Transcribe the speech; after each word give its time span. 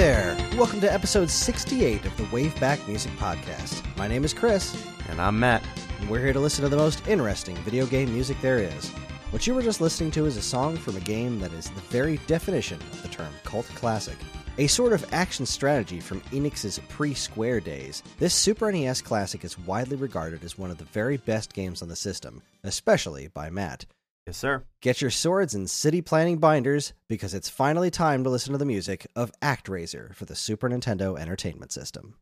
there! 0.00 0.34
Welcome 0.56 0.80
to 0.80 0.90
episode 0.90 1.28
68 1.28 2.06
of 2.06 2.16
the 2.16 2.22
Waveback 2.24 2.88
Music 2.88 3.12
Podcast. 3.18 3.84
My 3.98 4.08
name 4.08 4.24
is 4.24 4.32
Chris, 4.32 4.74
And 5.10 5.20
I'm 5.20 5.38
Matt. 5.38 5.62
and 5.98 6.08
we're 6.08 6.24
here 6.24 6.32
to 6.32 6.40
listen 6.40 6.62
to 6.62 6.70
the 6.70 6.76
most 6.78 7.06
interesting 7.06 7.54
video 7.58 7.84
game 7.84 8.10
music 8.10 8.40
there 8.40 8.60
is. 8.60 8.88
What 9.30 9.46
you 9.46 9.52
were 9.52 9.60
just 9.60 9.82
listening 9.82 10.10
to 10.12 10.24
is 10.24 10.38
a 10.38 10.42
song 10.42 10.78
from 10.78 10.96
a 10.96 11.00
game 11.00 11.38
that 11.40 11.52
is 11.52 11.68
the 11.68 11.82
very 11.82 12.16
definition 12.26 12.80
of 12.80 13.02
the 13.02 13.08
term 13.08 13.30
cult 13.44 13.66
classic. 13.74 14.16
A 14.56 14.68
sort 14.68 14.94
of 14.94 15.04
action 15.12 15.44
strategy 15.44 16.00
from 16.00 16.22
Enix's 16.32 16.78
pre 16.88 17.12
Square 17.12 17.60
days, 17.60 18.02
this 18.18 18.32
Super 18.32 18.72
NES 18.72 19.02
classic 19.02 19.44
is 19.44 19.58
widely 19.58 19.96
regarded 19.96 20.42
as 20.44 20.56
one 20.56 20.70
of 20.70 20.78
the 20.78 20.84
very 20.84 21.18
best 21.18 21.52
games 21.52 21.82
on 21.82 21.88
the 21.88 21.94
system, 21.94 22.40
especially 22.64 23.28
by 23.28 23.50
Matt. 23.50 23.84
Yes, 24.30 24.36
sir. 24.38 24.62
Get 24.80 25.00
your 25.00 25.10
swords 25.10 25.56
and 25.56 25.68
city 25.68 26.00
planning 26.02 26.38
binders 26.38 26.92
because 27.08 27.34
it's 27.34 27.48
finally 27.48 27.90
time 27.90 28.22
to 28.22 28.30
listen 28.30 28.52
to 28.52 28.58
the 28.58 28.64
music 28.64 29.08
of 29.16 29.32
ActRaiser 29.42 30.14
for 30.14 30.24
the 30.24 30.36
Super 30.36 30.68
Nintendo 30.70 31.18
Entertainment 31.18 31.72
System. 31.72 32.14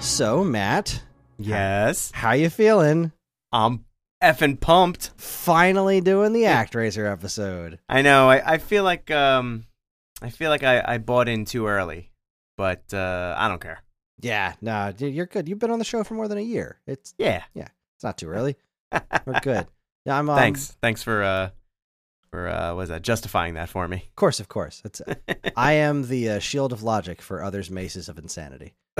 So, 0.00 0.44
Matt, 0.44 1.02
Yes. 1.36 2.12
how 2.14 2.30
you 2.30 2.48
feeling? 2.48 3.10
I'm 3.50 3.86
effing 4.22 4.60
pumped. 4.60 5.10
Finally 5.16 6.00
doing 6.00 6.32
the 6.32 6.44
ActRaiser 6.44 7.10
episode. 7.10 7.80
I 7.88 8.02
know. 8.02 8.30
I, 8.30 8.52
I 8.52 8.58
feel 8.58 8.84
like 8.84 9.10
um 9.10 9.64
I 10.22 10.30
feel 10.30 10.48
like 10.50 10.62
I, 10.62 10.80
I 10.86 10.98
bought 10.98 11.28
in 11.28 11.44
too 11.44 11.66
early. 11.66 12.12
But 12.56 12.94
uh 12.94 13.34
I 13.36 13.48
don't 13.48 13.60
care. 13.60 13.82
Yeah, 14.22 14.92
dude, 14.92 15.14
you're 15.14 15.26
good. 15.26 15.48
You've 15.48 15.58
been 15.58 15.70
on 15.70 15.78
the 15.78 15.84
show 15.84 16.02
for 16.04 16.14
more 16.14 16.28
than 16.28 16.38
a 16.38 16.42
year. 16.42 16.80
It's 16.86 17.14
Yeah. 17.18 17.42
Yeah. 17.54 17.68
It's 17.96 18.04
not 18.04 18.16
too 18.18 18.28
early. 18.28 18.56
We're 19.26 19.40
good. 19.40 19.66
Yeah, 20.04 20.18
I'm 20.18 20.28
um, 20.28 20.36
Thanks. 20.36 20.76
Thanks 20.82 21.04
for 21.04 21.22
uh 21.22 21.50
for 22.32 22.48
uh 22.48 22.74
what 22.74 22.82
is 22.82 22.88
that 22.88 23.02
justifying 23.02 23.54
that 23.54 23.68
for 23.68 23.86
me. 23.86 23.98
Of 24.08 24.16
course, 24.16 24.40
of 24.40 24.48
course. 24.48 24.82
It's 24.84 25.00
I 25.56 25.74
am 25.74 26.08
the 26.08 26.28
uh, 26.28 26.38
shield 26.40 26.72
of 26.72 26.82
logic 26.82 27.22
for 27.22 27.40
others' 27.40 27.70
maces 27.70 28.08
of 28.08 28.18
insanity. 28.18 28.74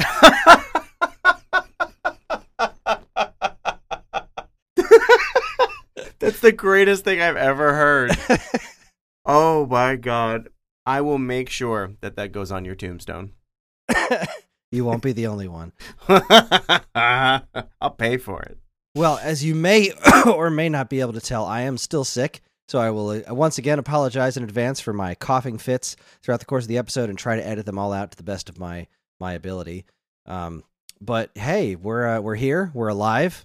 That's 6.20 6.38
the 6.38 6.52
greatest 6.52 7.02
thing 7.02 7.20
I've 7.20 7.36
ever 7.36 7.74
heard. 7.74 8.16
oh 9.26 9.66
my 9.66 9.96
god. 9.96 10.50
I 10.86 11.00
will 11.00 11.18
make 11.18 11.48
sure 11.48 11.94
that 12.00 12.14
that 12.14 12.30
goes 12.30 12.52
on 12.52 12.64
your 12.64 12.76
tombstone. 12.76 13.32
You 14.72 14.84
won't 14.84 15.02
be 15.02 15.12
the 15.12 15.28
only 15.28 15.46
one. 15.46 15.72
I'll 16.08 17.90
pay 17.96 18.16
for 18.16 18.42
it. 18.42 18.58
Well, 18.94 19.18
as 19.22 19.44
you 19.44 19.54
may 19.54 19.92
or 20.26 20.50
may 20.50 20.68
not 20.68 20.90
be 20.90 21.00
able 21.00 21.12
to 21.12 21.20
tell, 21.20 21.44
I 21.44 21.62
am 21.62 21.78
still 21.78 22.04
sick. 22.04 22.40
So 22.68 22.78
I 22.78 22.90
will 22.90 23.10
uh, 23.10 23.34
once 23.34 23.58
again 23.58 23.78
apologize 23.78 24.36
in 24.36 24.44
advance 24.44 24.80
for 24.80 24.92
my 24.92 25.14
coughing 25.14 25.58
fits 25.58 25.94
throughout 26.22 26.40
the 26.40 26.46
course 26.46 26.64
of 26.64 26.68
the 26.68 26.78
episode 26.78 27.10
and 27.10 27.18
try 27.18 27.36
to 27.36 27.46
edit 27.46 27.66
them 27.66 27.78
all 27.78 27.92
out 27.92 28.10
to 28.12 28.16
the 28.16 28.22
best 28.22 28.48
of 28.48 28.58
my 28.58 28.86
my 29.20 29.34
ability. 29.34 29.84
Um, 30.26 30.64
but 31.00 31.30
hey, 31.34 31.74
we're 31.76 32.16
uh, 32.16 32.20
we're 32.20 32.34
here, 32.34 32.70
we're 32.72 32.88
alive. 32.88 33.44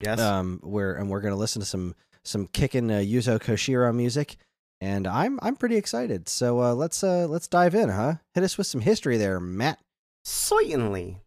Yes. 0.00 0.20
Um, 0.20 0.60
we're 0.62 0.94
and 0.94 1.08
we're 1.08 1.20
gonna 1.20 1.36
listen 1.36 1.60
to 1.60 1.66
some 1.66 1.94
some 2.24 2.46
kicking 2.46 2.90
uh, 2.90 2.96
Yuzo 2.96 3.40
Koshiro 3.40 3.94
music, 3.94 4.36
and 4.80 5.06
I'm 5.06 5.38
I'm 5.42 5.56
pretty 5.56 5.76
excited. 5.76 6.28
So 6.28 6.60
uh, 6.60 6.74
let's 6.74 7.02
uh, 7.02 7.26
let's 7.28 7.48
dive 7.48 7.74
in, 7.74 7.88
huh? 7.88 8.14
Hit 8.34 8.44
us 8.44 8.58
with 8.58 8.66
some 8.66 8.80
history 8.80 9.16
there, 9.16 9.40
Matt. 9.40 9.78
Certainly. 10.24 11.20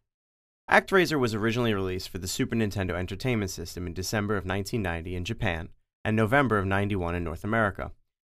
ActRaiser 0.70 1.20
was 1.20 1.36
originally 1.36 1.74
released 1.74 2.10
for 2.10 2.18
the 2.18 2.28
Super 2.28 2.56
Nintendo 2.56 2.92
Entertainment 2.92 3.52
System 3.52 3.86
in 3.88 3.94
December 3.94 4.36
of 4.36 4.46
1990 4.46 5.16
in 5.16 5.26
Japan 5.26 5.70
and 6.04 6.16
November 6.16 6.58
of 6.58 6.66
91 6.66 7.16
in 7.16 7.24
North 7.24 7.44
America. 7.44 7.92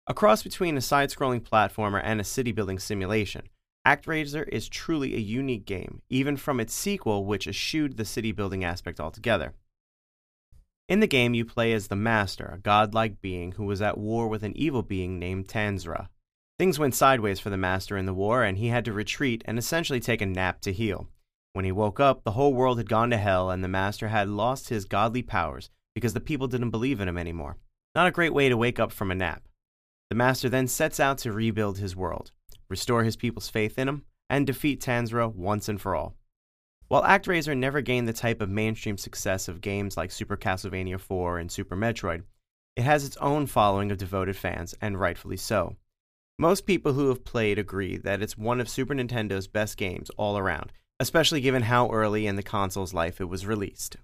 A 0.07 0.15
cross 0.15 0.43
between 0.43 0.77
a 0.77 0.81
side 0.81 1.11
scrolling 1.11 1.41
platformer 1.41 2.01
and 2.03 2.21
a 2.21 2.25
city 2.25 2.53
building 2.53 2.79
simulation, 2.79 3.49
ActRaiser 3.87 4.49
is 4.49 4.69
truly 4.69 5.15
a 5.15 5.19
unique 5.19 5.67
game, 5.67 6.03
even 6.09 6.37
from 6.37 6.59
its 6.59 6.75
sequel, 6.75 7.25
which 7.25 7.47
eschewed 7.47 7.97
the 7.97 8.05
city 8.05 8.33
building 8.33 8.65
aspect 8.65 8.99
altogether. 8.99 9.55
In 10.89 11.01
the 11.01 11.07
game, 11.07 11.35
you 11.35 11.45
play 11.45 11.73
as 11.73 11.89
the 11.89 11.97
Master, 11.97 12.51
a 12.55 12.59
godlike 12.59 13.21
being 13.21 13.53
who 13.53 13.65
was 13.65 13.83
at 13.83 13.99
war 13.99 14.29
with 14.29 14.43
an 14.43 14.57
evil 14.57 14.83
being 14.83 15.19
named 15.19 15.49
Tanzra. 15.49 16.09
Things 16.59 16.79
went 16.79 16.95
sideways 16.95 17.39
for 17.39 17.51
the 17.51 17.59
Master 17.59 17.99
in 17.99 18.07
the 18.07 18.15
war, 18.15 18.43
and 18.43 18.57
he 18.57 18.69
had 18.69 18.87
to 18.87 18.93
retreat 18.93 19.43
and 19.45 19.59
essentially 19.59 20.01
take 20.01 20.23
a 20.23 20.27
nap 20.27 20.61
to 20.63 20.73
heal. 20.73 21.09
When 21.53 21.67
he 21.67 21.73
woke 21.73 22.01
up, 22.01 22.25
the 22.25 22.33
whole 22.33 22.55
world 22.55 22.79
had 22.79 22.89
gone 22.89 23.11
to 23.11 23.19
hell, 23.19 23.51
and 23.51 23.63
the 23.63 23.69
Master 23.69 24.09
had 24.09 24.29
lost 24.29 24.71
his 24.71 24.87
godly 24.87 25.23
powers 25.23 25.69
because 25.95 26.15
the 26.15 26.21
people 26.21 26.49
didn't 26.49 26.71
believe 26.71 27.01
in 27.01 27.09
him 27.09 27.19
anymore. 27.19 27.59
Not 27.95 28.07
a 28.07 28.13
great 28.13 28.33
way 28.33 28.49
to 28.49 28.57
wake 28.57 28.79
up 28.79 28.91
from 28.91 29.11
a 29.11 29.15
nap. 29.15 29.43
The 30.09 30.17
Master 30.17 30.49
then 30.49 30.67
sets 30.67 30.99
out 30.99 31.19
to 31.19 31.33
rebuild 31.33 31.79
his 31.79 31.97
world, 31.97 32.33
restore 32.69 33.05
his 33.05 33.17
people's 33.17 33.49
faith 33.49 33.79
in 33.79 33.89
him, 33.89 34.05
and 34.31 34.47
defeat 34.47 34.81
Tanzra 34.81 35.29
once 35.29 35.69
and 35.69 35.81
for 35.81 35.95
all. 35.95 36.15
While 36.89 37.03
ActRaiser 37.03 37.57
never 37.57 37.81
gained 37.81 38.09
the 38.09 38.13
type 38.13 38.41
of 38.41 38.49
mainstream 38.49 38.97
success 38.97 39.49
of 39.49 39.61
games 39.61 39.97
like 39.97 40.11
Super 40.11 40.37
Castlevania 40.37 40.95
IV 40.95 41.41
and 41.41 41.51
Super 41.51 41.77
Metroid, 41.77 42.23
it 42.77 42.83
has 42.83 43.05
its 43.05 43.17
own 43.19 43.47
following 43.47 43.91
of 43.91 43.99
devoted 43.99 44.37
fans, 44.37 44.75
and 44.81 44.99
rightfully 45.01 45.37
so. 45.37 45.77
Most 46.39 46.67
people 46.67 46.93
who 46.93 47.09
have 47.09 47.25
played 47.25 47.59
agree 47.59 47.97
that 47.97 48.21
it's 48.21 48.37
one 48.37 48.61
of 48.61 48.69
Super 48.69 48.95
Nintendo's 48.95 49.47
best 49.47 49.79
games 49.79 50.11
all 50.19 50.37
around, 50.37 50.71
especially 51.01 51.41
given 51.41 51.63
how 51.63 51.91
early 51.91 52.27
in 52.27 52.37
the 52.37 52.43
console's 52.43 52.93
life 52.93 53.23
it 53.23 53.31
was 53.31 53.47
released. 53.47 53.97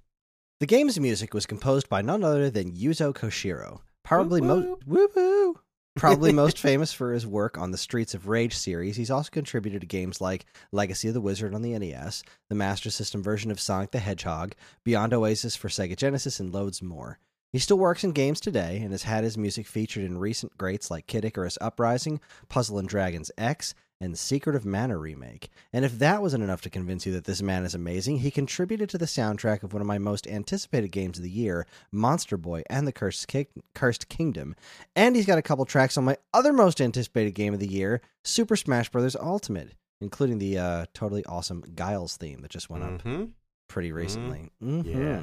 The 0.59 0.67
game's 0.67 0.99
music 0.99 1.35
was 1.35 1.45
composed 1.45 1.91
by 1.91 2.01
none 2.01 2.25
other 2.25 2.49
than 2.49 2.73
Yuzo 2.73 3.13
Koshiro, 3.13 3.81
probably 4.03 4.41
most. 4.41 4.83
Probably 5.95 6.33
most 6.33 6.59
famous 6.59 6.91
for 6.91 7.13
his 7.13 7.27
work 7.27 7.59
on 7.59 7.71
the 7.71 7.77
Streets 7.77 8.15
of 8.15 8.27
Rage 8.27 8.57
series, 8.57 8.97
he's 8.97 9.11
also 9.11 9.29
contributed 9.31 9.83
to 9.83 9.87
games 9.87 10.23
like 10.23 10.47
Legacy 10.73 11.09
of 11.09 11.15
the 11.15 11.21
Wizard 11.21 11.55
on 11.55 11.61
the 11.61 11.79
NES, 11.79 12.23
the 12.49 12.55
Master 12.55 12.89
System 12.89 13.23
version 13.23 13.51
of 13.51 13.61
Sonic 13.61 13.91
the 13.91 13.99
Hedgehog, 13.99 14.55
Beyond 14.85 15.13
Oasis 15.13 15.55
for 15.55 15.69
Sega 15.69 15.95
Genesis, 15.95 16.41
and 16.41 16.51
loads 16.51 16.81
more. 16.81 17.19
He 17.53 17.59
still 17.59 17.79
works 17.79 18.03
in 18.03 18.13
games 18.13 18.41
today 18.41 18.79
and 18.83 18.93
has 18.93 19.03
had 19.03 19.25
his 19.25 19.37
music 19.37 19.67
featured 19.67 20.05
in 20.05 20.17
recent 20.19 20.57
greats 20.57 20.91
like 20.91 21.07
Kid 21.07 21.25
Icarus 21.25 21.59
Uprising, 21.61 22.21
Puzzle 22.49 22.79
and 22.79 22.89
Dragons 22.89 23.31
X, 23.37 23.75
and 24.01 24.19
Secret 24.19 24.57
of 24.57 24.65
Mana 24.65 24.97
remake. 24.97 25.49
And 25.73 25.85
if 25.85 25.99
that 26.01 26.23
wasn't 26.23 26.43
enough 26.43 26.63
to 26.63 26.71
convince 26.71 27.05
you 27.07 27.13
that 27.13 27.25
this 27.25 27.43
man 27.43 27.65
is 27.65 27.75
amazing, 27.75 28.19
he 28.19 28.31
contributed 28.33 28.89
to 28.91 28.99
the 28.99 29.05
soundtrack 29.05 29.63
of 29.63 29.73
one 29.75 29.81
of 29.83 29.87
my 29.87 29.99
most 29.99 30.27
anticipated 30.27 30.89
games 30.91 31.19
of 31.19 31.25
the 31.25 31.31
year, 31.31 31.67
Monster 31.93 32.37
Boy 32.37 32.63
and 32.69 32.87
the 32.87 32.91
Cursed, 32.93 33.29
Ki- 33.29 33.47
Cursed 33.75 34.09
Kingdom. 34.09 34.57
And 34.97 35.15
he's 35.15 35.27
got 35.27 35.39
a 35.39 35.43
couple 35.43 35.65
tracks 35.67 35.97
on 35.97 36.05
my 36.05 36.17
other 36.35 36.53
most 36.53 36.81
anticipated 36.81 37.33
game 37.35 37.55
of 37.55 37.61
the 37.61 37.69
year, 37.69 38.01
Super 38.25 38.57
Smash 38.57 38.89
Bros. 38.89 39.15
Ultimate, 39.15 39.75
including 40.01 40.39
the 40.39 40.59
uh, 40.59 40.87
totally 40.95 41.25
awesome 41.27 41.63
Giles 41.77 42.17
theme 42.17 42.41
that 42.41 42.51
just 42.51 42.71
went 42.71 42.83
up 42.83 43.03
Mm-hmm. 43.05 43.25
pretty 43.69 43.93
recently. 43.93 44.51
Mhm. 44.61 44.85
Yeah. 44.85 45.23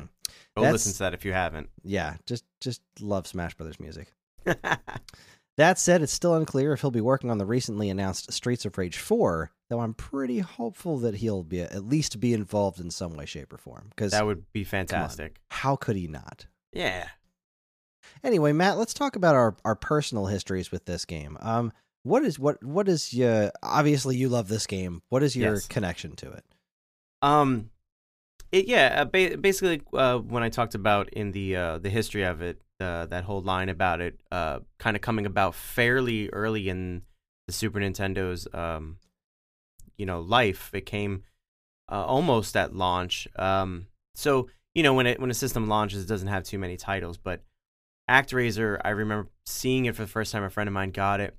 Go 0.55 0.61
That's- 0.63 0.73
listen 0.73 0.93
to 0.93 0.99
that 0.99 1.13
if 1.13 1.25
you 1.25 1.33
haven't. 1.33 1.69
Yeah, 1.83 2.15
just 2.25 2.43
just 2.61 2.81
love 2.99 3.27
Smash 3.27 3.55
Brothers 3.55 3.79
music. 3.79 4.13
That 5.57 5.77
said, 5.77 6.01
it's 6.01 6.13
still 6.13 6.35
unclear 6.35 6.71
if 6.71 6.79
he'll 6.79 6.89
be 6.89 7.01
working 7.01 7.29
on 7.29 7.37
the 7.37 7.45
recently 7.45 7.89
announced 7.89 8.31
Streets 8.31 8.63
of 8.63 8.77
Rage 8.77 8.97
4, 8.97 9.51
though 9.69 9.81
I'm 9.81 9.93
pretty 9.93 10.39
hopeful 10.39 10.99
that 10.99 11.15
he'll 11.15 11.43
be 11.43 11.59
at 11.59 11.83
least 11.83 12.21
be 12.21 12.33
involved 12.33 12.79
in 12.79 12.89
some 12.89 13.13
way, 13.13 13.25
shape, 13.25 13.51
or 13.51 13.57
form. 13.57 13.87
Because 13.89 14.13
that 14.13 14.25
would 14.25 14.45
be 14.53 14.63
fantastic. 14.63 15.41
how 15.51 15.75
could 15.75 15.97
he 15.97 16.07
not? 16.07 16.45
Yeah. 16.71 17.09
Anyway, 18.23 18.53
Matt, 18.53 18.77
let's 18.77 18.93
talk 18.93 19.17
about 19.17 19.35
our, 19.35 19.57
our 19.65 19.75
personal 19.75 20.27
histories 20.27 20.71
with 20.71 20.85
this 20.85 21.03
game. 21.03 21.37
Um, 21.41 21.73
what 22.03 22.23
is 22.23 22.39
what 22.39 22.63
what 22.63 22.87
is 22.87 23.13
your 23.13 23.51
obviously 23.61 24.15
you 24.15 24.29
love 24.29 24.47
this 24.47 24.65
game. 24.65 25.01
What 25.09 25.23
is 25.23 25.35
your 25.35 25.55
Yes. 25.55 25.67
connection 25.67 26.15
to 26.17 26.31
it? 26.31 26.45
Um, 27.21 27.69
it 28.51 28.67
yeah. 28.67 29.01
Uh, 29.01 29.05
ba- 29.05 29.37
basically, 29.37 29.81
uh, 29.93 30.17
when 30.17 30.43
I 30.43 30.49
talked 30.49 30.75
about 30.75 31.09
in 31.09 31.31
the 31.31 31.55
uh, 31.55 31.77
the 31.77 31.89
history 31.89 32.23
of 32.23 32.41
it, 32.41 32.61
uh, 32.79 33.05
that 33.07 33.23
whole 33.23 33.41
line 33.41 33.69
about 33.69 34.01
it, 34.01 34.19
uh, 34.31 34.59
kind 34.77 34.95
of 34.95 35.01
coming 35.01 35.25
about 35.25 35.55
fairly 35.55 36.29
early 36.29 36.69
in 36.69 37.03
the 37.47 37.53
Super 37.53 37.79
Nintendo's 37.79 38.47
um, 38.53 38.97
you 39.97 40.05
know, 40.05 40.21
life. 40.21 40.71
It 40.73 40.85
came 40.85 41.23
uh, 41.91 42.05
almost 42.05 42.55
at 42.55 42.75
launch. 42.75 43.27
Um, 43.35 43.87
so 44.15 44.49
you 44.73 44.81
know, 44.81 44.93
when 44.93 45.05
it 45.05 45.19
when 45.19 45.29
a 45.29 45.35
system 45.35 45.67
launches, 45.67 46.03
it 46.03 46.07
doesn't 46.07 46.27
have 46.27 46.43
too 46.43 46.57
many 46.57 46.77
titles, 46.77 47.17
but 47.17 47.41
ActRaiser, 48.09 48.79
I 48.83 48.89
remember 48.89 49.29
seeing 49.45 49.85
it 49.85 49.95
for 49.95 50.01
the 50.01 50.07
first 50.07 50.31
time. 50.31 50.43
A 50.43 50.49
friend 50.49 50.67
of 50.67 50.73
mine 50.73 50.91
got 50.91 51.19
it, 51.19 51.35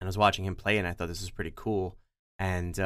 and 0.00 0.06
I 0.06 0.08
was 0.08 0.16
watching 0.16 0.44
him 0.44 0.54
play, 0.54 0.78
and 0.78 0.86
I 0.88 0.92
thought 0.92 1.08
this 1.08 1.20
was 1.20 1.30
pretty 1.30 1.52
cool. 1.54 1.96
And 2.38 2.78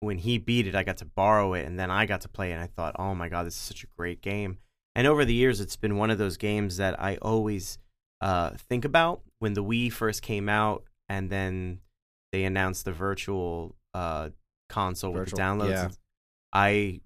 when 0.00 0.18
he 0.18 0.38
beat 0.38 0.66
it, 0.66 0.74
I 0.74 0.82
got 0.82 0.98
to 0.98 1.04
borrow 1.04 1.54
it, 1.54 1.66
and 1.66 1.78
then 1.78 1.90
I 1.90 2.06
got 2.06 2.22
to 2.22 2.28
play 2.28 2.50
it. 2.50 2.54
And 2.54 2.62
I 2.62 2.66
thought, 2.66 2.96
oh 2.98 3.14
my 3.14 3.28
god, 3.28 3.46
this 3.46 3.54
is 3.54 3.60
such 3.60 3.84
a 3.84 3.88
great 3.96 4.20
game. 4.20 4.58
And 4.94 5.06
over 5.06 5.24
the 5.24 5.34
years, 5.34 5.60
it's 5.60 5.76
been 5.76 5.96
one 5.96 6.10
of 6.10 6.18
those 6.18 6.36
games 6.36 6.76
that 6.78 7.00
I 7.00 7.16
always 7.16 7.78
uh, 8.20 8.50
think 8.68 8.84
about 8.84 9.22
when 9.38 9.54
the 9.54 9.62
Wii 9.62 9.92
first 9.92 10.22
came 10.22 10.48
out, 10.48 10.84
and 11.08 11.30
then 11.30 11.80
they 12.32 12.44
announced 12.44 12.84
the 12.84 12.92
virtual 12.92 13.76
uh, 13.94 14.30
console 14.68 15.12
with 15.12 15.30
the 15.30 15.36
downloads. 15.36 15.70
yeah. 15.70 15.88
I 16.52 17.00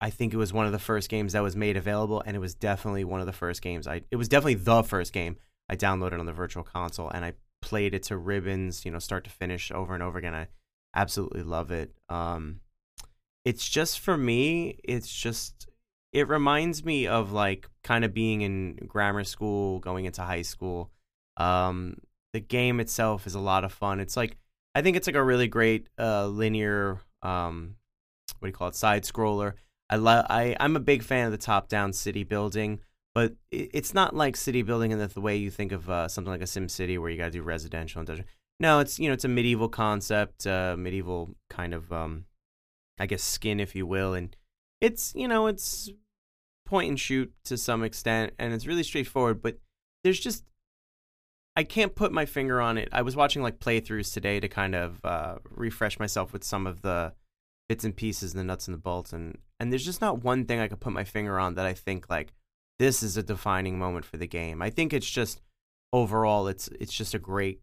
I 0.00 0.10
think 0.10 0.34
it 0.34 0.36
was 0.36 0.52
one 0.52 0.66
of 0.66 0.72
the 0.72 0.78
first 0.78 1.08
games 1.08 1.32
that 1.32 1.42
was 1.42 1.56
made 1.56 1.76
available, 1.76 2.22
and 2.24 2.36
it 2.36 2.40
was 2.40 2.54
definitely 2.54 3.04
one 3.04 3.20
of 3.20 3.26
the 3.26 3.32
first 3.32 3.62
games. 3.62 3.86
I 3.86 4.02
it 4.10 4.16
was 4.16 4.28
definitely 4.28 4.54
the 4.54 4.82
first 4.82 5.12
game 5.12 5.36
I 5.68 5.76
downloaded 5.76 6.20
on 6.20 6.26
the 6.26 6.32
Virtual 6.32 6.62
Console, 6.62 7.08
and 7.08 7.24
I 7.24 7.32
played 7.62 7.94
it 7.94 8.02
to 8.04 8.16
ribbons, 8.16 8.84
you 8.84 8.90
know, 8.90 8.98
start 8.98 9.24
to 9.24 9.30
finish, 9.30 9.70
over 9.72 9.94
and 9.94 10.02
over 10.02 10.18
again. 10.18 10.34
I 10.34 10.48
absolutely 10.94 11.42
love 11.42 11.70
it. 11.70 11.92
Um, 12.08 12.60
it's 13.44 13.68
just 13.68 14.00
for 14.00 14.16
me, 14.16 14.78
it's 14.84 15.14
just 15.14 15.68
it 16.12 16.28
reminds 16.28 16.84
me 16.84 17.06
of 17.06 17.32
like 17.32 17.68
kind 17.82 18.04
of 18.04 18.14
being 18.14 18.42
in 18.42 18.76
grammar 18.86 19.24
school, 19.24 19.80
going 19.80 20.04
into 20.04 20.22
high 20.22 20.42
school. 20.42 20.90
Um, 21.36 21.96
the 22.32 22.40
game 22.40 22.80
itself 22.80 23.26
is 23.26 23.34
a 23.34 23.40
lot 23.40 23.64
of 23.64 23.72
fun. 23.72 24.00
It's 24.00 24.16
like 24.16 24.36
I 24.74 24.82
think 24.82 24.96
it's 24.96 25.06
like 25.06 25.16
a 25.16 25.22
really 25.22 25.48
great 25.48 25.88
uh, 25.98 26.26
linear 26.26 27.00
um, 27.22 27.76
what 28.38 28.46
do 28.46 28.50
you 28.50 28.54
call 28.54 28.68
it 28.68 28.74
side 28.74 29.04
scroller. 29.04 29.54
I 29.90 29.96
love 29.96 30.26
I 30.30 30.56
I'm 30.60 30.76
a 30.76 30.80
big 30.80 31.02
fan 31.02 31.26
of 31.26 31.32
the 31.32 31.38
top 31.38 31.68
down 31.68 31.92
city 31.92 32.24
building, 32.24 32.80
but 33.14 33.34
it, 33.50 33.70
it's 33.74 33.94
not 33.94 34.14
like 34.14 34.36
city 34.36 34.62
building 34.62 34.92
in 34.92 34.98
the, 34.98 35.08
the 35.08 35.20
way 35.20 35.36
you 35.36 35.50
think 35.50 35.72
of 35.72 35.88
uh, 35.90 36.08
something 36.08 36.30
like 36.30 36.40
a 36.40 36.44
SimCity 36.44 36.98
where 36.98 37.10
you 37.10 37.18
got 37.18 37.26
to 37.26 37.30
do 37.30 37.42
residential 37.42 38.00
and 38.00 38.08
industrial. 38.08 38.30
No, 38.60 38.78
it's 38.78 38.98
you 38.98 39.08
know 39.08 39.14
it's 39.14 39.24
a 39.24 39.28
medieval 39.28 39.68
concept, 39.68 40.46
uh, 40.46 40.76
medieval 40.78 41.34
kind 41.50 41.74
of 41.74 41.92
um, 41.92 42.26
I 42.98 43.06
guess 43.06 43.22
skin, 43.22 43.60
if 43.60 43.74
you 43.74 43.86
will, 43.86 44.14
and 44.14 44.34
it's 44.80 45.12
you 45.14 45.28
know 45.28 45.46
it's 45.46 45.90
point 46.66 46.88
and 46.88 47.00
shoot 47.00 47.32
to 47.44 47.56
some 47.56 47.82
extent, 47.82 48.32
and 48.38 48.54
it's 48.54 48.66
really 48.66 48.82
straightforward. 48.82 49.42
But 49.42 49.58
there's 50.04 50.20
just 50.20 50.44
I 51.56 51.64
can't 51.64 51.94
put 51.94 52.12
my 52.12 52.26
finger 52.26 52.60
on 52.60 52.78
it. 52.78 52.88
I 52.92 53.02
was 53.02 53.16
watching 53.16 53.42
like 53.42 53.58
playthroughs 53.58 54.12
today 54.12 54.40
to 54.40 54.48
kind 54.48 54.74
of 54.74 55.04
uh, 55.04 55.36
refresh 55.50 55.98
myself 55.98 56.32
with 56.32 56.44
some 56.44 56.66
of 56.66 56.82
the 56.82 57.12
bits 57.68 57.84
and 57.84 57.96
pieces, 57.96 58.32
and 58.32 58.40
the 58.40 58.44
nuts 58.44 58.68
and 58.68 58.74
the 58.74 58.80
bolts, 58.80 59.12
and 59.12 59.38
and 59.58 59.72
there's 59.72 59.84
just 59.84 60.00
not 60.00 60.22
one 60.22 60.44
thing 60.44 60.60
I 60.60 60.68
could 60.68 60.80
put 60.80 60.92
my 60.92 61.04
finger 61.04 61.38
on 61.40 61.54
that 61.54 61.66
I 61.66 61.74
think 61.74 62.08
like 62.08 62.32
this 62.78 63.02
is 63.02 63.16
a 63.16 63.22
defining 63.22 63.78
moment 63.78 64.04
for 64.04 64.16
the 64.16 64.26
game. 64.26 64.62
I 64.62 64.70
think 64.70 64.92
it's 64.92 65.10
just 65.10 65.40
overall 65.92 66.46
it's 66.48 66.68
it's 66.80 66.92
just 66.92 67.14
a 67.14 67.18
great 67.18 67.60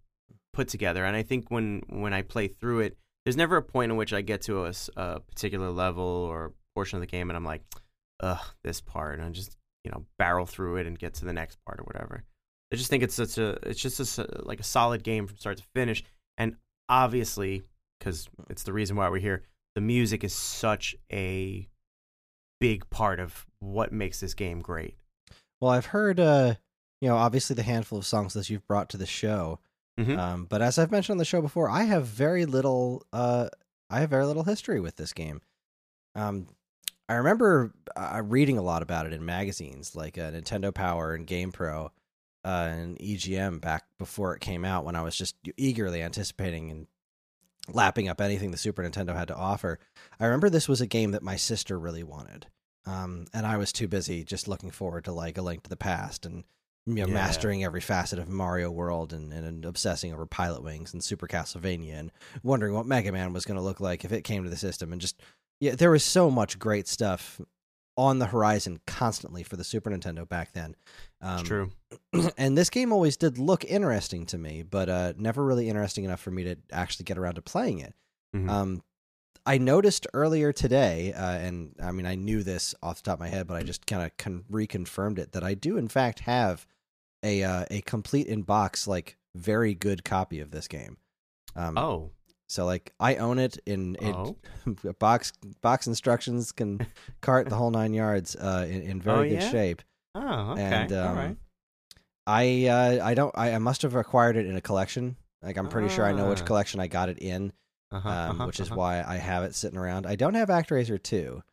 put 0.53 0.67
together, 0.67 1.05
and 1.05 1.15
I 1.15 1.23
think 1.23 1.49
when 1.49 1.83
when 1.89 2.13
I 2.13 2.21
play 2.21 2.47
through 2.47 2.81
it, 2.81 2.97
there's 3.25 3.37
never 3.37 3.57
a 3.57 3.63
point 3.63 3.91
in 3.91 3.97
which 3.97 4.13
I 4.13 4.21
get 4.21 4.41
to 4.43 4.65
a, 4.65 4.73
a 4.95 5.19
particular 5.19 5.69
level 5.69 6.03
or 6.03 6.53
portion 6.75 6.97
of 6.97 7.01
the 7.01 7.07
game, 7.07 7.29
and 7.29 7.37
I'm 7.37 7.45
like, 7.45 7.61
ugh, 8.21 8.41
this 8.63 8.81
part, 8.81 9.19
and 9.19 9.27
I 9.27 9.29
just 9.29 9.57
you 9.83 9.91
know 9.91 10.05
barrel 10.17 10.45
through 10.45 10.77
it 10.77 10.87
and 10.87 10.97
get 10.97 11.15
to 11.15 11.25
the 11.25 11.33
next 11.33 11.57
part 11.65 11.79
or 11.79 11.83
whatever. 11.83 12.23
I 12.71 12.75
just 12.75 12.89
think 12.89 13.03
it's 13.03 13.15
such 13.15 13.37
a 13.37 13.57
it's 13.63 13.81
just 13.81 13.99
a, 14.19 14.41
like 14.43 14.59
a 14.59 14.63
solid 14.63 15.03
game 15.03 15.27
from 15.27 15.37
start 15.37 15.57
to 15.57 15.63
finish, 15.75 16.03
and 16.37 16.55
obviously 16.89 17.63
because 18.01 18.27
it's 18.49 18.63
the 18.63 18.73
reason 18.73 18.95
why 18.95 19.09
we're 19.09 19.19
here. 19.19 19.43
The 19.75 19.81
music 19.81 20.23
is 20.23 20.33
such 20.33 20.95
a 21.13 21.67
big 22.59 22.89
part 22.89 23.19
of 23.19 23.45
what 23.59 23.93
makes 23.93 24.19
this 24.19 24.33
game 24.33 24.59
great. 24.61 24.95
Well, 25.59 25.71
I've 25.71 25.87
heard, 25.87 26.19
uh, 26.19 26.55
you 26.99 27.07
know, 27.07 27.15
obviously 27.15 27.55
the 27.55 27.63
handful 27.63 27.99
of 27.99 28.05
songs 28.05 28.33
that 28.33 28.49
you've 28.49 28.67
brought 28.67 28.89
to 28.89 28.97
the 28.97 29.05
show. 29.05 29.59
Mhm. 29.99 30.17
Um, 30.17 30.45
but 30.45 30.61
as 30.61 30.77
I've 30.77 30.91
mentioned 30.91 31.15
on 31.15 31.17
the 31.17 31.25
show 31.25 31.41
before, 31.41 31.69
I 31.69 31.83
have 31.83 32.05
very 32.05 32.45
little. 32.45 33.05
Uh, 33.11 33.49
I 33.89 33.99
have 33.99 34.09
very 34.09 34.25
little 34.25 34.43
history 34.43 34.79
with 34.79 34.95
this 34.95 35.13
game. 35.13 35.41
Um, 36.15 36.47
I 37.09 37.15
remember 37.15 37.73
uh, 37.95 38.21
reading 38.23 38.57
a 38.57 38.61
lot 38.61 38.81
about 38.81 39.05
it 39.05 39.13
in 39.13 39.25
magazines 39.25 39.95
like 39.95 40.17
uh, 40.17 40.31
Nintendo 40.31 40.73
Power 40.73 41.13
and 41.13 41.27
GamePro 41.27 41.89
uh, 42.45 42.47
and 42.47 42.97
EGM 42.99 43.59
back 43.59 43.83
before 43.97 44.33
it 44.33 44.39
came 44.39 44.63
out 44.63 44.85
when 44.85 44.95
I 44.95 45.01
was 45.01 45.15
just 45.15 45.35
eagerly 45.57 46.01
anticipating 46.01 46.71
and 46.71 46.87
lapping 47.67 48.07
up 48.07 48.21
anything 48.21 48.51
the 48.51 48.57
Super 48.57 48.81
Nintendo 48.83 49.15
had 49.15 49.27
to 49.27 49.35
offer. 49.35 49.77
I 50.19 50.25
remember 50.25 50.49
this 50.49 50.69
was 50.69 50.81
a 50.81 50.87
game 50.87 51.11
that 51.11 51.21
my 51.23 51.35
sister 51.35 51.77
really 51.77 52.03
wanted. 52.03 52.47
Um, 52.85 53.25
and 53.33 53.45
I 53.45 53.57
was 53.57 53.71
too 53.71 53.87
busy 53.87 54.23
just 54.23 54.47
looking 54.47 54.71
forward 54.71 55.05
to 55.05 55.11
like 55.11 55.37
a 55.37 55.41
link 55.41 55.63
to 55.63 55.69
the 55.69 55.75
past 55.77 56.25
and 56.25 56.43
you 56.85 56.95
know 56.95 57.05
Yeah. 57.07 57.13
mastering 57.13 57.63
every 57.63 57.81
facet 57.81 58.17
of 58.19 58.27
Mario 58.29 58.71
World 58.71 59.13
and, 59.13 59.31
and 59.31 59.65
obsessing 59.65 60.13
over 60.13 60.25
Pilotwings 60.25 60.93
and 60.93 61.03
Super 61.03 61.27
Castlevania 61.27 61.93
and 61.99 62.11
wondering 62.43 62.73
what 62.73 62.85
Mega 62.85 63.11
Man 63.11 63.33
was 63.33 63.45
going 63.45 63.57
to 63.57 63.63
look 63.63 63.79
like 63.79 64.03
if 64.03 64.11
it 64.11 64.23
came 64.23 64.43
to 64.43 64.49
the 64.49 64.57
system 64.57 64.91
and 64.91 64.99
just 65.01 65.19
yeah 65.59 65.75
there 65.75 65.91
was 65.91 66.03
so 66.03 66.31
much 66.31 66.57
great 66.57 66.87
stuff 66.87 67.39
on 67.97 68.19
the 68.19 68.25
horizon 68.25 68.79
constantly 68.87 69.43
for 69.43 69.57
the 69.57 69.63
Super 69.65 69.91
Nintendo 69.91 70.27
back 70.27 70.53
then. 70.53 70.75
Um, 71.21 71.43
true. 71.43 71.71
and 72.37 72.57
this 72.57 72.69
game 72.69 72.93
always 72.93 73.17
did 73.17 73.37
look 73.37 73.65
interesting 73.65 74.25
to 74.27 74.37
me, 74.37 74.63
but 74.63 74.89
uh, 74.89 75.13
never 75.17 75.43
really 75.43 75.67
interesting 75.67 76.05
enough 76.05 76.21
for 76.21 76.31
me 76.31 76.45
to 76.45 76.55
actually 76.71 77.03
get 77.03 77.17
around 77.17 77.35
to 77.35 77.41
playing 77.41 77.79
it. 77.79 77.93
Mhm. 78.35 78.49
Um, 78.49 78.83
I 79.45 79.57
noticed 79.57 80.05
earlier 80.13 80.53
today, 80.53 81.13
uh, 81.13 81.31
and 81.37 81.73
I 81.81 81.91
mean, 81.91 82.05
I 82.05 82.15
knew 82.15 82.43
this 82.43 82.75
off 82.83 82.97
the 82.97 83.03
top 83.03 83.13
of 83.15 83.19
my 83.21 83.27
head, 83.29 83.47
but 83.47 83.57
I 83.57 83.63
just 83.63 83.85
kind 83.87 84.03
of 84.03 84.15
con- 84.17 84.43
reconfirmed 84.51 85.17
it 85.17 85.31
that 85.31 85.43
I 85.43 85.53
do, 85.55 85.77
in 85.77 85.87
fact, 85.87 86.19
have 86.21 86.67
a 87.23 87.43
uh, 87.43 87.65
a 87.71 87.81
complete 87.81 88.27
in 88.27 88.43
box, 88.43 88.87
like 88.87 89.17
very 89.35 89.73
good 89.73 90.03
copy 90.03 90.39
of 90.41 90.51
this 90.51 90.67
game. 90.67 90.97
Um, 91.55 91.77
oh, 91.77 92.11
so 92.49 92.65
like 92.65 92.93
I 92.99 93.15
own 93.15 93.39
it 93.39 93.57
in, 93.65 93.95
in 93.95 94.13
Oh. 94.13 94.37
box 94.99 95.33
box 95.61 95.87
instructions 95.87 96.51
can 96.51 96.85
cart 97.21 97.49
the 97.49 97.55
whole 97.55 97.71
nine 97.71 97.93
yards 97.93 98.35
uh, 98.35 98.67
in, 98.69 98.81
in 98.83 99.01
very 99.01 99.27
Oh, 99.27 99.29
good 99.29 99.41
yeah? 99.41 99.49
shape. 99.51 99.81
oh, 100.15 100.51
okay, 100.51 100.61
And 100.61 100.93
um, 100.93 101.07
all 101.07 101.15
right. 101.15 101.37
I 102.27 102.65
uh, 102.67 103.05
I 103.05 103.13
don't 103.15 103.35
I, 103.37 103.53
I 103.53 103.57
must 103.57 103.81
have 103.81 103.95
acquired 103.95 104.37
it 104.37 104.45
in 104.45 104.55
a 104.55 104.61
collection. 104.61 105.15
Like 105.41 105.57
I'm 105.57 105.67
pretty 105.69 105.89
sure 105.89 106.05
I 106.05 106.11
know 106.11 106.29
which 106.29 106.41
Ah. 106.41 106.45
collection 106.45 106.79
I 106.79 106.85
got 106.87 107.09
it 107.09 107.17
in, 107.19 107.51
Uh-huh, 107.91 108.09
um, 108.09 108.31
uh-huh, 108.31 108.45
which 108.45 108.59
is 108.59 108.67
uh-huh. 108.67 108.77
why 108.77 109.03
I 109.05 109.17
have 109.17 109.43
it 109.43 109.55
sitting 109.55 109.77
around. 109.77 110.05
I 110.05 110.15
don't 110.15 110.35
have 110.35 110.49
ActRaiser 110.49 111.01
two. 111.01 111.43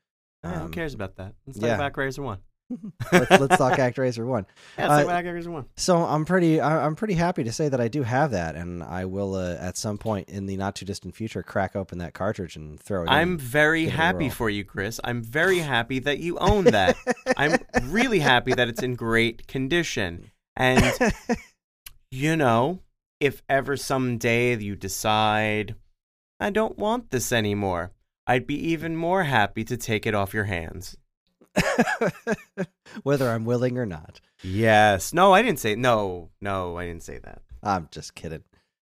Ah, 0.44 0.50
who 0.50 0.61
um, 0.67 0.70
cares 0.70 0.94
about 0.94 1.17
that? 1.17 1.35
Let's 1.46 1.58
yeah. 1.58 1.69
talk 1.69 1.76
about 1.76 1.96
Razor 1.96 2.23
One. 2.23 2.38
let's, 3.12 3.31
let's 3.31 3.56
talk 3.56 3.73
ActRaiser 3.79 4.26
one. 4.26 4.46
Yeah, 4.76 4.88
let's 4.88 5.08
Uh, 5.08 5.12
talk 5.12 5.25
Razor 5.25 5.50
One. 5.50 5.67
So 5.76 6.05
I'm 6.05 6.25
pretty 6.25 6.61
I, 6.61 6.85
I'm 6.85 6.96
pretty 6.96 7.14
happy 7.14 7.44
to 7.44 7.52
say 7.52 7.69
that 7.69 7.81
I 7.81 7.88
do 7.88 8.02
have 8.02 8.32
that, 8.32 8.55
and 8.56 8.82
I 8.82 9.06
will 9.06 9.35
uh, 9.35 9.55
at 9.55 9.76
some 9.76 9.99
point 9.99 10.29
in 10.29 10.46
the 10.46 10.56
not 10.56 10.75
too 10.75 10.85
distant 10.85 11.14
future 11.14 11.43
crack 11.43 11.75
open 11.75 11.99
that 11.99 12.14
cartridge 12.14 12.56
and 12.56 12.79
throw 12.79 13.00
it. 13.00 13.05
In. 13.05 13.08
I'm 13.08 13.32
in. 13.32 13.38
very 13.38 13.87
happy 13.87 14.29
for 14.29 14.50
you, 14.50 14.64
Chris. 14.64 15.00
I'm 15.02 15.23
very 15.23 15.58
happy 15.58 15.99
that 16.00 16.19
you 16.19 16.38
own 16.38 16.64
that. 16.64 16.96
I'm 17.37 17.56
really 17.84 18.20
happy 18.20 18.52
that 18.52 18.69
it's 18.69 18.82
in 18.82 18.94
great 18.94 19.46
condition. 19.46 20.31
And 20.56 20.94
you 22.11 22.37
know, 22.37 22.81
if 23.20 23.43
ever 23.49 23.76
someday 23.76 24.56
you 24.56 24.76
decide 24.76 25.75
I 26.40 26.50
don't 26.50 26.79
want 26.79 27.11
this 27.11 27.32
anymore, 27.32 27.93
I'd 28.26 28.46
be 28.46 28.55
even 28.70 28.96
more 28.96 29.25
happy 29.25 29.64
to 29.64 29.77
take 29.77 30.06
it 30.06 30.15
off 30.15 30.34
your 30.34 30.44
hands. 30.44 30.96
whether 33.03 33.29
I'm 33.31 33.44
willing 33.44 33.79
or 33.79 33.86
not. 33.86 34.20
Yes. 34.43 35.13
No, 35.13 35.32
I 35.32 35.43
didn't 35.43 35.58
say 35.60 35.74
no. 35.74 36.31
No, 36.41 36.77
I 36.79 36.86
didn't 36.86 37.03
say 37.03 37.19
that. 37.19 37.43
I'm 37.63 37.89
just 37.91 38.15
kidding. 38.15 38.44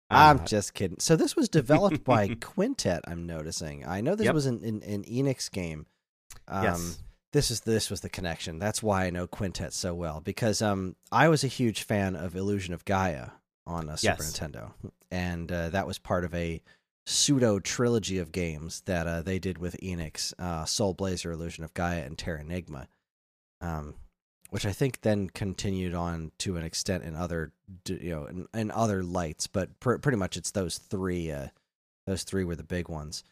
I'm 0.09 0.39
I'm 0.39 0.45
just 0.45 0.73
kidding. 0.73 0.97
So 0.99 1.15
this 1.15 1.35
was 1.35 1.49
developed 1.49 2.03
by 2.05 2.29
Quintet. 2.39 3.01
I'm 3.07 3.25
noticing. 3.25 3.85
I 3.85 4.01
know 4.01 4.15
this 4.15 4.25
Yep. 4.25 4.33
was 4.33 4.45
an, 4.45 4.63
an, 4.63 4.83
an 4.83 5.03
Enix 5.03 5.51
game. 5.51 5.85
Um, 6.47 6.63
yes. 6.63 6.99
This 7.33 7.49
is 7.51 7.61
this 7.61 7.89
was 7.89 8.01
the 8.01 8.09
connection. 8.09 8.59
That's 8.59 8.83
why 8.83 9.05
I 9.05 9.09
know 9.09 9.25
Quintet 9.25 9.73
so 9.73 9.93
well 9.93 10.19
because 10.19 10.61
um 10.61 10.95
I 11.11 11.29
was 11.29 11.43
a 11.43 11.47
huge 11.47 11.83
fan 11.83 12.15
of 12.15 12.35
Illusion 12.35 12.73
of 12.73 12.83
Gaia 12.85 13.29
on 13.65 13.87
a 13.89 13.97
Super 13.97 14.17
Yes. 14.23 14.37
Nintendo, 14.39 14.71
and 15.11 15.49
uh, 15.51 15.69
that 15.69 15.87
was 15.87 15.97
part 15.97 16.25
of 16.25 16.33
a 16.35 16.61
pseudo 17.05 17.60
trilogy 17.60 18.17
of 18.17 18.31
games 18.31 18.81
that 18.86 19.08
uh, 19.08 19.22
they 19.22 19.39
did 19.39 19.58
with 19.58 19.77
Enix: 19.81 20.34
uh, 20.39 20.65
Soul 20.65 20.93
Blazer, 20.93 21.31
Illusion 21.31 21.63
of 21.63 21.74
Gaia, 21.74 22.03
and 22.03 22.17
Terranigma. 22.17 22.88
Um, 23.62 23.96
which 24.51 24.65
I 24.65 24.74
think 24.74 25.00
then 25.01 25.29
continued 25.29 25.96
on 25.96 26.34
to 26.39 26.58
an 26.58 26.63
extent 26.63 27.05
in 27.05 27.15
other, 27.15 27.53
you 27.88 28.10
know, 28.10 28.25
in, 28.25 28.48
in 28.53 28.70
other 28.70 29.01
lights, 29.01 29.48
but 29.48 29.79
pr- 29.79 29.96
pretty 29.96 30.17
much 30.17 30.36
it's 30.36 30.51
those 30.51 30.77
three. 30.77 31.31
Uh, 31.31 31.48
those 32.05 32.24
three 32.24 32.43
were 32.43 32.58
the 32.58 32.63
big 32.63 32.89
ones. 32.89 33.24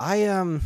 I 0.00 0.24
um, 0.24 0.60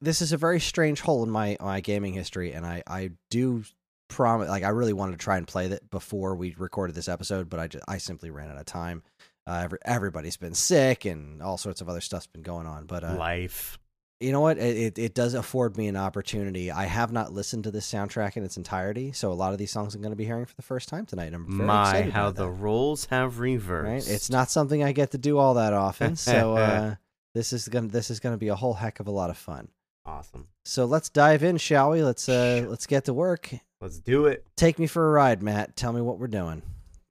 this 0.00 0.20
is 0.20 0.32
a 0.32 0.36
very 0.36 0.58
strange 0.60 1.00
hole 1.00 1.22
in 1.22 1.30
my 1.30 1.56
my 1.60 1.80
gaming 1.80 2.14
history, 2.14 2.52
and 2.52 2.66
I 2.66 2.82
I 2.86 3.10
do 3.30 3.64
promise, 4.08 4.48
like 4.48 4.64
I 4.64 4.70
really 4.70 4.92
wanted 4.92 5.12
to 5.12 5.18
try 5.18 5.36
and 5.36 5.46
play 5.46 5.68
that 5.68 5.88
before 5.90 6.34
we 6.34 6.54
recorded 6.58 6.96
this 6.96 7.08
episode, 7.08 7.48
but 7.48 7.60
I 7.60 7.68
just 7.68 7.84
I 7.86 7.98
simply 7.98 8.30
ran 8.30 8.50
out 8.50 8.58
of 8.58 8.66
time. 8.66 9.04
Uh, 9.46 9.60
every, 9.64 9.78
everybody's 9.84 10.36
been 10.36 10.54
sick, 10.54 11.04
and 11.04 11.42
all 11.42 11.58
sorts 11.58 11.80
of 11.80 11.88
other 11.88 12.00
stuff's 12.00 12.26
been 12.26 12.42
going 12.42 12.66
on, 12.66 12.86
but 12.86 13.04
uh, 13.04 13.14
Life. 13.16 13.78
you 14.20 14.32
know 14.32 14.40
what? 14.40 14.56
It, 14.56 14.98
it 14.98 15.14
does 15.14 15.34
afford 15.34 15.76
me 15.76 15.86
an 15.88 15.96
opportunity. 15.96 16.70
I 16.70 16.84
have 16.86 17.12
not 17.12 17.32
listened 17.32 17.64
to 17.64 17.70
this 17.70 17.90
soundtrack 17.90 18.36
in 18.38 18.44
its 18.44 18.56
entirety, 18.56 19.12
so 19.12 19.30
a 19.30 19.34
lot 19.34 19.52
of 19.52 19.58
these 19.58 19.70
songs 19.70 19.94
I'm 19.94 20.00
going 20.00 20.12
to 20.12 20.16
be 20.16 20.24
hearing 20.24 20.46
for 20.46 20.54
the 20.56 20.62
first 20.62 20.88
time 20.88 21.04
tonight. 21.04 21.26
and 21.26 21.34
I'm 21.36 21.46
very 21.58 21.66
My, 21.66 21.90
excited 21.90 22.12
how 22.14 22.30
the 22.30 22.44
that, 22.46 22.50
roles 22.52 23.04
have 23.06 23.38
reversed. 23.38 24.08
right. 24.08 24.14
It's 24.14 24.30
not 24.30 24.50
something 24.50 24.82
I 24.82 24.92
get 24.92 25.10
to 25.10 25.18
do 25.18 25.36
all 25.36 25.54
that 25.54 25.74
often, 25.74 26.16
so 26.16 26.56
uh, 26.56 26.94
this 27.34 27.52
is 27.52 27.68
gonna 27.68 27.88
this 27.88 28.10
is 28.10 28.20
gonna 28.20 28.38
be 28.38 28.48
a 28.48 28.54
whole 28.56 28.74
heck 28.74 28.98
of 29.00 29.08
a 29.08 29.10
lot 29.10 29.28
of 29.28 29.36
fun. 29.36 29.68
awesome. 30.06 30.48
So 30.64 30.86
let's 30.86 31.10
dive 31.10 31.42
in, 31.42 31.58
shall 31.58 31.90
we? 31.90 32.02
Let's 32.02 32.26
uh 32.30 32.64
let's 32.66 32.86
get 32.86 33.04
to 33.04 33.12
work. 33.12 33.50
Let's 33.82 33.98
do 33.98 34.24
it. 34.24 34.46
Take 34.56 34.78
me 34.78 34.86
for 34.86 35.06
a 35.06 35.10
ride, 35.12 35.42
Matt. 35.42 35.76
Tell 35.76 35.92
me 35.92 36.00
what 36.00 36.18
we're 36.18 36.28
doing. 36.28 36.62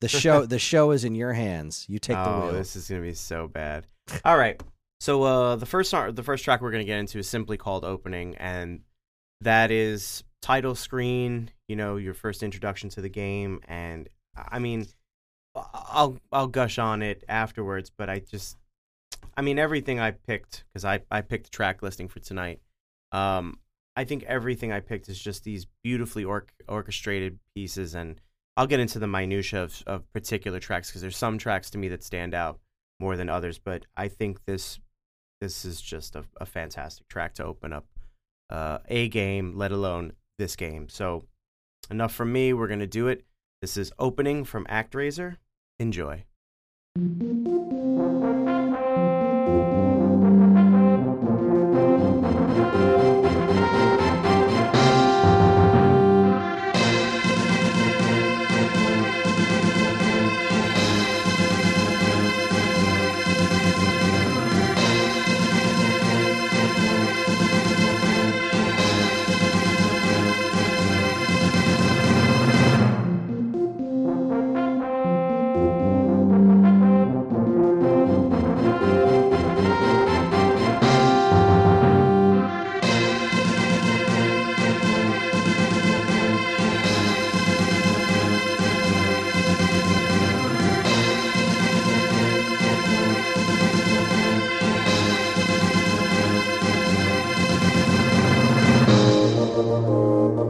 The 0.03 0.09
show 0.19 0.45
the 0.45 0.59
show 0.59 0.91
is 0.91 1.05
in 1.05 1.15
your 1.15 1.31
hands. 1.31 1.85
You 1.87 1.97
take 1.97 2.17
the 2.17 2.29
oh, 2.29 2.41
wheel. 2.41 2.51
this 2.51 2.75
is 2.75 2.89
gonna 2.89 3.01
be 3.01 3.13
so 3.13 3.47
bad. 3.47 3.87
All 4.25 4.37
right. 4.37 4.61
So 4.99 5.23
uh, 5.23 5.55
the 5.55 5.65
first 5.65 5.91
the 5.91 6.23
first 6.23 6.43
track 6.43 6.61
we're 6.61 6.71
gonna 6.71 6.83
get 6.83 6.99
into 6.99 7.19
is 7.19 7.29
simply 7.29 7.55
called 7.55 7.85
"Opening," 7.85 8.35
and 8.35 8.81
that 9.39 9.71
is 9.71 10.25
title 10.41 10.75
screen. 10.75 11.51
You 11.69 11.77
know, 11.77 11.95
your 11.95 12.13
first 12.13 12.43
introduction 12.43 12.89
to 12.89 13.01
the 13.01 13.07
game, 13.07 13.61
and 13.65 14.09
I 14.35 14.59
mean, 14.59 14.87
I'll 15.55 16.17
I'll 16.33 16.47
gush 16.47 16.79
on 16.79 17.01
it 17.01 17.23
afterwards, 17.29 17.89
but 17.89 18.09
I 18.09 18.19
just, 18.19 18.57
I 19.37 19.41
mean, 19.41 19.57
everything 19.57 20.01
I 20.01 20.11
picked 20.11 20.65
because 20.67 20.83
I 20.83 20.99
I 21.09 21.21
picked 21.21 21.45
the 21.45 21.51
track 21.51 21.81
listing 21.81 22.09
for 22.09 22.19
tonight. 22.19 22.59
Um, 23.13 23.57
I 23.95 24.03
think 24.03 24.23
everything 24.23 24.73
I 24.73 24.81
picked 24.81 25.07
is 25.07 25.17
just 25.17 25.45
these 25.45 25.65
beautifully 25.81 26.25
or- 26.25 26.47
orchestrated 26.67 27.39
pieces, 27.55 27.95
and 27.95 28.19
I'll 28.55 28.67
get 28.67 28.79
into 28.79 28.99
the 28.99 29.07
minutia 29.07 29.63
of, 29.63 29.83
of 29.87 30.11
particular 30.13 30.59
tracks 30.59 30.89
because 30.89 31.01
there's 31.01 31.17
some 31.17 31.37
tracks 31.37 31.69
to 31.71 31.77
me 31.77 31.87
that 31.89 32.03
stand 32.03 32.33
out 32.33 32.59
more 32.99 33.17
than 33.17 33.29
others. 33.29 33.57
But 33.57 33.85
I 33.97 34.07
think 34.07 34.45
this 34.45 34.79
this 35.41 35.65
is 35.65 35.81
just 35.81 36.15
a, 36.15 36.23
a 36.39 36.45
fantastic 36.45 37.07
track 37.07 37.33
to 37.35 37.45
open 37.45 37.73
up 37.73 37.85
uh, 38.49 38.79
a 38.87 39.09
game, 39.09 39.57
let 39.57 39.71
alone 39.71 40.13
this 40.37 40.55
game. 40.55 40.87
So 40.87 41.25
enough 41.89 42.13
from 42.13 42.31
me. 42.31 42.53
We're 42.53 42.67
gonna 42.67 42.87
do 42.87 43.07
it. 43.07 43.25
This 43.61 43.77
is 43.77 43.91
opening 43.97 44.43
from 44.43 44.65
ActRaiser. 44.65 45.37
Enjoy. 45.79 46.23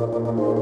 All 0.03 0.09
right, 0.11 0.52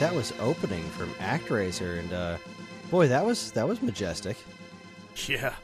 that 0.00 0.14
was 0.14 0.32
opening 0.40 0.82
from 0.90 1.10
ActRaiser, 1.16 1.98
and 1.98 2.12
uh, 2.14 2.38
boy, 2.90 3.06
that 3.08 3.24
was 3.24 3.52
that 3.52 3.68
was 3.68 3.82
majestic. 3.82 4.36
Yeah, 5.28 5.54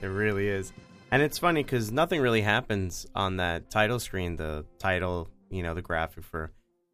it 0.00 0.06
really 0.06 0.48
is. 0.48 0.72
And 1.10 1.20
it's 1.22 1.36
funny 1.36 1.62
because 1.62 1.92
nothing 1.92 2.22
really 2.22 2.40
happens 2.40 3.06
on 3.14 3.36
that 3.36 3.70
title 3.70 4.00
screen. 4.00 4.36
The 4.36 4.64
title, 4.78 5.28
you 5.50 5.62
know, 5.62 5.74
the 5.74 5.82
graphic 5.82 6.24
for 6.24 6.52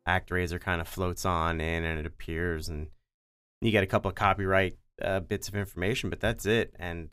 ActRaiser 0.08 0.60
kind 0.60 0.80
of 0.80 0.88
floats 0.88 1.24
on 1.24 1.60
in 1.60 1.84
and 1.84 2.00
it 2.00 2.06
appears, 2.06 2.68
and 2.68 2.88
you 3.60 3.70
get 3.70 3.84
a 3.84 3.86
couple 3.86 4.08
of 4.08 4.16
copyright 4.16 4.76
uh, 5.00 5.20
bits 5.20 5.46
of 5.46 5.54
information, 5.54 6.10
but 6.10 6.18
that's 6.18 6.46
it. 6.46 6.74
And 6.80 7.10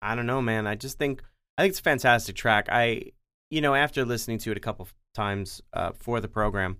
I 0.00 0.14
don't 0.14 0.26
know, 0.26 0.40
man. 0.40 0.68
I 0.68 0.76
just 0.76 0.96
think 0.96 1.24
I 1.58 1.62
think 1.62 1.72
it's 1.72 1.80
a 1.80 1.82
fantastic 1.82 2.36
track. 2.36 2.68
I, 2.70 3.10
you 3.50 3.60
know, 3.60 3.74
after 3.74 4.04
listening 4.04 4.38
to 4.38 4.52
it 4.52 4.56
a 4.56 4.60
couple 4.60 4.86
times 5.12 5.60
uh, 5.72 5.90
for 5.98 6.20
the 6.20 6.28
program, 6.28 6.76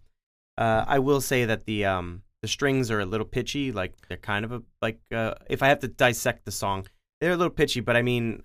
uh, 0.63 0.85
I 0.87 0.99
will 1.01 1.21
say 1.21 1.45
that 1.45 1.65
the 1.65 1.85
um 1.87 2.23
the 2.43 2.49
strings 2.49 2.91
are 2.91 3.01
a 3.01 3.07
little 3.07 3.27
pitchy. 3.27 3.73
Like 3.73 3.95
they're 4.09 4.17
kind 4.17 4.45
of 4.45 4.53
a 4.53 4.63
like 4.81 5.01
uh, 5.13 5.35
if 5.49 5.63
I 5.63 5.69
have 5.69 5.81
to 5.81 5.89
dissect 5.89 6.45
the 6.45 6.53
song, 6.53 6.87
they're 7.21 7.33
a 7.33 7.37
little 7.37 7.51
pitchy. 7.53 7.81
But 7.81 7.97
I 7.97 8.03
mean, 8.03 8.43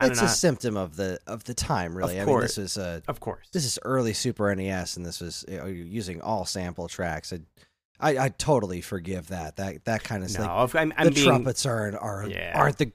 I 0.00 0.06
It's 0.08 0.20
a 0.20 0.28
symptom 0.28 0.76
of 0.76 0.96
the 0.96 1.18
of 1.26 1.44
the 1.44 1.54
time, 1.54 1.96
really. 1.96 2.18
Of 2.18 2.28
I 2.28 2.32
mean, 2.32 2.40
this 2.40 2.56
course. 2.56 2.76
was 2.76 2.78
uh, 2.78 3.00
of 3.08 3.20
course, 3.20 3.46
this 3.52 3.64
is 3.64 3.78
early 3.84 4.12
Super 4.12 4.54
NES, 4.54 4.96
and 4.96 5.06
this 5.06 5.20
was 5.20 5.44
you 5.48 5.56
know, 5.58 5.66
using 5.66 6.20
all 6.20 6.44
sample 6.44 6.88
tracks. 6.88 7.32
I, 7.32 7.40
I, 7.98 8.24
I 8.26 8.28
totally 8.28 8.82
forgive 8.82 9.28
that. 9.28 9.56
That 9.56 9.84
that 9.86 10.04
kind 10.04 10.24
of 10.24 10.32
no, 10.34 10.40
like 10.40 10.74
I'm, 10.74 10.90
the 10.90 10.94
I'm 11.00 11.12
being 11.12 11.26
trumpets 11.26 11.64
are 11.64 11.96
are 11.98 12.26
Yeah. 12.28 12.52
aren't 12.54 12.78
the 12.78 12.92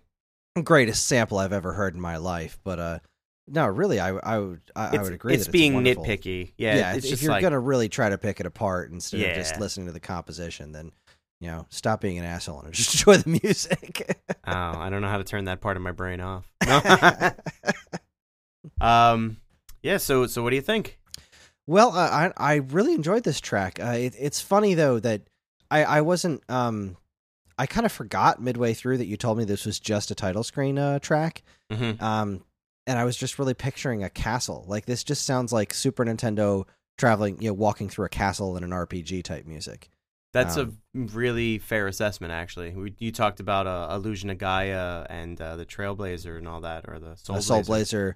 greatest 0.63 1.07
sample 1.07 1.39
I've 1.39 1.53
ever 1.53 1.73
heard 1.73 1.95
in 1.95 2.01
my 2.01 2.17
life. 2.17 2.59
But 2.63 2.79
uh, 2.79 2.99
no, 3.47 3.67
really, 3.67 3.99
I 3.99 4.09
I 4.09 4.39
would 4.39 4.61
I, 4.75 4.97
I 4.97 5.01
would 5.01 5.13
agree. 5.13 5.33
it's 5.33 5.45
that 5.45 5.51
being 5.51 5.85
it's 5.85 5.99
nitpicky. 5.99 6.53
Yeah, 6.57 6.75
Yeah, 6.75 6.93
it's 6.93 7.05
if 7.05 7.11
just 7.11 7.23
you're 7.23 7.31
like 7.31 7.41
gonna 7.41 7.59
really 7.59 7.89
try 7.89 8.09
to 8.09 8.17
pick 8.17 8.39
it 8.39 8.45
apart 8.45 8.91
instead 8.91 9.21
of 9.21 9.35
just 9.35 9.59
listening 9.59 9.87
to 9.87 9.91
the 9.91 9.99
composition, 9.99 10.71
then 10.71 10.91
you 11.39 11.47
know, 11.47 11.65
stop 11.69 12.01
being 12.01 12.19
an 12.19 12.25
asshole 12.25 12.61
and 12.61 12.73
just 12.73 12.93
enjoy 12.93 13.17
the 13.17 13.29
music. 13.43 14.23
oh, 14.29 14.51
I 14.53 14.89
don't 14.89 15.01
know 15.01 15.09
how 15.09 15.17
to 15.17 15.23
turn 15.23 15.45
that 15.45 15.59
part 15.59 15.75
of 15.75 15.83
my 15.83 15.91
brain 15.91 16.21
off. 16.21 16.45
um, 18.81 19.37
yeah. 19.83 19.97
So 19.97 20.27
so 20.27 20.43
what 20.43 20.51
do 20.51 20.55
you 20.55 20.61
think? 20.61 20.99
Well, 21.67 21.89
uh, 21.95 22.09
I 22.09 22.31
I 22.37 22.55
really 22.55 22.93
enjoyed 22.93 23.23
this 23.23 23.41
track. 23.41 23.79
Uh, 23.79 23.95
it, 23.97 24.15
it's 24.17 24.39
funny 24.39 24.75
though 24.75 24.99
that 24.99 25.23
I 25.69 25.83
I 25.83 26.01
wasn't 26.01 26.43
um 26.47 26.97
I 27.57 27.65
kind 27.65 27.85
of 27.85 27.91
forgot 27.91 28.41
midway 28.41 28.73
through 28.73 28.97
that 28.97 29.05
you 29.05 29.17
told 29.17 29.37
me 29.37 29.43
this 29.43 29.65
was 29.65 29.79
just 29.79 30.11
a 30.11 30.15
title 30.15 30.43
screen 30.43 30.77
uh, 30.79 30.99
track. 30.99 31.43
Mm-hmm. 31.71 32.03
Um, 32.03 32.43
and 32.91 32.99
I 32.99 33.05
was 33.05 33.15
just 33.17 33.39
really 33.39 33.53
picturing 33.53 34.03
a 34.03 34.09
castle. 34.09 34.65
Like 34.67 34.85
this 34.85 35.03
just 35.03 35.25
sounds 35.25 35.51
like 35.53 35.73
Super 35.73 36.03
Nintendo 36.05 36.65
traveling, 36.97 37.41
you 37.41 37.47
know, 37.49 37.53
walking 37.53 37.89
through 37.89 38.05
a 38.05 38.09
castle 38.09 38.57
in 38.57 38.63
an 38.63 38.71
RPG 38.71 39.23
type 39.23 39.45
music. 39.45 39.89
That's 40.33 40.55
Um, 40.57 40.77
a 40.95 40.99
really 40.99 41.57
fair 41.57 41.87
assessment, 41.87 42.31
actually. 42.31 42.71
We, 42.71 42.95
you 42.99 43.11
talked 43.11 43.39
about 43.39 43.67
uh, 43.67 43.89
Illusion 43.95 44.29
of 44.29 44.37
Gaia 44.37 45.05
and 45.09 45.39
uh, 45.41 45.55
the 45.57 45.65
Trailblazer 45.65 46.37
and 46.37 46.47
all 46.47 46.61
that, 46.61 46.85
or 46.87 46.99
the 46.99 47.15
Soul, 47.15 47.37
a 47.37 47.41
Soul 47.41 47.63
Blazer. 47.63 47.67
Blazer. 47.67 48.15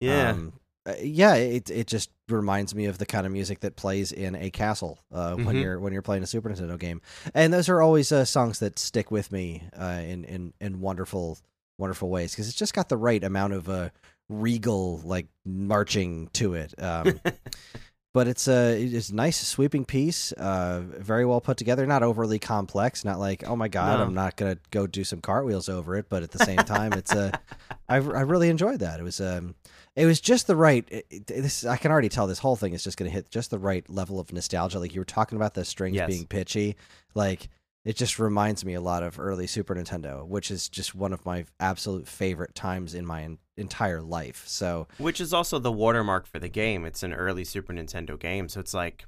Yeah, 0.00 0.30
Um, 0.30 0.52
uh, 0.86 0.94
yeah, 1.02 1.34
it 1.36 1.70
it 1.70 1.86
just 1.86 2.10
reminds 2.28 2.74
me 2.74 2.84
of 2.84 2.98
the 2.98 3.06
kind 3.06 3.24
of 3.24 3.32
music 3.32 3.60
that 3.60 3.76
plays 3.76 4.12
in 4.12 4.34
a 4.34 4.50
castle 4.50 4.98
uh, 5.12 5.34
when 5.34 5.56
Mhm. 5.56 5.62
you're 5.62 5.80
when 5.80 5.92
you're 5.94 6.02
playing 6.02 6.22
a 6.22 6.26
Super 6.26 6.50
Nintendo 6.50 6.78
game, 6.78 7.00
and 7.32 7.52
those 7.54 7.70
are 7.70 7.80
always 7.80 8.12
uh, 8.12 8.26
songs 8.26 8.58
that 8.58 8.78
stick 8.78 9.10
with 9.10 9.32
me 9.32 9.62
uh, 9.78 10.02
in 10.04 10.24
in 10.24 10.52
in 10.60 10.80
wonderful 10.80 11.38
wonderful 11.78 12.10
ways 12.10 12.32
because 12.32 12.46
it's 12.48 12.56
just 12.58 12.74
got 12.74 12.88
the 12.90 12.96
right 12.98 13.24
amount 13.24 13.54
of 13.54 13.68
uh, 13.70 13.88
regal 14.28 14.98
like 15.04 15.26
marching 15.44 16.28
to 16.34 16.54
it. 16.54 16.74
Um, 16.82 17.20
but 18.14 18.28
it's 18.28 18.48
a 18.48 18.80
it's 18.82 19.10
a 19.10 19.14
nice 19.14 19.44
sweeping 19.46 19.84
piece, 19.84 20.32
uh, 20.32 20.82
very 20.86 21.24
well 21.26 21.40
put 21.40 21.56
together. 21.56 21.86
Not 21.86 22.02
overly 22.02 22.38
complex. 22.38 23.04
Not 23.04 23.18
like 23.18 23.44
oh 23.46 23.56
my 23.56 23.68
god, 23.68 23.98
No. 23.98 24.04
I'm 24.04 24.14
not 24.14 24.36
gonna 24.36 24.58
go 24.70 24.86
do 24.86 25.04
some 25.04 25.20
cartwheels 25.20 25.68
over 25.68 25.96
it. 25.96 26.06
But 26.08 26.22
at 26.22 26.30
the 26.30 26.44
same 26.44 26.58
time, 26.58 26.92
it's 26.92 27.12
a 27.12 27.32
I 27.88 27.96
I 27.96 27.98
really 27.98 28.48
enjoyed 28.48 28.80
that. 28.80 29.00
It 29.00 29.02
was 29.02 29.20
um 29.20 29.54
it 29.96 30.06
was 30.06 30.20
just 30.20 30.46
the 30.46 30.56
right. 30.56 30.84
It, 30.90 31.06
it- 31.10 31.26
this 31.26 31.64
I 31.64 31.76
can 31.76 31.90
already 31.92 32.08
tell 32.08 32.26
this 32.26 32.38
whole 32.38 32.56
thing 32.56 32.72
is 32.72 32.82
just 32.84 32.96
gonna 32.96 33.10
hit 33.10 33.30
just 33.30 33.50
the 33.50 33.58
right 33.58 33.88
level 33.90 34.18
of 34.20 34.32
nostalgia. 34.32 34.78
Like 34.78 34.94
you 34.94 35.00
were 35.00 35.04
talking 35.06 35.36
about 35.36 35.54
the 35.54 35.64
strings 35.64 35.96
Yes. 35.96 36.08
being 36.08 36.26
pitchy, 36.26 36.76
like. 37.14 37.48
It 37.84 37.96
just 37.96 38.18
reminds 38.18 38.64
me 38.64 38.74
a 38.74 38.80
lot 38.80 39.02
of 39.02 39.20
early 39.20 39.46
Super 39.46 39.74
Nintendo, 39.74 40.26
which 40.26 40.50
is 40.50 40.68
just 40.70 40.94
one 40.94 41.12
of 41.12 41.26
my 41.26 41.44
absolute 41.60 42.08
favorite 42.08 42.54
times 42.54 42.94
in 42.94 43.04
my 43.04 43.24
en- 43.24 43.38
entire 43.58 44.00
life. 44.00 44.44
So, 44.46 44.88
Which 44.96 45.20
is 45.20 45.34
also 45.34 45.58
the 45.58 45.72
watermark 45.72 46.26
for 46.26 46.38
the 46.38 46.48
game. 46.48 46.86
It's 46.86 47.02
an 47.02 47.12
early 47.12 47.44
Super 47.44 47.74
Nintendo 47.74 48.18
game, 48.18 48.48
so 48.48 48.60
it's 48.60 48.72
like 48.72 49.04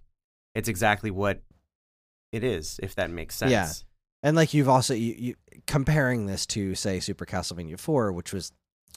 it's 0.55 0.69
exactly 0.69 1.11
what 1.11 1.43
it 2.33 2.45
is, 2.45 2.79
if 2.83 2.95
that 2.97 3.11
makes 3.11 3.35
sense. 3.35 3.51
Yeah. 3.51 3.71
And 4.23 4.37
like 4.37 4.53
you've 4.53 4.69
also 4.69 4.93
you, 4.95 5.15
you 5.17 5.35
comparing 5.67 6.27
this 6.27 6.47
to 6.47 6.75
say 6.75 7.01
Super 7.01 7.25
Castlevania 7.25 7.79
4 7.79 8.13
which 8.13 8.33
was 8.33 8.53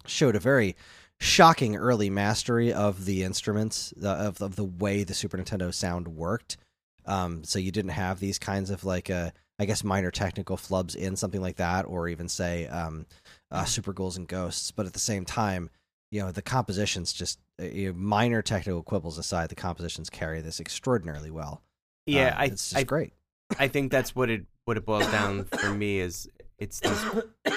showed 0.05 0.36
a 0.36 0.39
very 0.39 0.75
shocking 1.19 1.75
early 1.75 2.09
mastery 2.09 2.74
of 2.74 3.05
the 3.05 3.24
instruments 3.24 3.93
the, 3.95 4.09
of 4.09 4.41
of 4.41 4.55
the 4.55 4.63
way 4.63 5.03
the 5.03 5.13
Super 5.13 5.38
Nintendo 5.38 5.74
sound 5.74 6.07
worked. 6.07 6.57
Um 7.05 7.43
so 7.43 7.59
you 7.59 7.71
didn't 7.71 7.91
have 7.91 8.19
these 8.19 8.39
kinds 8.39 8.69
of 8.69 8.83
like 8.83 9.09
uh 9.09 9.31
I 9.60 9.66
guess 9.66 9.84
minor 9.84 10.10
technical 10.10 10.58
flubs 10.58 10.96
in 10.96 11.16
something 11.16 11.42
like 11.42 11.58
that 11.58 11.86
or 11.86 12.08
even 12.08 12.30
say 12.30 12.68
um 12.68 13.06
uh, 13.51 13.66
Super 13.66 13.94
Ghouls 13.94 14.18
and 14.18 14.28
Ghosts 14.28 14.72
but 14.72 14.86
at 14.86 14.94
the 14.94 15.00
same 15.00 15.25
time 15.25 15.70
you 16.12 16.22
know 16.22 16.32
the 16.32 16.42
compositions 16.42 17.13
just 17.13 17.39
uh, 17.62 17.66
you 17.66 17.88
know, 17.88 17.94
minor 17.98 18.42
technical 18.42 18.84
quibbles 18.84 19.18
aside 19.18 19.50
the 19.50 19.56
compositions 19.56 20.10
carry 20.10 20.42
this 20.42 20.60
extraordinarily 20.60 21.32
well. 21.32 21.62
Yeah, 22.06 22.30
Um, 22.30 22.36
I 22.38 22.46
it's 22.46 22.70
just 22.70 22.80
I, 22.80 22.84
great. 22.84 23.13
I 23.58 23.68
think 23.68 23.92
that's 23.92 24.16
what 24.16 24.30
it 24.30 24.46
what 24.66 24.78
it 24.78 24.86
boils 24.86 25.08
down 25.12 25.46
for 25.46 25.74
me 25.74 26.00
is 26.00 26.30
it's 26.58 26.80
this 26.80 27.06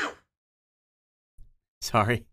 sorry. 1.81 2.27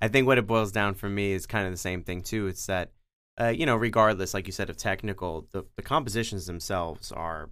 I 0.00 0.08
think 0.08 0.26
what 0.26 0.38
it 0.38 0.46
boils 0.46 0.70
down 0.70 0.94
for 0.94 1.08
me 1.08 1.32
is 1.32 1.46
kind 1.46 1.66
of 1.66 1.72
the 1.72 1.78
same 1.78 2.02
thing 2.02 2.22
too. 2.22 2.46
It's 2.46 2.66
that 2.66 2.92
uh, 3.40 3.48
you 3.48 3.66
know, 3.66 3.76
regardless, 3.76 4.34
like 4.34 4.46
you 4.46 4.52
said, 4.52 4.70
of 4.70 4.76
technical, 4.76 5.46
the 5.52 5.64
the 5.76 5.82
compositions 5.82 6.46
themselves 6.46 7.12
are 7.12 7.50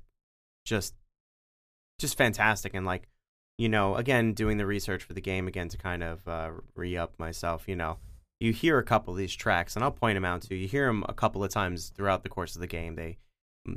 just 0.65 0.95
just 1.99 2.17
fantastic 2.17 2.75
and 2.75 2.87
like 2.87 3.09
you 3.59 3.69
know 3.69 3.95
again 3.97 4.33
doing 4.35 4.59
the 4.59 4.67
research 4.67 5.03
for 5.03 5.15
the 5.15 5.21
game 5.21 5.49
again 5.49 5.69
to 5.69 5.79
kind 5.79 6.03
of 6.03 6.27
uh, 6.29 6.51
re-up 6.75 7.19
myself 7.19 7.69
you 7.69 7.77
know. 7.77 7.99
You 8.39 8.53
hear 8.53 8.79
a 8.79 8.85
couple 8.85 9.15
of 9.15 9.19
these 9.19 9.35
tracks 9.35 9.77
and 9.77 9.85
i'll 9.85 9.91
point 9.91 10.17
them 10.17 10.25
out 10.25 10.43
to 10.43 10.55
you. 10.55 10.61
You 10.63 10.69
hear 10.69 10.87
them 10.87 11.05
a 11.09 11.15
couple 11.15 11.43
of 11.43 11.51
times 11.51 11.89
throughout 11.89 12.23
the 12.23 12.29
course 12.29 12.55
of 12.55 12.61
the 12.61 12.67
game. 12.67 12.95
They 12.95 13.17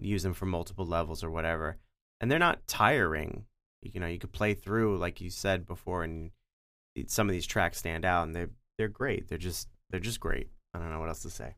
use 0.01 0.23
them 0.23 0.33
for 0.33 0.45
multiple 0.45 0.85
levels 0.85 1.23
or 1.23 1.31
whatever 1.31 1.77
and 2.19 2.29
they're 2.29 2.39
not 2.39 2.67
tiring. 2.67 3.45
You 3.81 4.01
know 4.01 4.07
you 4.07 4.19
could 4.19 4.33
play 4.33 4.53
through 4.53 4.97
like 4.97 5.21
you 5.21 5.29
said 5.29 5.65
before 5.65 6.03
and 6.03 6.31
some 7.07 7.29
of 7.29 7.33
these 7.33 7.47
tracks 7.47 7.77
stand 7.77 8.03
out 8.03 8.23
and 8.27 8.35
they're 8.35 8.49
they're 8.77 8.89
great. 8.89 9.29
They're 9.29 9.37
just 9.37 9.69
they're 9.89 10.01
just 10.01 10.19
great. 10.19 10.49
I 10.73 10.79
don't 10.79 10.91
know 10.91 10.99
what 10.99 11.09
else 11.09 11.21
to 11.21 11.29
say. 11.29 11.55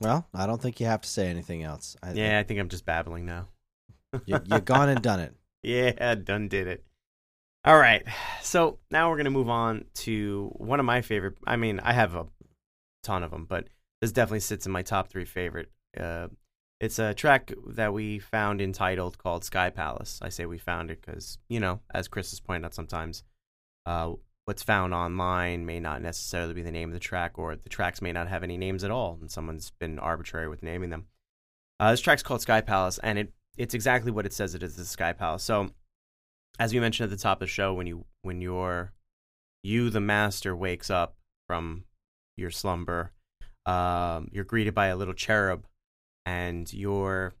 Well, 0.00 0.26
I 0.34 0.46
don't 0.46 0.60
think 0.60 0.80
you 0.80 0.86
have 0.86 1.00
to 1.02 1.08
say 1.08 1.28
anything 1.28 1.62
else. 1.62 1.96
I 2.02 2.12
yeah 2.12 2.38
i 2.38 2.42
think 2.42 2.60
i'm 2.60 2.68
just 2.68 2.84
babbling 2.84 3.24
now. 3.24 3.48
You, 4.26 4.38
you've 4.44 4.66
gone 4.66 4.90
and 4.90 5.00
done 5.00 5.20
it. 5.20 5.34
Yeah, 5.64 6.16
done 6.16 6.48
did 6.48 6.66
it. 6.66 6.84
All 7.64 7.78
right. 7.78 8.02
So 8.42 8.78
now 8.90 9.08
we're 9.08 9.16
going 9.16 9.26
to 9.26 9.30
move 9.30 9.48
on 9.48 9.84
to 9.94 10.50
one 10.56 10.80
of 10.80 10.86
my 10.86 11.02
favorite. 11.02 11.34
I 11.46 11.54
mean, 11.54 11.78
I 11.80 11.92
have 11.92 12.16
a 12.16 12.26
ton 13.04 13.22
of 13.22 13.30
them, 13.30 13.46
but 13.48 13.68
this 14.00 14.10
definitely 14.10 14.40
sits 14.40 14.66
in 14.66 14.72
my 14.72 14.82
top 14.82 15.08
three 15.08 15.24
favorite. 15.24 15.70
Uh, 15.96 16.28
it's 16.80 16.98
a 16.98 17.14
track 17.14 17.52
that 17.68 17.92
we 17.92 18.18
found 18.18 18.60
entitled 18.60 19.16
called 19.18 19.44
Sky 19.44 19.70
Palace. 19.70 20.18
I 20.20 20.30
say 20.30 20.46
we 20.46 20.58
found 20.58 20.90
it 20.90 21.00
because, 21.00 21.38
you 21.48 21.60
know, 21.60 21.78
as 21.94 22.08
Chris 22.08 22.32
has 22.32 22.40
pointed 22.40 22.64
out 22.64 22.74
sometimes, 22.74 23.22
uh, 23.86 24.14
what's 24.46 24.64
found 24.64 24.92
online 24.92 25.64
may 25.64 25.78
not 25.78 26.02
necessarily 26.02 26.54
be 26.54 26.62
the 26.62 26.72
name 26.72 26.88
of 26.88 26.94
the 26.94 26.98
track, 26.98 27.38
or 27.38 27.54
the 27.54 27.68
tracks 27.68 28.02
may 28.02 28.10
not 28.10 28.26
have 28.26 28.42
any 28.42 28.56
names 28.56 28.82
at 28.82 28.90
all, 28.90 29.16
and 29.20 29.30
someone's 29.30 29.70
been 29.78 30.00
arbitrary 30.00 30.48
with 30.48 30.64
naming 30.64 30.90
them. 30.90 31.06
Uh, 31.78 31.92
this 31.92 32.00
track's 32.00 32.24
called 32.24 32.42
Sky 32.42 32.60
Palace, 32.60 32.98
and 32.98 33.16
it 33.16 33.32
it's 33.56 33.74
exactly 33.74 34.10
what 34.10 34.26
it 34.26 34.32
says 34.32 34.54
it 34.54 34.62
is 34.62 34.76
the 34.76 34.84
Sky 34.84 35.12
Palace. 35.12 35.42
So, 35.42 35.70
as 36.58 36.72
we 36.72 36.80
mentioned 36.80 37.10
at 37.10 37.16
the 37.16 37.22
top 37.22 37.38
of 37.38 37.48
the 37.48 37.52
show, 37.52 37.74
when 37.74 37.86
you 37.86 38.04
when 38.22 38.40
you're 38.40 38.92
you 39.62 39.90
the 39.90 40.00
master 40.00 40.56
wakes 40.56 40.90
up 40.90 41.16
from 41.46 41.84
your 42.36 42.50
slumber, 42.50 43.12
um, 43.66 44.28
you're 44.32 44.44
greeted 44.44 44.74
by 44.74 44.86
a 44.86 44.96
little 44.96 45.14
cherub, 45.14 45.66
and 46.26 46.72
you're 46.72 47.34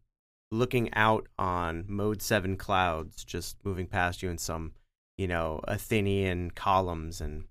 looking 0.50 0.92
out 0.94 1.28
on 1.38 1.84
mode 1.88 2.20
seven 2.20 2.56
clouds 2.56 3.24
just 3.24 3.56
moving 3.64 3.86
past 3.86 4.22
you 4.22 4.28
in 4.28 4.38
some 4.38 4.72
you 5.16 5.26
know 5.26 5.60
Athenian 5.64 6.50
columns, 6.50 7.20
and 7.20 7.44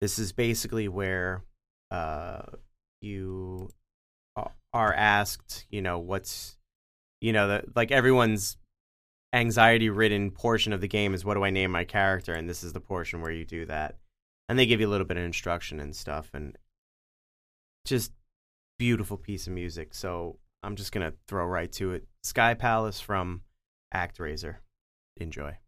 this 0.00 0.18
is 0.18 0.32
basically 0.32 0.88
where 0.88 1.42
uh, 1.90 2.42
you 3.00 3.70
are 4.72 4.92
asked, 4.94 5.66
you 5.70 5.82
know, 5.82 5.98
what's 5.98 6.57
you 7.20 7.32
know, 7.32 7.48
the, 7.48 7.64
like 7.74 7.90
everyone's 7.90 8.56
anxiety 9.32 9.90
ridden 9.90 10.30
portion 10.30 10.72
of 10.72 10.80
the 10.80 10.88
game 10.88 11.14
is 11.14 11.24
what 11.24 11.34
do 11.34 11.44
I 11.44 11.50
name 11.50 11.70
my 11.70 11.84
character? 11.84 12.34
And 12.34 12.48
this 12.48 12.62
is 12.62 12.72
the 12.72 12.80
portion 12.80 13.20
where 13.20 13.30
you 13.30 13.44
do 13.44 13.66
that. 13.66 13.96
And 14.48 14.58
they 14.58 14.66
give 14.66 14.80
you 14.80 14.88
a 14.88 14.90
little 14.90 15.06
bit 15.06 15.18
of 15.18 15.24
instruction 15.24 15.80
and 15.80 15.94
stuff 15.94 16.30
and 16.32 16.56
just 17.84 18.12
beautiful 18.78 19.16
piece 19.16 19.46
of 19.46 19.52
music. 19.52 19.94
So 19.94 20.38
I'm 20.62 20.76
just 20.76 20.92
to 21.08 21.16
throw 21.26 21.44
right 21.46 21.70
to 21.72 21.92
it. 21.92 22.06
Sky 22.22 22.54
Palace 22.54 23.00
from 23.00 23.42
ActRaiser. 23.94 24.56
Enjoy. 25.18 25.58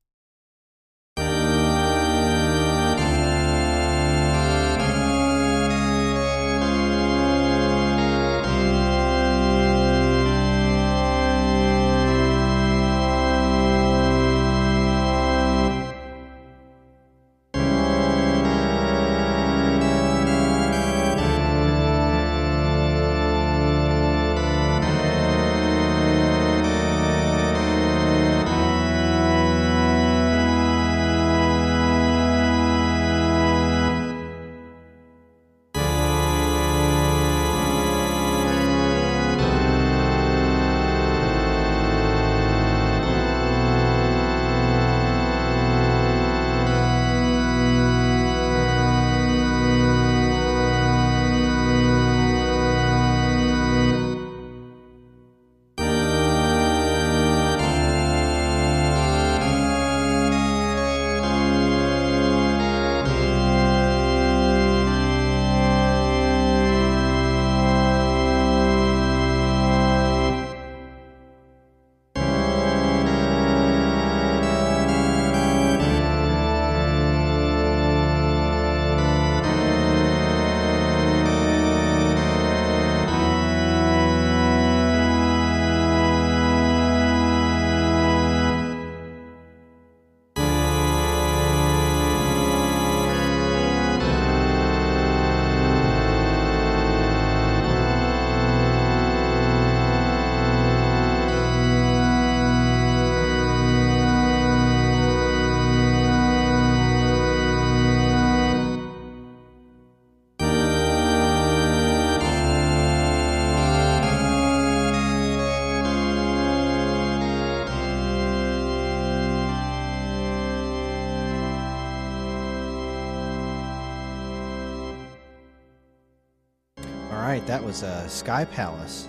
That 127.51 127.65
was 127.65 127.83
uh, 127.83 128.07
Sky 128.07 128.45
Palace 128.45 129.09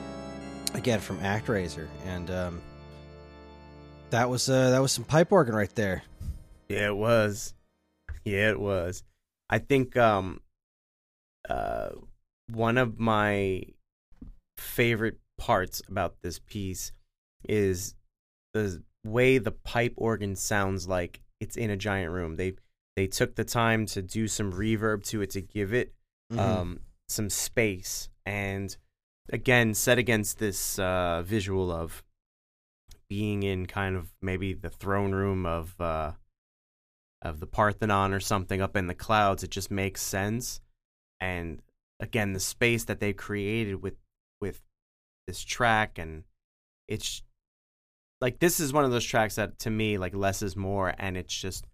again 0.74 1.00
from 1.00 1.20
ActRaiser, 1.20 1.88
and 2.08 2.32
um, 2.32 2.62
that 4.10 4.28
was 4.28 4.50
uh, 4.50 4.72
that 4.72 4.82
was 4.82 4.92
some 4.92 5.04
pipe 5.04 5.32
organ 5.32 5.54
right 5.54 5.74
there. 5.76 6.02
Yeah, 6.68 6.88
it 6.88 6.98
was. 6.98 7.54
Yeah, 8.26 8.50
it 8.50 8.60
was. 8.60 9.04
I 9.48 9.60
think 9.60 9.96
um, 9.96 10.42
uh, 11.48 11.90
one 12.52 12.80
of 12.80 12.98
my 12.98 13.62
favorite 14.58 15.20
parts 15.38 15.84
about 15.88 16.16
this 16.24 16.40
piece 16.40 16.94
is 17.48 17.94
the 18.56 18.82
way 19.06 19.38
the 19.38 19.52
pipe 19.52 19.94
organ 19.98 20.36
sounds 20.36 20.88
like 20.88 21.22
it's 21.40 21.58
in 21.58 21.70
a 21.70 21.78
giant 21.78 22.12
room. 22.12 22.38
They 22.38 22.54
they 22.96 23.06
took 23.06 23.36
the 23.36 23.46
time 23.46 23.86
to 23.86 24.02
do 24.02 24.28
some 24.28 24.52
reverb 24.52 25.04
to 25.10 25.22
it 25.22 25.30
to 25.32 25.42
give 25.42 25.76
it 25.76 25.94
Mhm. 26.34 26.40
um, 26.40 26.80
some 27.08 27.30
space, 27.30 28.10
and 28.26 28.76
again, 29.32 29.74
set 29.74 29.98
against 29.98 30.40
this 30.40 30.80
uh, 30.80 31.24
visual 31.26 31.72
of 31.72 32.04
being 33.10 33.44
in 33.44 33.66
kind 33.66 33.96
of 33.96 34.14
maybe 34.22 34.54
the 34.54 34.70
throne 34.70 35.12
room 35.12 35.46
of 35.46 35.80
uh, 35.80 36.12
of 37.22 37.40
the 37.40 37.48
Parthenon 37.48 38.14
or 38.14 38.20
something 38.20 38.62
up 38.62 38.76
in 38.76 38.88
the 38.88 38.96
clouds. 38.96 39.44
It 39.44 39.52
just 39.52 39.72
makes 39.72 40.02
sense, 40.02 40.62
and 41.20 41.62
again, 42.00 42.34
the 42.34 42.40
space 42.40 42.86
that 42.86 43.00
they 43.00 43.14
created 43.14 43.82
with 43.82 43.96
with 44.40 44.62
this 45.28 45.44
track, 45.44 45.98
and 45.98 46.24
it's 46.88 47.22
like 48.20 48.40
this 48.40 48.60
is 48.60 48.74
one 48.74 48.86
of 48.86 48.92
those 48.92 49.06
tracks 49.06 49.36
that 49.36 49.60
to 49.60 49.70
me 49.70 49.98
like 49.98 50.16
less 50.16 50.42
is 50.42 50.56
more, 50.56 50.94
and 50.98 51.18
it's 51.18 51.36
just 51.36 51.66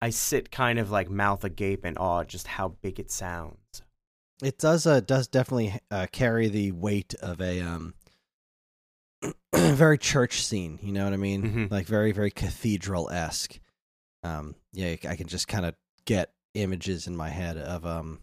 I 0.00 0.10
sit 0.10 0.50
kind 0.50 0.78
of 0.78 0.90
like 0.90 1.10
mouth 1.10 1.42
agape 1.42 1.84
in 1.84 1.96
awe 1.96 2.24
just 2.24 2.46
how 2.46 2.68
big 2.68 3.00
it 3.00 3.10
sounds. 3.10 3.56
It 4.42 4.58
does 4.58 4.86
uh, 4.86 5.00
does 5.00 5.26
definitely 5.26 5.78
uh, 5.90 6.06
carry 6.12 6.48
the 6.48 6.72
weight 6.72 7.14
of 7.14 7.40
a 7.40 7.60
um 7.60 7.94
very 9.54 9.98
church 9.98 10.44
scene. 10.44 10.78
You 10.82 10.92
know 10.92 11.04
what 11.04 11.12
I 11.12 11.16
mean? 11.16 11.42
Mhm. 11.42 11.70
Like 11.70 11.86
very 11.86 12.12
very 12.12 12.30
cathedral 12.30 13.10
esque. 13.10 13.58
Um, 14.22 14.54
yeah, 14.72 14.96
I 15.08 15.16
can 15.16 15.26
just 15.28 15.48
kind 15.48 15.64
of 15.66 15.74
get 16.04 16.32
images 16.54 17.06
in 17.06 17.16
my 17.16 17.28
head 17.28 17.56
of 17.56 17.84
um 17.84 18.20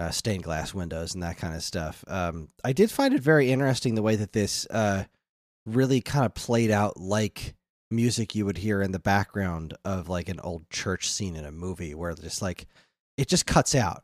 uh, 0.00 0.10
stained 0.10 0.42
glass 0.42 0.74
windows 0.74 1.14
and 1.14 1.22
that 1.22 1.36
kind 1.36 1.54
of 1.54 1.62
stuff. 1.62 2.04
Um, 2.08 2.48
I 2.64 2.72
did 2.72 2.90
find 2.90 3.14
it 3.14 3.20
very 3.22 3.52
interesting 3.52 3.94
the 3.94 4.02
way 4.02 4.16
that 4.16 4.32
this 4.32 4.66
uh 4.70 5.04
really 5.66 6.00
kind 6.00 6.26
of 6.26 6.34
played 6.34 6.70
out 6.70 6.98
like 6.98 7.54
music 7.90 8.34
you 8.34 8.44
would 8.44 8.58
hear 8.58 8.82
in 8.82 8.90
the 8.90 8.98
background 8.98 9.74
of 9.84 10.08
like 10.08 10.28
an 10.28 10.40
old 10.40 10.68
church 10.68 11.08
scene 11.08 11.36
in 11.36 11.44
a 11.44 11.52
movie 11.52 11.94
where 11.94 12.12
just 12.14 12.42
like 12.42 12.66
it 13.16 13.28
just 13.28 13.46
cuts 13.46 13.74
out 13.74 14.02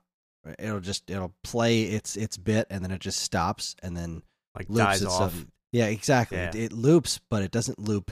it'll 0.59 0.81
just 0.81 1.11
it'll 1.11 1.35
play 1.43 1.83
its 1.83 2.17
its 2.17 2.37
bit 2.37 2.67
and 2.71 2.83
then 2.85 2.91
it 2.91 3.01
just 3.01 3.19
stops 3.21 3.77
and 3.83 3.97
then 3.97 4.23
Like 4.57 4.69
loops 4.69 4.79
dies 4.85 5.03
itself. 5.03 5.23
off. 5.35 5.47
Yeah, 5.73 5.87
exactly. 5.87 6.39
Yeah. 6.39 6.49
It, 6.49 6.55
it 6.57 6.73
loops, 6.73 7.21
but 7.31 7.43
it 7.43 7.51
doesn't 7.51 7.79
loop 7.79 8.11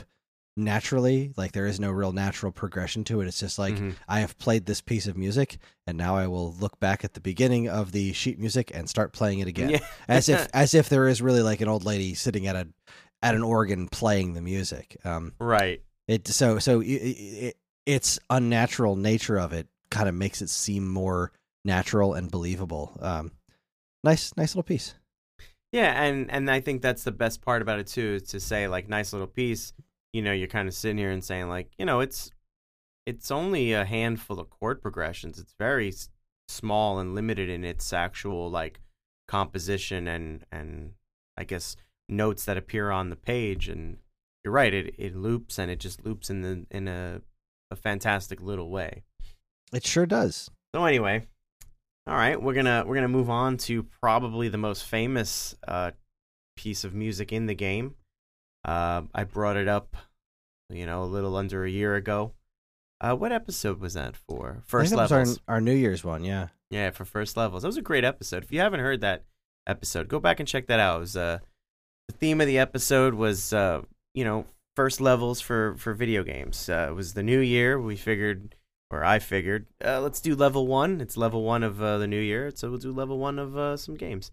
naturally. 0.57 1.31
Like 1.37 1.51
there 1.53 1.65
is 1.65 1.79
no 1.79 1.89
real 1.91 2.11
natural 2.11 2.51
progression 2.51 3.03
to 3.05 3.21
it. 3.21 3.27
It's 3.27 3.39
just 3.39 3.57
like 3.59 3.75
Mhm. 3.75 3.95
I 4.07 4.19
have 4.19 4.37
played 4.37 4.65
this 4.65 4.81
piece 4.81 5.07
of 5.07 5.17
music 5.17 5.57
and 5.87 5.97
now 5.97 6.15
I 6.17 6.27
will 6.27 6.53
look 6.53 6.79
back 6.79 7.03
at 7.03 7.13
the 7.13 7.21
beginning 7.21 7.69
of 7.69 7.91
the 7.91 8.13
sheet 8.13 8.39
music 8.39 8.71
and 8.73 8.89
start 8.89 9.13
playing 9.13 9.39
it 9.39 9.47
again. 9.47 9.69
Yeah. 9.69 9.79
as 10.07 10.29
if 10.29 10.47
as 10.53 10.73
if 10.73 10.89
there 10.89 11.07
is 11.07 11.21
really 11.21 11.41
like 11.41 11.61
an 11.61 11.67
old 11.67 11.85
lady 11.85 12.13
sitting 12.13 12.47
at 12.47 12.55
a 12.55 12.67
at 13.21 13.35
an 13.35 13.43
organ 13.43 13.87
playing 13.87 14.33
the 14.33 14.41
music. 14.41 14.97
Um 15.05 15.33
right. 15.39 15.81
it 16.07 16.27
so 16.27 16.59
so 16.59 16.81
it, 16.81 16.85
it, 16.87 17.57
its 17.85 18.19
unnatural 18.29 18.95
nature 18.95 19.37
of 19.37 19.53
it 19.53 19.67
kind 19.89 20.07
of 20.09 20.15
makes 20.15 20.41
it 20.41 20.49
seem 20.49 20.87
more 20.87 21.31
natural 21.65 22.13
and 22.13 22.31
believable. 22.31 22.97
Um, 23.01 23.31
nice, 24.03 24.35
nice 24.37 24.51
little 24.51 24.63
piece. 24.63 24.95
Yeah, 25.71 26.01
and 26.01 26.31
and 26.31 26.49
I 26.49 26.61
think 26.61 26.81
that's 26.81 27.03
the 27.03 27.11
best 27.11 27.41
part 27.41 27.61
about 27.61 27.79
it 27.79 27.87
too, 27.87 28.19
is 28.21 28.23
to 28.29 28.39
say 28.39 28.67
like 28.67 28.89
nice 28.89 29.13
little 29.13 29.27
piece. 29.27 29.73
You 30.13 30.23
know, 30.23 30.31
you're 30.31 30.47
kind 30.47 30.67
of 30.67 30.73
sitting 30.73 30.97
here 30.97 31.11
and 31.11 31.23
saying 31.23 31.47
like, 31.49 31.71
you 31.77 31.85
know, 31.85 31.99
it's 31.99 32.31
it's 33.05 33.29
only 33.31 33.73
a 33.73 33.85
handful 33.85 34.39
of 34.39 34.49
chord 34.49 34.81
progressions. 34.81 35.39
It's 35.39 35.53
very 35.59 35.89
s- 35.89 36.09
small 36.47 36.99
and 36.99 37.13
limited 37.13 37.49
in 37.49 37.63
its 37.63 37.93
actual 37.93 38.49
like 38.49 38.79
composition 39.27 40.07
and 40.07 40.43
and 40.51 40.93
I 41.37 41.43
guess 41.43 41.75
notes 42.07 42.45
that 42.45 42.57
appear 42.57 42.89
on 42.89 43.09
the 43.09 43.15
page. 43.15 43.69
And 43.69 43.97
you're 44.43 44.53
right, 44.53 44.73
it 44.73 44.95
it 44.97 45.15
loops 45.15 45.59
and 45.59 45.69
it 45.69 45.79
just 45.79 46.03
loops 46.03 46.31
in 46.31 46.41
the 46.41 46.65
in 46.71 46.87
a 46.87 47.21
a 47.69 47.75
fantastic 47.75 48.41
little 48.41 48.71
way. 48.71 49.03
It 49.71 49.85
sure 49.85 50.07
does. 50.07 50.49
So 50.73 50.83
anyway, 50.83 51.27
all 52.07 52.15
right, 52.15 52.41
we're 52.41 52.53
gonna 52.53 52.83
we're 52.85 52.95
gonna 52.95 53.07
move 53.07 53.29
on 53.29 53.57
to 53.57 53.83
probably 54.01 54.49
the 54.49 54.57
most 54.57 54.85
famous 54.85 55.55
uh, 55.67 55.91
piece 56.57 56.83
of 56.83 56.93
music 56.93 57.31
in 57.31 57.45
the 57.45 57.55
game. 57.55 57.95
Uh, 58.65 59.03
I 59.13 59.23
brought 59.23 59.57
it 59.57 59.67
up, 59.67 59.95
you 60.69 60.85
know, 60.85 61.03
a 61.03 61.05
little 61.05 61.35
under 61.35 61.63
a 61.63 61.69
year 61.69 61.95
ago. 61.95 62.33
Uh, 63.01 63.15
what 63.15 63.31
episode 63.31 63.79
was 63.79 63.93
that 63.93 64.15
for? 64.17 64.61
First 64.65 64.93
levels. 64.93 65.39
our, 65.47 65.55
our 65.55 65.61
New 65.61 65.73
Year's 65.73 66.03
one. 66.03 66.23
Yeah, 66.23 66.47
Yeah, 66.69 66.91
for 66.91 67.05
first 67.05 67.37
levels. 67.37 67.61
That 67.63 67.69
was 67.69 67.77
a 67.77 67.81
great 67.81 68.03
episode. 68.03 68.43
If 68.43 68.51
you 68.51 68.59
haven't 68.59 68.81
heard 68.81 69.01
that 69.01 69.23
episode, 69.67 70.09
go 70.09 70.19
back 70.19 70.39
and 70.39 70.47
check 70.47 70.67
that 70.67 70.81
out. 70.81 70.97
It 70.97 70.99
was, 71.01 71.15
uh, 71.15 71.39
the 72.09 72.13
theme 72.17 72.41
of 72.41 72.47
the 72.47 72.57
episode 72.59 73.13
was, 73.13 73.53
uh, 73.53 73.83
you 74.13 74.25
know, 74.25 74.45
first 74.75 74.99
levels 74.99 75.39
for 75.39 75.75
for 75.77 75.93
video 75.93 76.23
games. 76.23 76.67
Uh, 76.67 76.87
it 76.89 76.93
was 76.93 77.13
the 77.13 77.23
new 77.23 77.39
year. 77.39 77.79
We 77.79 77.95
figured, 77.95 78.55
or 78.91 79.03
I 79.03 79.19
figured, 79.19 79.67
uh, 79.83 80.01
let's 80.01 80.21
do 80.21 80.35
level 80.35 80.67
one. 80.67 81.01
It's 81.01 81.17
level 81.17 81.43
one 81.43 81.63
of 81.63 81.81
uh, 81.81 81.97
the 81.97 82.07
new 82.07 82.19
year, 82.19 82.51
so 82.53 82.69
we'll 82.69 82.79
do 82.79 82.91
level 82.91 83.19
one 83.19 83.39
of 83.39 83.57
uh, 83.57 83.77
some 83.77 83.95
games. 83.95 84.31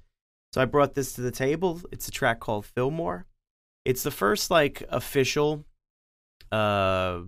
So 0.52 0.62
I 0.62 0.64
brought 0.64 0.94
this 0.94 1.12
to 1.14 1.20
the 1.20 1.30
table. 1.30 1.80
It's 1.92 2.08
a 2.08 2.10
track 2.10 2.40
called 2.40 2.64
Fillmore. 2.64 3.26
It's 3.84 4.02
the 4.02 4.10
first 4.10 4.50
like 4.50 4.82
official 4.88 5.64
uh 6.52 7.22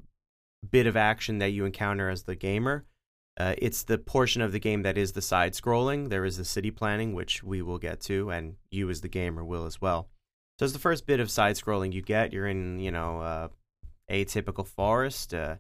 bit 0.71 0.87
of 0.87 0.97
action 0.97 1.39
that 1.39 1.51
you 1.51 1.65
encounter 1.65 2.09
as 2.09 2.25
the 2.25 2.35
gamer. 2.35 2.85
Uh, 3.39 3.55
it's 3.59 3.85
the 3.85 3.99
portion 3.99 4.43
of 4.43 4.51
the 4.51 4.59
game 4.59 4.83
that 4.83 4.99
is 4.99 5.13
the 5.13 5.23
side 5.23 5.53
scrolling. 5.53 6.09
There 6.09 6.25
is 6.25 6.37
the 6.37 6.45
city 6.45 6.73
planning, 6.73 7.15
which 7.15 7.45
we 7.45 7.63
will 7.63 7.79
get 7.79 8.01
to, 8.03 8.31
and 8.31 8.57
you 8.71 8.91
as 8.91 9.01
the 9.01 9.09
gamer 9.09 9.45
will 9.45 9.65
as 9.65 9.81
well. 9.81 10.09
So 10.59 10.65
it's 10.65 10.73
the 10.73 10.81
first 10.81 11.07
bit 11.07 11.21
of 11.21 11.31
side 11.31 11.55
scrolling 11.55 11.93
you 11.93 12.03
get. 12.03 12.33
You're 12.33 12.49
in, 12.49 12.81
you 12.81 12.91
know, 12.91 13.21
uh, 13.21 13.49
a 14.09 14.25
typical 14.25 14.65
forest. 14.65 15.33
Uh, 15.33 15.57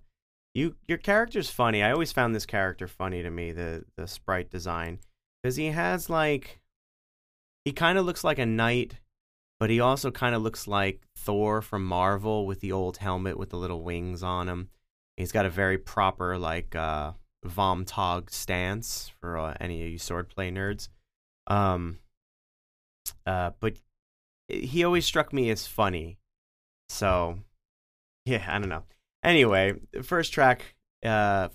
you 0.58 0.76
your 0.86 0.98
character's 0.98 1.50
funny. 1.50 1.82
I 1.82 1.92
always 1.92 2.12
found 2.12 2.34
this 2.34 2.46
character 2.46 2.88
funny 2.88 3.22
to 3.22 3.30
me, 3.30 3.52
the 3.52 3.84
the 3.96 4.06
sprite 4.06 4.50
design, 4.50 4.98
because 5.42 5.56
he 5.56 5.66
has 5.66 6.10
like 6.10 6.60
he 7.64 7.72
kind 7.72 7.98
of 7.98 8.04
looks 8.04 8.24
like 8.24 8.38
a 8.38 8.46
knight, 8.46 8.96
but 9.60 9.70
he 9.70 9.80
also 9.80 10.10
kind 10.10 10.34
of 10.34 10.42
looks 10.42 10.66
like 10.66 11.06
Thor 11.16 11.62
from 11.62 11.84
Marvel 11.84 12.46
with 12.46 12.60
the 12.60 12.72
old 12.72 12.98
helmet 12.98 13.38
with 13.38 13.50
the 13.50 13.56
little 13.56 13.82
wings 13.82 14.22
on 14.22 14.48
him. 14.48 14.68
He's 15.16 15.32
got 15.32 15.46
a 15.46 15.50
very 15.50 15.78
proper 15.78 16.36
like 16.36 16.74
uh 16.74 17.12
Vom 17.44 17.84
Tag 17.84 18.30
stance 18.30 19.12
for 19.20 19.38
uh, 19.38 19.54
any 19.60 19.84
of 19.84 19.90
you 19.90 19.98
swordplay 19.98 20.52
nerds. 20.52 20.88
Um 21.46 21.98
uh 23.26 23.52
but 23.60 23.76
he 24.48 24.82
always 24.82 25.06
struck 25.06 25.32
me 25.32 25.50
as 25.50 25.66
funny. 25.66 26.18
So 26.88 27.38
yeah, 28.24 28.44
I 28.48 28.58
don't 28.58 28.68
know. 28.68 28.84
Anyway, 29.22 29.74
the 29.92 30.02
first 30.02 30.32
track 30.32 30.74
uh 31.04 31.48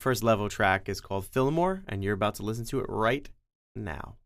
first 0.00 0.22
level 0.22 0.48
track 0.48 0.88
is 0.88 1.00
called 1.00 1.26
Fillmore 1.26 1.82
and 1.86 2.02
you're 2.02 2.14
about 2.14 2.36
to 2.36 2.42
listen 2.42 2.64
to 2.66 2.80
it 2.80 2.86
right 2.88 3.28
now. 3.76 4.16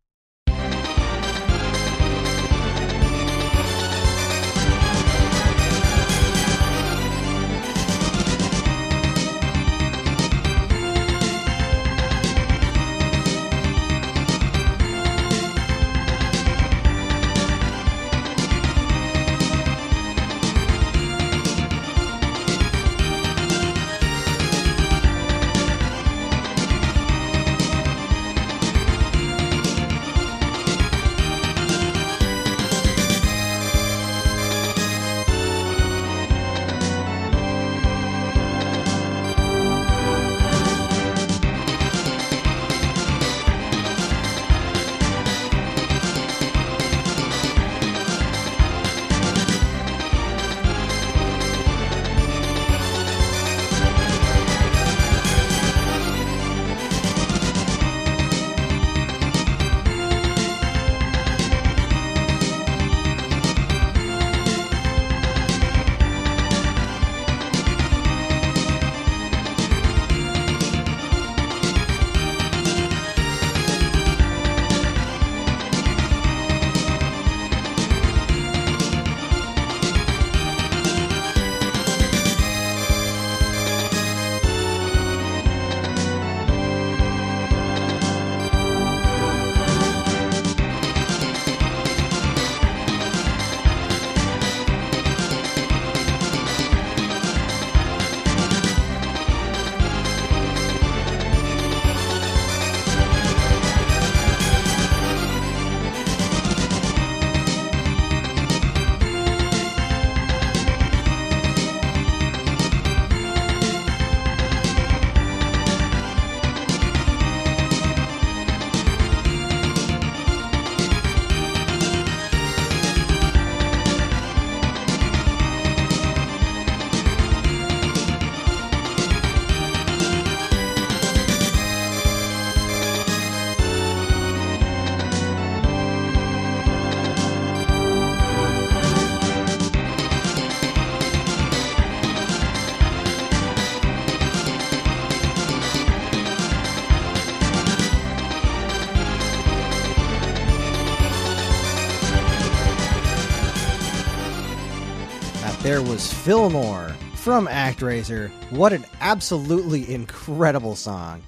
Was 155.89 156.13
Fillmore 156.13 156.89
from 157.17 157.47
ActRaiser. 157.47 158.31
What 158.51 158.73
an 158.73 158.85
absolutely 159.01 159.93
incredible 159.93 160.77
song. 160.77 161.23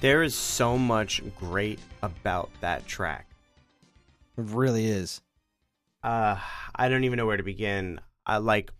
There 0.00 0.22
is 0.22 0.34
so 0.34 0.76
much 0.78 1.22
great 1.38 1.78
about 2.02 2.50
that 2.60 2.86
track. 2.86 3.26
It 4.36 4.44
really 4.46 4.86
is. 4.86 5.20
Uh, 6.02 6.38
I 6.74 6.88
don't 6.88 7.04
even 7.04 7.16
know 7.16 7.26
where 7.26 7.36
to 7.36 7.42
begin. 7.42 8.00
I 8.26 8.38
like 8.38 8.72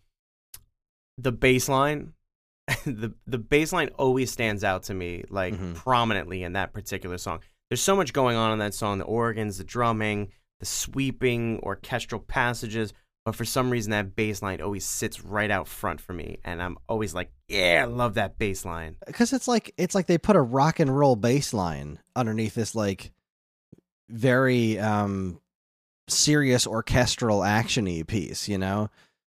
the 1.19 1.33
bass 1.33 1.69
line. 1.69 2.13
the 2.85 3.13
the 3.27 3.39
bass 3.39 3.73
line 3.73 3.91
always 3.99 4.31
stands 4.31 4.63
out 4.65 4.85
to 4.85 4.95
me 4.95 5.25
like 5.29 5.55
Mhm. 5.55 5.75
prominently 5.75 6.43
in 6.43 6.53
that 6.55 6.73
particular 6.73 7.19
song. 7.19 7.41
There's 7.69 7.83
so 7.83 7.97
much 7.97 8.13
going 8.13 8.37
on 8.37 8.53
in 8.53 8.59
that 8.61 8.75
song, 8.75 8.99
the 8.99 9.05
organs, 9.05 9.59
the 9.59 9.65
drumming, 9.65 10.31
the 10.61 10.67
sweeping 10.67 11.59
orchestral 11.61 12.21
passages, 12.21 12.93
but 13.25 13.35
for 13.37 13.45
some 13.45 13.71
reason 13.71 13.91
that 13.93 14.17
bass 14.17 14.43
line 14.43 14.61
always 14.61 14.85
sits 14.85 15.23
right 15.25 15.51
out 15.51 15.69
front 15.69 16.01
for 16.01 16.13
me 16.13 16.39
and 16.45 16.61
I'm 16.63 16.77
always 16.89 17.15
like, 17.15 17.31
yeah, 17.49 17.81
I 17.83 17.85
love 17.87 18.15
that 18.15 18.39
bass 18.39 18.65
line. 18.65 18.97
Because 19.07 19.33
it's 19.33 19.47
like 19.47 19.73
it's 19.77 19.95
like 19.95 20.07
they 20.07 20.19
put 20.19 20.37
a 20.37 20.41
rock 20.43 20.81
and 20.81 20.97
roll 20.97 21.15
bass 21.17 21.55
line 21.55 21.99
underneath 22.17 22.55
this 22.55 22.75
like 22.75 23.13
very 24.09 24.79
um 24.79 25.41
serious 26.09 26.67
orchestral 26.67 27.41
actiony 27.41 28.07
piece, 28.07 28.49
you 28.49 28.59
know? 28.59 28.91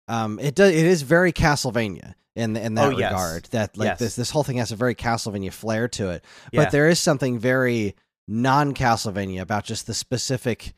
Um 0.07 0.39
it 0.39 0.55
does 0.55 0.71
it 0.73 0.85
is 0.85 1.01
very 1.01 1.33
Castlevania 1.33 2.13
in 2.35 2.55
in 2.55 2.75
that 2.75 2.93
Oh, 2.93 2.97
yes. 2.97 3.11
regard. 3.11 3.45
That 3.51 3.77
like 3.77 3.87
Yes. 3.87 3.99
this 3.99 4.15
this 4.15 4.29
whole 4.29 4.43
thing 4.43 4.57
has 4.57 4.71
a 4.71 4.75
very 4.75 4.95
Castlevania 4.95 5.51
flair 5.51 5.87
to 5.89 6.09
it. 6.11 6.23
Yeah. 6.51 6.63
But 6.63 6.71
there 6.71 6.87
is 6.89 6.99
something 6.99 7.39
very 7.39 7.95
non 8.27 8.73
Castlevania 8.73 9.41
about 9.41 9.65
just 9.65 9.87
the 9.87 9.93
specific, 9.93 10.73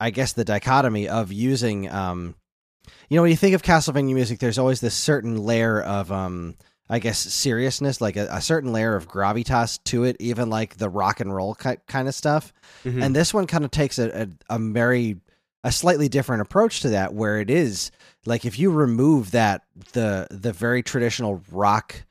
I 0.00 0.10
guess, 0.10 0.32
the 0.32 0.44
dichotomy 0.44 1.08
of 1.08 1.30
using. 1.32 1.90
Um, 1.90 2.34
you 3.08 3.16
know, 3.16 3.22
when 3.22 3.30
you 3.30 3.36
think 3.36 3.54
of 3.54 3.62
Castlevania 3.62 4.14
music, 4.14 4.38
there's 4.38 4.58
always 4.58 4.80
this 4.80 4.94
certain 4.94 5.42
layer 5.44 5.80
of, 5.82 6.10
um, 6.12 6.54
I 6.88 6.98
guess, 6.98 7.18
seriousness, 7.18 8.00
like 8.00 8.16
a, 8.16 8.26
a 8.30 8.40
certain 8.40 8.72
layer 8.72 8.94
of 8.96 9.08
gravitas 9.08 9.82
to 9.84 10.04
it, 10.04 10.16
even 10.20 10.50
like 10.50 10.76
the 10.76 10.88
rock 10.88 11.20
and 11.20 11.34
roll 11.34 11.54
ki- 11.54 11.76
kind 11.88 12.08
of 12.08 12.14
stuff. 12.14 12.52
Mhm. 12.84 13.02
And 13.02 13.16
this 13.16 13.32
one 13.32 13.46
kind 13.46 13.64
of 13.64 13.70
takes 13.70 13.98
a, 13.98 14.22
a, 14.50 14.54
a 14.54 14.58
very 14.58 15.16
a 15.66 15.72
slightly 15.72 16.10
different 16.10 16.42
approach 16.42 16.80
to 16.80 16.90
that, 16.90 17.14
where 17.14 17.40
it 17.40 17.48
is 17.48 17.90
like 18.26 18.44
if 18.44 18.58
you 18.58 18.70
remove 18.70 19.30
that 19.30 19.62
the 19.92 20.26
the 20.30 20.52
very 20.52 20.82
traditional 20.82 21.42
rock 21.50 22.04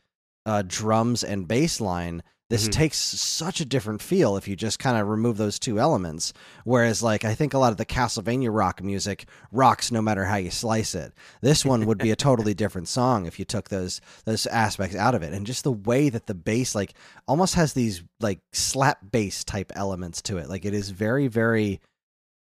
uh, 0.45 0.63
drums 0.65 1.23
and 1.23 1.47
bass 1.47 1.79
line, 1.79 2.23
this 2.53 2.67
Mhm. 2.67 2.71
takes 2.71 2.97
such 2.99 3.61
a 3.61 3.65
different 3.65 3.99
feel 3.99 4.37
if 4.37 4.47
you 4.47 4.55
just 4.55 4.77
kind 4.77 4.95
of 4.95 5.07
remove 5.07 5.37
those 5.37 5.57
two 5.57 5.79
elements. 5.79 6.33
Whereas, 6.65 7.01
like 7.01 7.25
I 7.25 7.33
think 7.33 7.55
a 7.55 7.57
lot 7.57 7.71
of 7.71 7.77
the 7.77 7.85
Castlevania 7.85 8.49
rock 8.53 8.83
music 8.83 9.25
rocks 9.51 9.91
no 9.91 10.03
matter 10.03 10.25
how 10.25 10.35
you 10.35 10.51
slice 10.51 10.93
it. 10.93 11.13
This 11.41 11.65
one 11.65 11.87
would 11.87 11.97
be 11.97 12.11
a 12.11 12.15
totally 12.15 12.53
different 12.63 12.87
song 12.87 13.25
if 13.25 13.39
you 13.39 13.45
took 13.45 13.69
those 13.69 14.01
those 14.25 14.45
aspects 14.45 14.95
out 14.95 15.15
of 15.15 15.23
it, 15.23 15.33
and 15.33 15.47
just 15.47 15.63
the 15.63 15.71
way 15.71 16.09
that 16.09 16.27
the 16.27 16.35
bass 16.35 16.75
like 16.75 16.93
almost 17.27 17.55
has 17.55 17.73
these 17.73 18.03
like 18.19 18.39
slap 18.51 18.99
bass 19.11 19.43
type 19.43 19.71
elements 19.75 20.21
to 20.21 20.37
it. 20.37 20.47
Like 20.47 20.63
it 20.63 20.75
is 20.75 20.91
very 20.91 21.27
very 21.27 21.81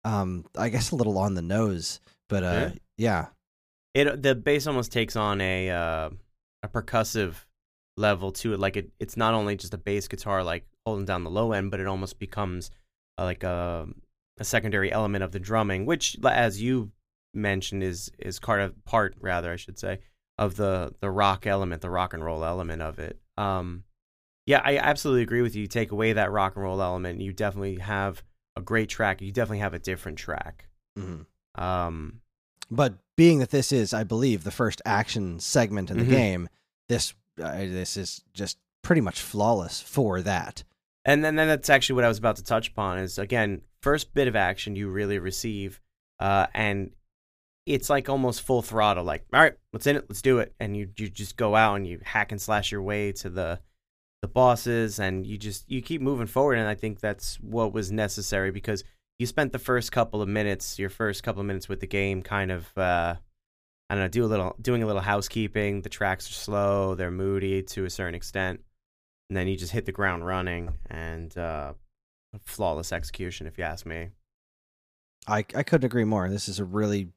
um 0.03 0.43
I 0.57 0.69
guess 0.69 0.89
a 0.89 0.95
little 0.95 1.19
on 1.19 1.35
the 1.35 1.43
nose, 1.43 1.99
but 2.29 2.43
uh 2.43 2.71
yeah. 2.97 3.27
it 3.93 4.23
the 4.23 4.33
bass 4.33 4.65
almost 4.65 4.91
takes 4.91 5.15
on 5.15 5.39
a 5.39 5.69
uh, 5.69 6.09
a 6.63 6.67
percussive 6.67 7.45
level 7.99 8.31
to 8.31 8.53
it. 8.53 8.59
Like 8.59 8.77
it, 8.77 8.91
it's 8.99 9.17
not 9.17 9.33
only 9.33 9.55
just 9.55 9.73
a 9.73 9.77
bass 9.77 10.07
guitar 10.07 10.43
like 10.43 10.65
holding 10.85 11.05
down 11.05 11.23
the 11.23 11.29
low 11.29 11.51
end, 11.51 11.69
but 11.71 11.79
it 11.79 11.87
almost 11.87 12.17
becomes 12.17 12.71
uh, 13.17 13.23
like 13.25 13.43
a 13.43 13.87
a 14.39 14.43
secondary 14.45 14.89
element 14.91 15.23
of 15.23 15.33
the 15.33 15.39
drumming, 15.39 15.85
which, 15.85 16.17
as 16.23 16.61
you 16.61 16.91
mentioned, 17.33 17.83
is 17.83 18.09
is 18.17 18.39
part 18.39 18.61
of 18.61 18.83
part 18.85 19.15
rather 19.19 19.51
I 19.51 19.57
should 19.57 19.77
say 19.77 19.99
of 20.37 20.55
the 20.55 20.93
the 21.01 21.11
rock 21.11 21.45
element, 21.45 21.81
the 21.81 21.89
rock 21.89 22.13
and 22.13 22.23
roll 22.23 22.43
element 22.45 22.81
of 22.81 22.97
it. 22.99 23.19
Um, 23.37 23.83
yeah, 24.45 24.61
I 24.63 24.77
absolutely 24.77 25.21
agree 25.23 25.41
with 25.41 25.55
you. 25.55 25.63
You 25.63 25.67
take 25.67 25.91
away 25.91 26.13
that 26.13 26.31
rock 26.31 26.55
and 26.55 26.63
roll 26.63 26.81
element, 26.81 27.21
you 27.21 27.33
definitely 27.33 27.75
have 27.79 28.23
a 28.55 28.61
great 28.61 28.89
track. 28.89 29.21
You 29.21 29.31
definitely 29.31 29.59
have 29.59 29.73
a 29.73 29.79
different 29.79 30.17
track. 30.17 30.67
Mhm. 30.97 31.25
Um, 31.55 32.21
But 32.71 32.93
being 33.15 33.39
that 33.39 33.49
this 33.51 33.71
is 33.71 33.93
I 33.93 34.03
believe 34.05 34.43
the 34.43 34.51
first 34.51 34.81
action 34.85 35.39
segment 35.39 35.91
in 35.91 35.97
the 35.97 36.05
Mhm. 36.05 36.09
game, 36.09 36.49
this 36.87 37.13
uh, 37.39 37.57
this 37.57 37.97
is 37.97 38.23
just 38.33 38.57
pretty 38.81 39.01
much 39.01 39.21
flawless 39.21 39.81
for 39.81 40.21
that. 40.21 40.63
And 41.05 41.23
then, 41.23 41.35
then 41.35 41.47
that's 41.47 41.69
actually 41.69 41.95
what 41.95 42.05
I 42.05 42.07
was 42.07 42.17
about 42.17 42.35
to 42.37 42.43
touch 42.43 42.69
upon 42.69 42.99
is 42.99 43.17
again, 43.17 43.61
first 43.81 44.13
bit 44.13 44.27
of 44.27 44.35
action 44.35 44.75
you 44.75 44.89
really 44.89 45.19
receive, 45.19 45.79
uh, 46.19 46.47
and 46.53 46.91
it's 47.65 47.89
like 47.89 48.09
almost 48.09 48.41
full 48.41 48.61
throttle. 48.61 49.03
Like, 49.03 49.25
all 49.33 49.39
right, 49.39 49.53
let's 49.73 49.87
in 49.87 49.95
it, 49.95 50.05
let's 50.09 50.21
do 50.21 50.39
it, 50.39 50.53
and 50.59 50.75
you 50.75 50.89
you 50.97 51.09
just 51.09 51.37
go 51.37 51.55
out 51.55 51.75
and 51.75 51.87
you 51.87 51.99
hack 52.03 52.31
and 52.31 52.41
slash 52.41 52.71
your 52.71 52.81
way 52.81 53.11
to 53.13 53.29
the 53.29 53.59
the 54.21 54.27
bosses, 54.27 54.99
and 54.99 55.25
you 55.25 55.37
just 55.37 55.69
you 55.69 55.81
keep 55.81 56.01
moving 56.01 56.27
forward. 56.27 56.57
And 56.57 56.67
I 56.67 56.75
think 56.75 56.99
that's 56.99 57.39
what 57.39 57.73
was 57.73 57.91
necessary 57.91 58.51
because 58.51 58.83
you 59.17 59.25
spent 59.25 59.53
the 59.53 59.59
first 59.59 59.91
couple 59.91 60.21
of 60.21 60.27
minutes, 60.27 60.77
your 60.77 60.89
first 60.89 61.23
couple 61.23 61.41
of 61.41 61.47
minutes 61.47 61.69
with 61.69 61.79
the 61.79 61.87
game, 61.87 62.21
kind 62.21 62.51
of. 62.51 62.77
Uh, 62.77 63.15
I 63.89 63.95
don't 63.95 64.03
know, 64.03 64.07
do 64.09 64.23
a 64.23 64.27
little, 64.27 64.55
doing 64.61 64.83
a 64.83 64.85
little 64.85 65.01
housekeeping. 65.01 65.81
The 65.81 65.89
tracks 65.89 66.29
are 66.29 66.33
slow, 66.33 66.95
they're 66.95 67.11
moody 67.11 67.63
to 67.63 67.85
a 67.85 67.89
certain 67.89 68.15
extent 68.15 68.61
and 69.29 69.37
then 69.37 69.47
you 69.47 69.55
just 69.55 69.71
hit 69.71 69.85
the 69.85 69.91
ground 69.91 70.25
running 70.25 70.73
and 70.89 71.37
uh, 71.37 71.73
flawless 72.45 72.91
execution, 72.91 73.47
if 73.47 73.57
you 73.57 73.63
ask 73.63 73.85
me. 73.85 74.09
I 75.27 75.39
I 75.55 75.63
couldn't 75.63 75.85
agree 75.85 76.05
more. 76.05 76.29
This 76.29 76.49
is 76.49 76.59
a 76.59 76.65
really 76.65 77.09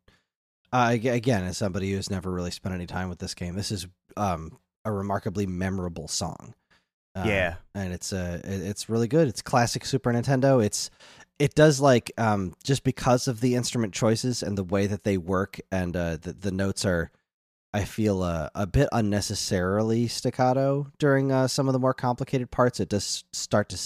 uh, 0.73 0.91
again 0.93 1.45
as 1.45 1.57
somebody 1.57 1.93
who's 1.93 2.11
never 2.11 2.31
really 2.31 2.51
spent 2.51 2.75
any 2.75 2.87
time 2.87 3.09
with 3.09 3.19
this 3.19 3.35
game, 3.35 3.55
this 3.55 3.73
is 3.73 3.87
um 4.17 4.59
a 4.85 4.93
remarkably 4.93 5.47
memorable 5.47 6.09
song. 6.09 6.55
Uh, 7.15 7.25
yeah, 7.27 7.55
and 7.75 7.93
it's 7.93 8.13
uh 8.13 8.41
it's 8.45 8.89
really 8.89 9.09
good. 9.09 9.29
It's 9.29 9.41
classic 9.41 9.85
Super 9.87 10.13
Nintendo. 10.13 10.63
It's 10.63 10.91
it 11.39 11.55
does 11.55 11.81
like 11.81 12.13
um 12.19 12.55
just 12.65 12.85
because 12.85 13.29
of 13.29 13.41
the 13.41 13.55
instrument 13.55 13.93
choices 13.93 14.43
and 14.43 14.57
the 14.57 14.65
way 14.65 14.87
that 14.87 15.05
they 15.05 15.17
work 15.19 15.61
and 15.71 15.97
uh 15.97 16.17
the, 16.17 16.33
the 16.33 16.51
notes 16.53 16.85
are 16.85 17.11
I 17.75 17.85
feel 17.85 18.23
uh, 18.23 18.51
a 18.55 18.67
bit 18.67 18.91
unnecessarily 18.93 20.07
staccato 20.07 20.89
during 20.99 21.33
uh, 21.33 21.49
some 21.49 21.69
of 21.69 21.73
the 21.73 21.79
more 21.79 21.95
complicated 21.95 22.51
parts. 22.51 22.81
It 22.81 22.91
does 22.91 23.25
start 23.33 23.71
to 23.71 23.79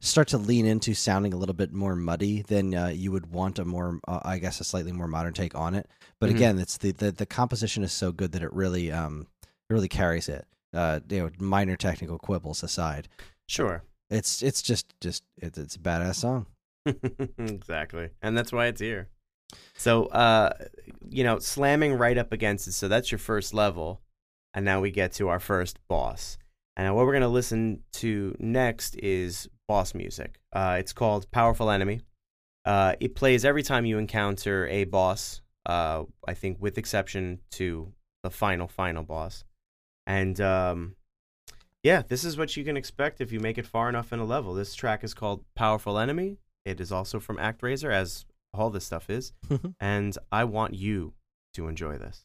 start 0.00 0.26
to 0.28 0.38
lean 0.38 0.66
into 0.66 0.94
sounding 0.94 1.32
a 1.32 1.36
little 1.36 1.54
bit 1.54 1.72
more 1.72 1.94
muddy 1.94 2.42
than 2.42 2.74
uh, 2.74 2.88
you 2.88 3.12
would 3.12 3.30
want 3.30 3.60
a 3.60 3.64
more, 3.64 4.00
uh, 4.08 4.18
I 4.24 4.38
guess, 4.38 4.58
a 4.60 4.64
slightly 4.64 4.90
more 4.90 5.06
modern 5.06 5.32
take 5.32 5.54
on 5.54 5.76
it. 5.76 5.88
But 6.18 6.30
Mhm. 6.30 6.34
again, 6.34 6.58
it's 6.58 6.78
the, 6.78 6.90
the 6.90 7.12
the 7.12 7.24
composition 7.24 7.84
is 7.84 7.92
so 7.92 8.10
good 8.10 8.32
that 8.32 8.42
it 8.42 8.52
really 8.52 8.90
um 8.90 9.28
it 9.38 9.72
really 9.74 9.88
carries 9.88 10.28
it. 10.28 10.44
Uh, 10.74 10.98
you 11.08 11.20
know, 11.20 11.30
minor 11.38 11.76
technical 11.76 12.18
quibbles 12.18 12.64
aside, 12.64 13.06
sure. 13.46 13.84
it's 14.10 14.42
it's 14.42 14.60
just 14.60 14.92
just 15.00 15.22
it's, 15.36 15.56
it's 15.56 15.76
a 15.76 15.78
badass 15.78 16.16
song. 16.16 16.46
exactly. 17.38 18.10
And 18.22 18.36
that's 18.36 18.52
why 18.52 18.66
it's 18.66 18.80
here. 18.80 19.08
So, 19.74 20.06
uh, 20.06 20.52
you 21.08 21.24
know, 21.24 21.38
slamming 21.38 21.94
right 21.94 22.16
up 22.16 22.32
against 22.32 22.68
it. 22.68 22.72
So 22.72 22.88
that's 22.88 23.10
your 23.10 23.18
first 23.18 23.54
level. 23.54 24.00
And 24.54 24.64
now 24.64 24.80
we 24.80 24.90
get 24.90 25.12
to 25.14 25.28
our 25.28 25.40
first 25.40 25.78
boss. 25.88 26.38
And 26.76 26.94
what 26.94 27.04
we're 27.04 27.12
going 27.12 27.22
to 27.22 27.28
listen 27.28 27.80
to 27.94 28.34
next 28.38 28.96
is 28.96 29.48
boss 29.68 29.94
music. 29.94 30.40
Uh, 30.52 30.76
it's 30.78 30.92
called 30.92 31.30
Powerful 31.30 31.70
Enemy. 31.70 32.00
Uh, 32.64 32.94
it 33.00 33.14
plays 33.14 33.44
every 33.44 33.62
time 33.62 33.86
you 33.86 33.98
encounter 33.98 34.66
a 34.68 34.84
boss, 34.84 35.42
uh, 35.66 36.04
I 36.26 36.34
think, 36.34 36.58
with 36.60 36.78
exception 36.78 37.40
to 37.52 37.92
the 38.22 38.30
final, 38.30 38.68
final 38.68 39.02
boss. 39.02 39.44
And 40.06 40.40
um, 40.40 40.96
yeah, 41.82 42.02
this 42.06 42.24
is 42.24 42.36
what 42.36 42.56
you 42.56 42.64
can 42.64 42.76
expect 42.76 43.20
if 43.20 43.32
you 43.32 43.40
make 43.40 43.58
it 43.58 43.66
far 43.66 43.88
enough 43.88 44.12
in 44.12 44.18
a 44.18 44.24
level. 44.24 44.54
This 44.54 44.74
track 44.74 45.04
is 45.04 45.14
called 45.14 45.44
Powerful 45.54 45.98
Enemy. 45.98 46.38
It 46.64 46.80
is 46.80 46.92
also 46.92 47.20
from 47.20 47.36
ActRaiser, 47.36 47.92
as 47.92 48.26
all 48.52 48.70
this 48.70 48.84
stuff 48.84 49.08
is. 49.10 49.32
and 49.80 50.16
I 50.30 50.44
want 50.44 50.74
you 50.74 51.14
to 51.54 51.68
enjoy 51.68 51.98
this. 51.98 52.24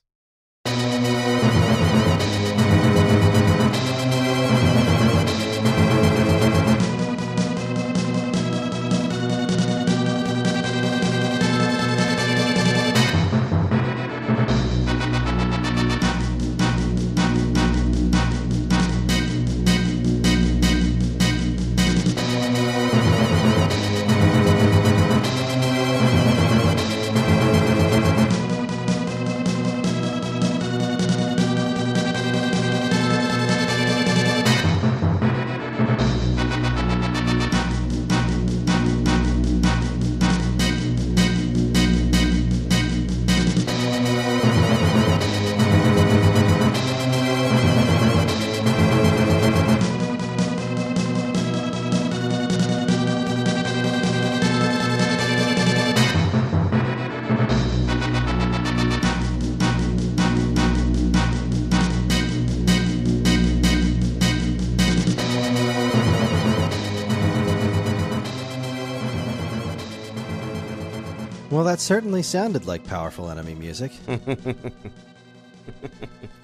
That 71.76 71.82
certainly 71.82 72.24
sounded 72.24 72.66
like 72.66 72.86
powerful 72.86 73.30
enemy 73.30 73.54
music. 73.54 73.92
I 74.08 74.16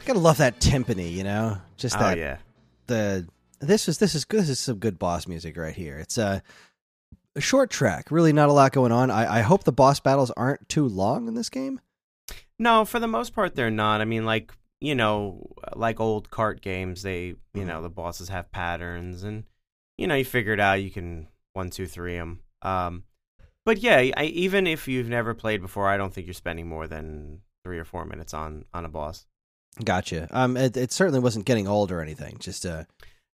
gotta 0.03 0.19
love 0.19 0.39
that 0.39 0.59
timpani, 0.59 1.09
you 1.09 1.23
know, 1.23 1.57
just 1.77 1.97
that. 1.97 2.05
oh 2.05 2.09
that 2.09 2.17
yeah. 2.17 2.37
the 2.87 3.29
this 3.61 3.87
is 3.87 3.97
this 3.97 4.13
is 4.13 4.25
good. 4.25 4.41
This 4.41 4.49
is 4.49 4.59
some 4.59 4.79
good 4.79 4.99
boss 4.99 5.27
music 5.27 5.55
right 5.55 5.73
here. 5.73 5.99
It's 5.99 6.17
a, 6.17 6.43
a 7.37 7.39
short 7.39 7.69
track, 7.69 8.11
really 8.11 8.33
not 8.33 8.49
a 8.49 8.51
lot 8.51 8.73
going 8.73 8.91
on. 8.91 9.09
I, 9.09 9.37
I 9.37 9.41
hope 9.41 9.63
the 9.63 9.71
boss 9.71 10.01
battles 10.01 10.31
aren't 10.31 10.67
too 10.67 10.85
long 10.85 11.29
in 11.29 11.33
this 11.33 11.49
game. 11.49 11.79
No, 12.59 12.83
for 12.83 12.99
the 12.99 13.07
most 13.07 13.33
part, 13.33 13.55
they're 13.55 13.71
not. 13.71 14.01
I 14.01 14.05
mean, 14.05 14.25
like 14.25 14.51
you 14.81 14.95
know, 14.95 15.47
like 15.77 16.01
old 16.01 16.29
cart 16.29 16.59
games, 16.59 17.03
they 17.03 17.35
you 17.53 17.63
know 17.63 17.81
the 17.81 17.89
bosses 17.89 18.27
have 18.27 18.51
patterns, 18.51 19.23
and 19.23 19.45
you 19.97 20.07
know 20.07 20.15
you 20.15 20.25
figure 20.25 20.51
it 20.51 20.59
out. 20.59 20.81
You 20.81 20.91
can 20.91 21.29
one, 21.53 21.69
two, 21.69 21.87
three 21.87 22.17
them. 22.17 22.41
Um, 22.63 23.05
but 23.65 23.79
yeah, 23.79 23.97
I, 24.17 24.25
even 24.25 24.67
if 24.67 24.87
you've 24.87 25.09
never 25.09 25.33
played 25.33 25.61
before, 25.61 25.87
I 25.89 25.97
don't 25.97 26.13
think 26.13 26.27
you're 26.27 26.33
spending 26.33 26.67
more 26.67 26.87
than 26.87 27.41
three 27.63 27.77
or 27.79 27.85
four 27.85 28.05
minutes 28.05 28.33
on 28.33 28.65
on 28.73 28.85
a 28.85 28.89
boss. 28.89 29.25
Gotcha. 29.83 30.27
Um, 30.31 30.57
it, 30.57 30.75
it 30.75 30.91
certainly 30.91 31.19
wasn't 31.19 31.45
getting 31.45 31.67
old 31.67 31.91
or 31.91 32.01
anything. 32.01 32.37
Just 32.39 32.65
uh, 32.65 32.83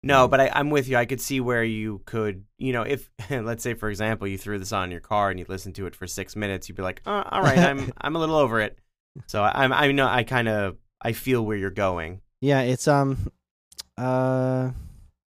No, 0.03 0.29
but 0.29 0.41
I, 0.41 0.51
I'm 0.53 0.69
with 0.71 0.87
you. 0.89 0.97
I 0.97 1.07
could 1.07 1.21
see 1.21 1.41
where 1.41 1.65
you 1.65 2.03
could, 2.05 2.45
you 2.59 2.73
know, 2.73 2.83
if 2.83 3.09
let's 3.31 3.63
say 3.63 3.75
for 3.75 3.89
example 3.89 4.29
you 4.29 4.37
threw 4.39 4.59
this 4.59 4.73
on 4.73 4.91
your 4.91 5.01
car 5.01 5.31
and 5.31 5.39
you 5.39 5.47
listened 5.49 5.75
to 5.77 5.87
it 5.87 5.95
for 5.95 6.07
six 6.07 6.37
minutes, 6.37 6.69
you'd 6.69 6.77
be 6.77 6.83
like, 6.83 7.01
oh, 7.07 7.23
all 7.31 7.43
right, 7.43 7.59
I'm 7.59 7.93
I'm 8.01 8.17
a 8.17 8.19
little 8.19 8.37
over 8.37 8.61
it. 8.61 8.79
So 9.27 9.43
I'm 9.43 9.73
I 9.73 9.91
know 9.93 10.07
I 10.07 10.25
kind 10.25 10.49
of 10.49 10.77
I 11.01 11.13
feel 11.13 11.45
where 11.45 11.57
you're 11.57 11.71
going. 11.71 12.21
yeah, 12.41 12.61
it's 12.61 12.87
um, 12.87 13.31
uh, 13.97 14.71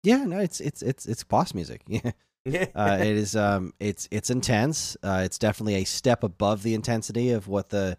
yeah, 0.03 0.23
no, 0.23 0.39
it's 0.39 0.61
it's 0.61 0.81
it's 0.81 1.05
it's 1.05 1.23
boss 1.23 1.53
music. 1.53 1.81
Yeah. 1.87 2.11
uh, 2.75 2.97
it 2.99 3.07
is 3.07 3.35
um 3.35 3.73
it's 3.79 4.07
it's 4.11 4.29
intense. 4.29 4.97
Uh 5.03 5.21
it's 5.23 5.37
definitely 5.37 5.75
a 5.75 5.83
step 5.85 6.23
above 6.23 6.63
the 6.63 6.73
intensity 6.73 7.31
of 7.31 7.47
what 7.47 7.69
the 7.69 7.97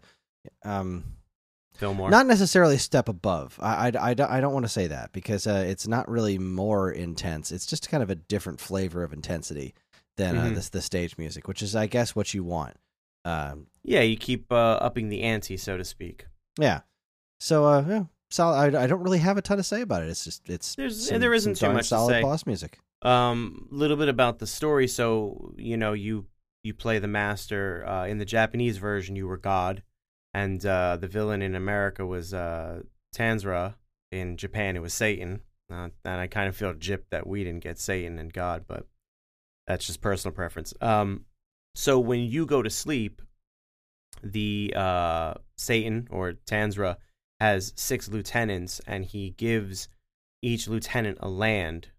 um 0.63 1.03
Fillmore. 1.75 2.09
not 2.09 2.25
necessarily 2.25 2.75
a 2.75 2.79
step 2.79 3.09
above. 3.09 3.59
I 3.61 3.87
i, 3.89 4.09
I 4.11 4.13
don't, 4.13 4.29
I 4.31 4.39
don't 4.41 4.53
want 4.53 4.65
to 4.65 4.69
say 4.71 4.87
that 4.87 5.11
because 5.11 5.45
uh, 5.47 5.65
it's 5.67 5.87
not 5.87 6.09
really 6.09 6.37
more 6.37 6.89
intense. 6.91 7.51
It's 7.51 7.65
just 7.65 7.89
kind 7.89 8.01
of 8.03 8.09
a 8.09 8.15
different 8.15 8.59
flavor 8.61 9.03
of 9.03 9.11
intensity 9.11 9.73
than 10.17 10.37
uh, 10.37 10.43
Mhm. 10.45 10.55
this 10.55 10.69
the 10.69 10.81
stage 10.81 11.17
music 11.17 11.45
which 11.47 11.61
is 11.61 11.75
i 11.75 11.87
guess 11.87 12.15
what 12.15 12.33
you 12.33 12.43
want. 12.43 12.75
Um 13.25 13.67
yeah, 13.83 14.01
you 14.01 14.15
keep 14.15 14.51
uh, 14.51 14.77
upping 14.79 15.09
the 15.09 15.23
ante, 15.23 15.57
so 15.57 15.75
to 15.77 15.83
speak. 15.83 16.27
yeah. 16.59 16.81
So 17.39 17.65
uh 17.65 17.83
yeah 17.87 18.03
so 18.29 18.47
I, 18.47 18.65
I 18.83 18.87
don't 18.87 19.01
really 19.03 19.19
have 19.19 19.37
a 19.37 19.41
ton 19.41 19.57
to 19.57 19.63
say 19.63 19.81
about 19.81 20.03
it. 20.03 20.09
It's 20.09 20.23
just 20.23 20.49
it's 20.49 20.75
There's- 20.75 21.07
some- 21.09 21.19
there 21.19 21.33
isn't 21.33 21.57
too 21.57 21.71
much 21.73 21.85
to 21.85 21.95
solid 21.95 22.21
boss 22.21 22.45
music 22.45 22.79
Um, 23.05 23.67
little 23.69 23.97
bit 23.97 24.09
about 24.09 24.39
the 24.39 24.47
story. 24.47 24.87
So 24.87 25.53
you 25.57 25.77
know, 25.77 25.93
you 25.93 26.25
you 26.63 26.73
play 26.73 26.99
the 26.99 27.07
master 27.07 27.85
uh, 27.87 28.07
in 28.07 28.17
the 28.17 28.25
Japanese 28.25 28.77
version. 28.77 29.15
You 29.15 29.27
were 29.27 29.37
God, 29.37 29.83
and 30.33 30.65
uh, 30.65 30.97
the 30.97 31.07
villain 31.07 31.41
in 31.41 31.55
America 31.55 32.05
was 32.05 32.33
uh, 32.33 32.81
Tanzra. 33.15 33.75
In 34.11 34.37
Japan, 34.37 34.75
it 34.75 34.81
was 34.81 34.93
Satan. 34.93 35.41
Uh, 35.71 35.89
and 36.03 36.21
I 36.21 36.27
kind 36.27 36.47
of 36.47 36.55
feel 36.55 36.73
gypped 36.73 37.09
that 37.09 37.27
we 37.27 37.43
didn't 37.43 37.63
get 37.63 37.79
Satan 37.79 38.19
and 38.19 38.31
God, 38.31 38.65
but 38.67 38.85
that's 39.67 39.87
just 39.87 40.01
personal 40.01 40.33
preference. 40.33 40.73
Um, 40.79 41.25
so 41.73 41.99
when 41.99 42.21
you 42.21 42.45
go 42.45 42.61
to 42.61 42.69
sleep, 42.69 43.21
the 44.23 44.73
uh, 44.75 45.33
Satan 45.57 46.07
or 46.11 46.33
Tanzra 46.33 46.97
has 47.39 47.73
six 47.75 48.07
lieutenants, 48.07 48.79
and 48.87 49.05
he 49.05 49.31
gives 49.31 49.89
each 50.41 50.67
lieutenant 50.67 51.17
a 51.19 51.27
land. 51.27 51.89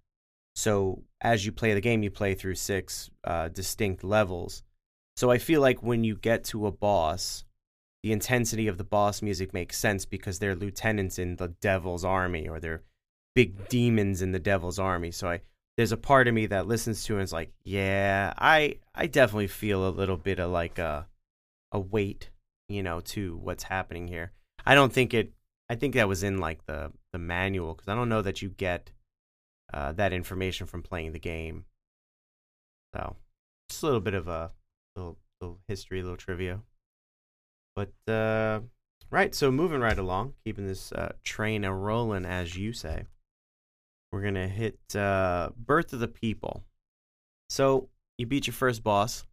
So 0.56 1.04
as 1.20 1.44
you 1.44 1.52
play 1.52 1.74
the 1.74 1.80
game, 1.80 2.02
you 2.02 2.10
play 2.10 2.34
through 2.34 2.54
six 2.54 3.10
uh, 3.24 3.48
distinct 3.48 4.02
levels. 4.02 4.62
So 5.16 5.30
I 5.30 5.38
feel 5.38 5.60
like 5.60 5.82
when 5.82 6.02
you 6.02 6.16
get 6.16 6.44
to 6.44 6.66
a 6.66 6.72
boss, 6.72 7.44
the 8.02 8.12
intensity 8.12 8.66
of 8.66 8.78
the 8.78 8.84
boss 8.84 9.20
music 9.20 9.52
makes 9.52 9.78
sense 9.78 10.06
because 10.06 10.38
they're 10.38 10.54
lieutenants 10.54 11.18
in 11.18 11.36
the 11.36 11.48
devil's 11.48 12.04
army 12.04 12.48
or 12.48 12.58
they're 12.58 12.82
big 13.34 13.68
demons 13.68 14.22
in 14.22 14.32
the 14.32 14.38
devil's 14.38 14.78
army. 14.78 15.10
So 15.10 15.28
I 15.28 15.40
there's 15.76 15.92
a 15.92 15.96
part 15.98 16.26
of 16.26 16.32
me 16.32 16.46
that 16.46 16.66
listens 16.66 17.04
to 17.04 17.14
it 17.14 17.16
and 17.16 17.24
is 17.24 17.32
like, 17.32 17.52
yeah, 17.64 18.32
I 18.38 18.78
I 18.94 19.06
definitely 19.08 19.48
feel 19.48 19.86
a 19.86 19.90
little 19.90 20.16
bit 20.16 20.38
of 20.38 20.50
like 20.50 20.78
a 20.78 21.06
a 21.70 21.78
weight, 21.78 22.30
you 22.68 22.82
know, 22.82 23.00
to 23.00 23.36
what's 23.36 23.64
happening 23.64 24.08
here. 24.08 24.32
I 24.64 24.74
don't 24.74 24.92
think 24.92 25.12
it. 25.12 25.32
I 25.68 25.74
think 25.74 25.94
that 25.94 26.08
was 26.08 26.22
in 26.22 26.38
like 26.38 26.64
the 26.64 26.92
the 27.12 27.18
manual 27.18 27.74
because 27.74 27.88
I 27.88 27.94
don't 27.94 28.08
know 28.08 28.22
that 28.22 28.40
you 28.40 28.48
get 28.48 28.90
uh, 29.72 29.92
that 29.92 30.12
information 30.12 30.66
from 30.66 30.82
playing 30.82 31.12
the 31.12 31.18
game. 31.18 31.64
So, 32.94 33.16
just 33.68 33.82
a 33.82 33.86
little 33.86 34.00
bit 34.00 34.14
of 34.14 34.28
a 34.28 34.52
little, 34.94 35.18
little 35.40 35.58
history, 35.68 36.00
a 36.00 36.02
little 36.02 36.16
trivia. 36.16 36.60
But 37.74 37.92
uh, 38.10 38.60
right, 39.10 39.34
so 39.34 39.50
moving 39.50 39.80
right 39.80 39.98
along, 39.98 40.34
keeping 40.44 40.66
this 40.66 40.92
uh, 40.92 41.12
train 41.22 41.64
a 41.64 41.74
rolling, 41.74 42.24
as 42.24 42.56
you 42.56 42.72
say. 42.72 43.04
We're 44.12 44.22
gonna 44.22 44.48
hit 44.48 44.78
uh, 44.94 45.50
Birth 45.56 45.92
of 45.92 46.00
the 46.00 46.08
People. 46.08 46.64
So 47.50 47.90
you 48.16 48.26
beat 48.26 48.46
your 48.46 48.54
first 48.54 48.82
boss, 48.82 49.24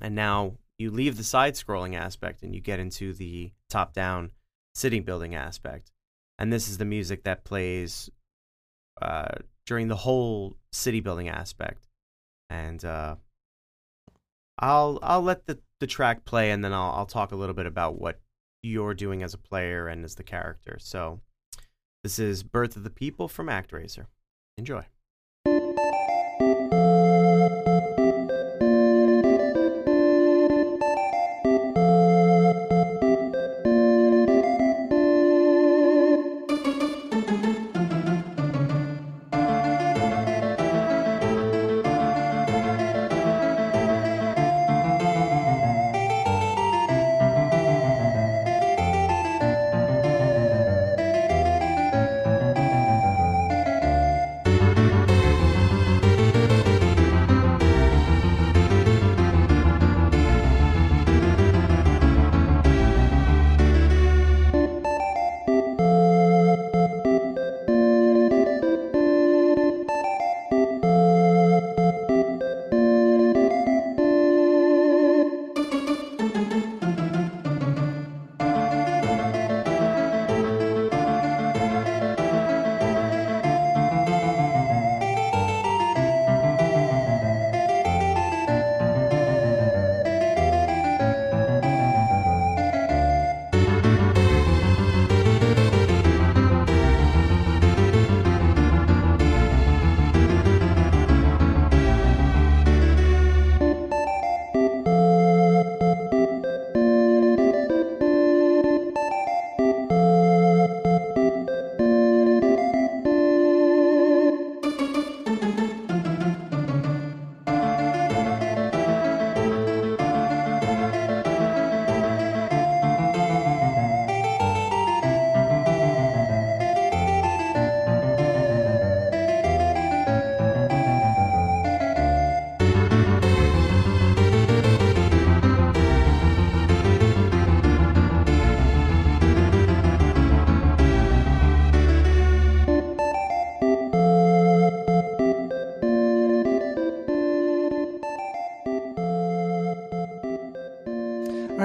and 0.00 0.14
now 0.14 0.58
you 0.78 0.90
leave 0.90 1.16
the 1.16 1.24
side-scrolling 1.24 1.96
aspect 1.96 2.42
and 2.42 2.54
you 2.54 2.60
get 2.60 2.78
into 2.78 3.14
the 3.14 3.50
top-down 3.70 4.30
city 4.74 5.00
building 5.00 5.34
aspect. 5.34 5.90
And 6.38 6.52
this 6.52 6.68
is 6.68 6.78
the 6.78 6.84
music 6.84 7.24
that 7.24 7.44
plays 7.44 8.10
uh, 9.00 9.36
during 9.66 9.88
the 9.88 9.96
whole 9.96 10.56
city 10.72 11.00
building 11.00 11.28
aspect. 11.28 11.88
And 12.48 12.84
uh, 12.84 13.16
I'll 14.58 14.98
I'll 15.02 15.22
let 15.22 15.46
the, 15.46 15.58
the 15.80 15.86
track 15.86 16.24
play, 16.24 16.50
and 16.50 16.64
then 16.64 16.72
I'll 16.72 16.92
I'll 16.92 17.06
talk 17.06 17.32
a 17.32 17.36
little 17.36 17.54
bit 17.54 17.66
about 17.66 17.98
what 17.98 18.20
you're 18.62 18.94
doing 18.94 19.22
as 19.22 19.34
a 19.34 19.38
player 19.38 19.88
and 19.88 20.04
as 20.04 20.14
the 20.14 20.22
character. 20.22 20.78
So 20.80 21.20
this 22.02 22.18
is 22.18 22.42
Birth 22.42 22.76
of 22.76 22.84
the 22.84 22.90
People 22.90 23.28
from 23.28 23.48
ActRaiser. 23.48 24.06
Enjoy. 24.56 24.86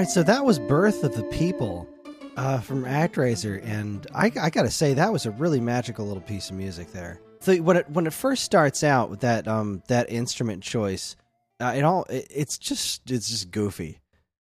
Right, 0.02 0.10
so 0.10 0.24
that 0.24 0.44
was 0.44 0.58
Birth 0.58 1.04
of 1.04 1.14
the 1.16 1.24
People 1.26 1.88
uh, 2.36 2.60
from 2.60 2.86
ActRaiser, 2.86 3.64
and 3.64 4.08
I, 4.16 4.32
I 4.42 4.50
got 4.50 4.64
to 4.64 4.72
say 4.72 4.96
that 4.96 5.14
was 5.14 5.28
a 5.28 5.32
really 5.32 5.60
magical 5.60 6.08
little 6.08 6.24
piece 6.24 6.50
of 6.50 6.56
music 6.56 6.92
there. 6.92 7.20
So 7.40 7.56
when 7.58 7.78
it 7.78 7.90
when 7.90 8.08
it 8.08 8.14
first 8.14 8.44
starts 8.44 8.84
out 8.84 9.10
with 9.12 9.20
that 9.22 9.48
um 9.48 9.82
that 9.90 10.12
instrument 10.12 10.64
choice, 10.64 11.16
uh, 11.60 11.74
it 11.76 11.84
all 11.84 12.06
it, 12.10 12.28
it's 12.34 12.58
just 12.58 13.10
it's 13.12 13.30
just 13.30 13.52
goofy, 13.52 14.00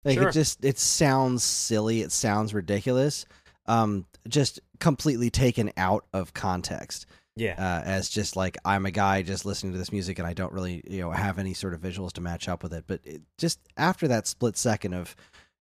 like 0.03 0.17
Sure. 0.17 0.29
it 0.29 0.33
just 0.33 0.63
it 0.65 0.77
sounds 0.79 1.43
silly, 1.43 2.01
it 2.01 2.11
sounds 2.11 2.53
ridiculous, 2.53 3.25
um, 3.67 4.05
just 4.27 4.59
completely 4.79 5.29
taken 5.29 5.71
out 5.77 6.05
of 6.13 6.33
context 6.33 7.05
Yeah. 7.35 7.55
uh, 7.57 7.87
as 7.87 8.09
just 8.09 8.35
like 8.37 8.57
I'm 8.65 8.85
a 8.85 8.91
guy 8.91 9.21
just 9.21 9.45
listening 9.45 9.73
to 9.73 9.77
this 9.79 9.91
music 9.91 10.17
and 10.19 10.27
I 10.27 10.33
don't 10.33 10.53
really 10.53 10.81
you 10.89 11.01
know 11.01 11.11
have 11.11 11.39
any 11.39 11.53
sort 11.53 11.73
of 11.73 11.81
visuals 11.81 12.13
to 12.13 12.21
match 12.21 12.47
up 12.47 12.63
with 12.63 12.73
it. 12.73 12.85
But 12.87 13.01
it, 13.05 13.21
just 13.37 13.59
after 13.77 14.07
that 14.09 14.27
split 14.27 14.55
second 14.57 14.93
of 14.93 15.13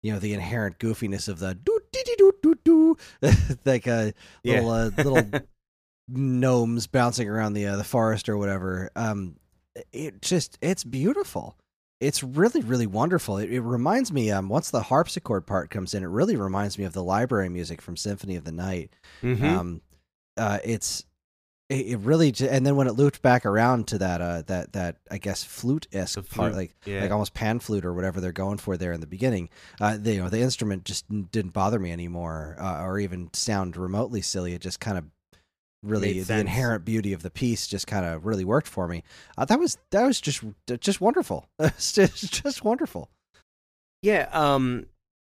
you 0.03 0.13
know 0.13 0.19
the 0.19 0.33
inherent 0.33 0.77
goofiness 0.77 1.27
of 1.27 1.39
the 1.39 1.55
doo 1.55 1.79
dee 1.91 2.03
dee 2.05 2.15
doo 2.17 2.33
doo 2.43 2.55
doo 2.63 2.97
like 3.65 3.87
uh, 3.87 4.11
Yeah. 4.43 4.57
little 4.59 4.69
uh, 4.69 4.91
little 4.97 5.31
gnomes 6.07 6.85
bouncing 6.87 7.27
around 7.29 7.53
the 7.53 7.65
uh, 7.65 7.77
the 7.77 7.83
forest 7.83 8.29
or 8.29 8.37
whatever. 8.37 8.91
Um, 8.95 9.37
it 9.91 10.21
just 10.21 10.57
it's 10.61 10.83
beautiful. 10.83 11.57
It's 11.99 12.21
really 12.21 12.61
really 12.61 12.85
wonderful. 12.87 13.37
It, 13.37 13.51
it 13.51 13.61
reminds 13.61 14.11
me 14.11 14.29
um 14.29 14.49
once 14.49 14.69
the 14.69 14.81
harpsichord 14.83 15.47
part 15.47 15.69
comes 15.69 15.93
in, 15.93 16.03
it 16.03 16.07
really 16.07 16.35
reminds 16.35 16.77
me 16.77 16.83
of 16.83 16.93
the 16.93 17.03
library 17.03 17.49
music 17.49 17.81
from 17.81 17.97
Symphony 17.97 18.35
of 18.35 18.43
the 18.43 18.51
Night 18.51 18.91
Mhm. 19.23 19.43
um 19.45 19.81
uh 20.37 20.59
it's 20.63 21.05
it, 21.69 21.87
it 21.87 21.97
really 21.97 22.31
j- 22.31 22.49
and 22.49 22.65
then 22.65 22.75
when 22.75 22.87
it 22.87 22.93
looped 22.93 23.21
back 23.21 23.45
around 23.45 23.87
to 23.87 23.97
that 23.97 24.21
uh 24.21 24.41
that 24.43 24.73
that 24.73 24.97
i 25.09 25.17
guess 25.17 25.43
flute 25.43 25.87
esque 25.93 26.29
part 26.29 26.53
like 26.53 26.75
yeah. 26.85 27.01
like 27.01 27.11
almost 27.11 27.33
pan 27.33 27.59
flute 27.59 27.85
or 27.85 27.93
whatever 27.93 28.19
they're 28.19 28.31
going 28.31 28.57
for 28.57 28.75
there 28.77 28.91
in 28.91 28.99
the 28.99 29.07
beginning 29.07 29.49
uh 29.79 29.97
the, 29.97 30.13
you 30.13 30.21
know 30.21 30.29
the 30.29 30.41
instrument 30.41 30.83
just 30.83 31.05
didn't 31.31 31.53
bother 31.53 31.79
me 31.79 31.91
anymore 31.91 32.57
uh, 32.59 32.83
or 32.83 32.99
even 32.99 33.29
sound 33.33 33.77
remotely 33.77 34.21
silly. 34.21 34.53
It 34.53 34.61
just 34.61 34.79
kind 34.79 34.97
of 34.97 35.05
really 35.83 36.21
the 36.21 36.39
inherent 36.39 36.85
beauty 36.85 37.13
of 37.13 37.21
the 37.21 37.29
piece 37.29 37.67
just 37.67 37.87
kind 37.87 38.05
of 38.05 38.25
really 38.25 38.45
worked 38.45 38.67
for 38.67 38.87
me. 38.87 39.03
Uh, 39.37 39.45
that 39.45 39.59
was 39.59 39.77
that 39.91 40.05
was 40.05 40.21
just 40.21 40.43
just 40.79 41.01
wonderful. 41.01 41.45
It's 41.59 41.93
just, 41.93 42.43
just 42.43 42.63
wonderful. 42.63 43.09
Yeah, 44.01 44.29
um 44.31 44.87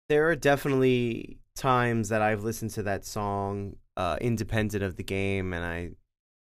there 0.08 0.28
are 0.28 0.36
definitely 0.36 1.38
times 1.54 2.08
that 2.08 2.22
I've 2.22 2.42
listened 2.42 2.72
to 2.72 2.82
that 2.84 3.04
song 3.04 3.76
uh 3.96 4.16
independent 4.20 4.82
of 4.82 4.96
the 4.96 5.04
game 5.04 5.52
and 5.52 5.64
I 5.64 5.90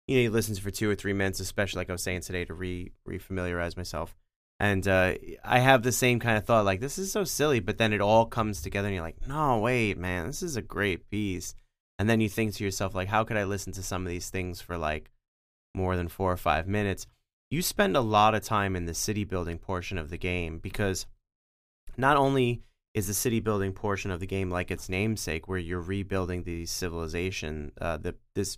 you 0.07 0.15
know, 0.15 0.21
you 0.23 0.31
listen 0.31 0.55
for 0.55 0.71
2 0.71 0.89
or 0.89 0.95
3 0.95 1.13
minutes 1.13 1.39
especially 1.39 1.81
like 1.81 1.89
I 1.89 1.93
was 1.93 2.03
saying 2.03 2.21
today 2.21 2.45
to 2.45 2.53
re 2.53 2.91
refamiliarize 3.07 3.77
myself. 3.77 4.15
And 4.59 4.87
uh 4.87 5.15
I 5.43 5.59
have 5.59 5.83
the 5.83 5.91
same 5.91 6.19
kind 6.19 6.37
of 6.37 6.45
thought 6.45 6.65
like 6.65 6.79
this 6.79 6.97
is 6.97 7.11
so 7.11 7.23
silly, 7.23 7.59
but 7.59 7.77
then 7.77 7.93
it 7.93 8.01
all 8.01 8.25
comes 8.25 8.61
together 8.61 8.87
and 8.87 8.95
you're 8.95 9.03
like, 9.03 9.27
"No, 9.27 9.59
wait, 9.59 9.97
man, 9.97 10.27
this 10.27 10.41
is 10.41 10.55
a 10.55 10.61
great 10.61 11.09
piece." 11.09 11.53
And 11.99 12.09
then 12.09 12.21
you 12.21 12.29
think 12.29 12.53
to 12.55 12.63
yourself 12.63 12.95
like, 12.95 13.09
"How 13.09 13.23
could 13.23 13.37
I 13.37 13.43
listen 13.43 13.73
to 13.73 13.83
some 13.83 14.03
of 14.03 14.09
these 14.09 14.29
things 14.29 14.61
for 14.61 14.77
like 14.77 15.11
more 15.75 15.95
than 15.95 16.07
4 16.07 16.31
or 16.31 16.37
5 16.37 16.67
minutes?" 16.67 17.05
You 17.49 17.61
spend 17.61 17.95
a 17.95 18.01
lot 18.01 18.35
of 18.35 18.43
time 18.43 18.75
in 18.75 18.85
the 18.85 18.93
city 18.93 19.23
building 19.23 19.57
portion 19.57 19.97
of 19.97 20.09
the 20.09 20.17
game 20.17 20.59
because 20.59 21.05
not 21.97 22.17
only 22.17 22.61
is 22.93 23.07
the 23.07 23.13
city 23.13 23.39
building 23.39 23.73
portion 23.73 24.11
of 24.11 24.19
the 24.19 24.27
game 24.27 24.49
like 24.49 24.71
its 24.71 24.89
namesake, 24.89 25.47
where 25.47 25.59
you're 25.59 25.79
rebuilding 25.79 26.43
the 26.43 26.65
civilization, 26.65 27.71
uh, 27.79 27.97
the 27.97 28.15
this 28.33 28.57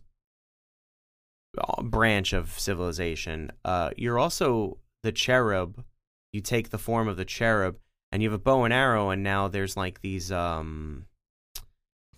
branch 1.81 2.33
of 2.33 2.59
civilization, 2.59 3.51
uh, 3.65 3.91
you're 3.97 4.19
also 4.19 4.77
the 5.03 5.11
cherub. 5.11 5.83
You 6.31 6.41
take 6.41 6.69
the 6.69 6.77
form 6.77 7.07
of 7.07 7.17
the 7.17 7.25
cherub, 7.25 7.77
and 8.11 8.21
you 8.21 8.29
have 8.29 8.39
a 8.39 8.43
bow 8.43 8.63
and 8.63 8.73
arrow, 8.73 9.09
and 9.09 9.23
now 9.23 9.47
there's 9.47 9.75
like 9.75 10.01
these, 10.01 10.31
um, 10.31 11.05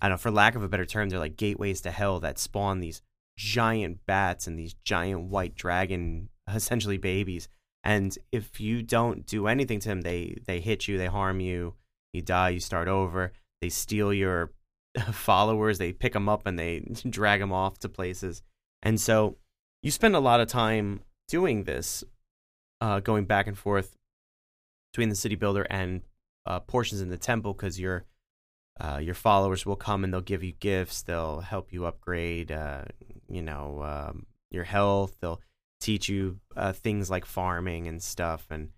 I 0.02 0.08
don't 0.08 0.12
know, 0.12 0.18
for 0.18 0.32
lack 0.32 0.56
of 0.56 0.64
a 0.64 0.68
better 0.68 0.86
term, 0.86 1.10
they're 1.10 1.20
like 1.20 1.38
gateways 1.38 1.82
to 1.82 1.92
hell 1.92 2.20
that 2.20 2.40
spawn 2.40 2.80
these 2.80 3.02
giant 3.38 4.06
bats 4.06 4.48
and 4.48 4.60
these 4.60 4.76
giant 4.84 5.30
white 5.30 5.56
dragon, 5.56 6.30
essentially 6.54 6.98
babies. 6.98 7.48
And 7.84 8.16
if 8.32 8.60
you 8.60 8.84
don't 8.84 9.26
do 9.26 9.48
anything 9.48 9.80
to 9.80 9.90
them, 9.90 10.02
they 10.02 10.38
they 10.46 10.60
hit 10.60 10.88
you, 10.88 10.98
they 10.98 11.08
harm 11.08 11.40
you, 11.40 11.76
you 12.14 12.22
die, 12.22 12.50
you 12.50 12.60
start 12.60 12.88
over. 12.88 13.34
They 13.62 13.70
steal 13.70 14.14
your 14.14 14.52
followers, 15.12 15.78
they 15.78 15.94
pick 15.94 16.14
them 16.14 16.30
up 16.30 16.46
and 16.46 16.60
they 16.60 16.80
drag 17.10 17.40
them 17.40 17.54
off 17.54 17.80
to 17.80 17.90
places. 17.90 18.44
And 18.82 19.00
so 19.00 19.38
you 19.82 19.92
spend 19.92 20.16
a 20.16 20.20
lot 20.20 20.40
of 20.40 20.48
time 20.48 21.02
doing 21.28 21.64
this, 21.64 22.04
uh, 22.80 23.00
going 23.00 23.26
back 23.26 23.48
and 23.48 23.58
forth 23.58 23.96
between 24.92 25.10
the 25.10 25.16
city 25.16 25.36
builder 25.36 25.64
and 25.70 26.02
uh, 26.46 26.60
portions 26.60 27.02
in 27.02 27.10
the 27.10 27.18
temple 27.18 27.54
because 27.54 27.80
your 27.80 28.06
uh, 28.80 28.98
your 28.98 29.14
followers 29.14 29.66
will 29.66 29.76
come 29.76 30.04
and 30.04 30.12
they'll 30.12 30.22
give 30.22 30.44
you 30.44 30.54
gifts. 30.54 31.04
They'll 31.04 31.42
help 31.42 31.72
you 31.72 31.86
upgrade, 31.86 32.52
uh, 32.52 32.84
you 33.30 33.42
know, 33.42 33.84
um, 33.84 34.26
your 34.50 34.64
health. 34.64 35.18
They'll 35.22 35.42
teach 35.80 36.10
you 36.10 36.40
uh, 36.56 36.74
things 36.74 37.10
like 37.10 37.26
farming 37.26 37.88
and 37.88 38.02
stuff. 38.02 38.48
And 38.50 38.70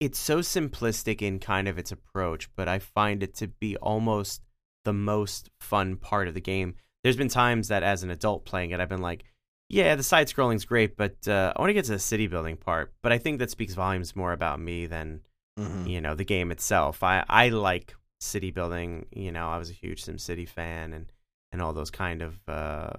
it's 0.00 0.18
so 0.18 0.38
simplistic 0.38 1.20
in 1.20 1.38
kind 1.38 1.68
of 1.68 1.76
its 1.76 1.92
approach, 1.92 2.48
but 2.56 2.68
I 2.68 2.78
find 2.78 3.22
it 3.22 3.34
to 3.36 3.48
be 3.48 3.76
almost 3.76 4.42
the 4.84 4.92
most 4.92 5.50
fun 5.60 5.96
part 5.96 6.28
of 6.28 6.34
the 6.34 6.40
game. 6.40 6.76
There's 7.04 7.16
been 7.16 7.28
times 7.28 7.68
that 7.68 7.82
as 7.82 8.02
an 8.02 8.10
adult 8.10 8.44
playing 8.44 8.70
it, 8.70 8.80
I've 8.80 8.88
been 8.88 9.02
like, 9.02 9.24
yeah, 9.68 9.94
the 9.94 10.02
side 10.02 10.28
scrolling's 10.28 10.64
great, 10.64 10.96
but 10.96 11.28
uh, 11.28 11.52
I 11.54 11.60
want 11.60 11.70
to 11.70 11.74
get 11.74 11.84
to 11.86 11.92
the 11.92 11.98
city 11.98 12.26
building 12.26 12.56
part. 12.56 12.92
But 13.02 13.12
I 13.12 13.18
think 13.18 13.38
that 13.38 13.50
speaks 13.50 13.74
volumes 13.74 14.16
more 14.16 14.32
about 14.32 14.60
me 14.60 14.86
than 14.86 15.20
Mhm. 15.58 15.88
you 15.90 16.00
know 16.00 16.14
the 16.14 16.24
game 16.24 16.52
itself. 16.52 17.02
I 17.02 17.24
I 17.28 17.48
like 17.48 17.94
city 18.20 18.50
building. 18.52 19.06
You 19.10 19.32
know, 19.32 19.48
I 19.48 19.58
was 19.58 19.70
a 19.70 19.72
huge 19.74 20.04
SimCity 20.04 20.48
fan 20.48 20.92
and 20.92 21.12
and 21.52 21.60
all 21.60 21.72
those 21.72 21.90
kind 21.90 22.22
of 22.22 22.38
uh, 22.48 22.90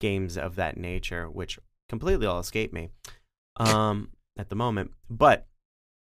games 0.00 0.36
of 0.36 0.56
that 0.56 0.76
nature, 0.76 1.30
which 1.30 1.58
completely 1.88 2.26
all 2.26 2.38
escape 2.40 2.72
me 2.72 2.90
um, 3.56 4.10
at 4.38 4.48
the 4.48 4.54
moment. 4.56 4.90
But 5.08 5.46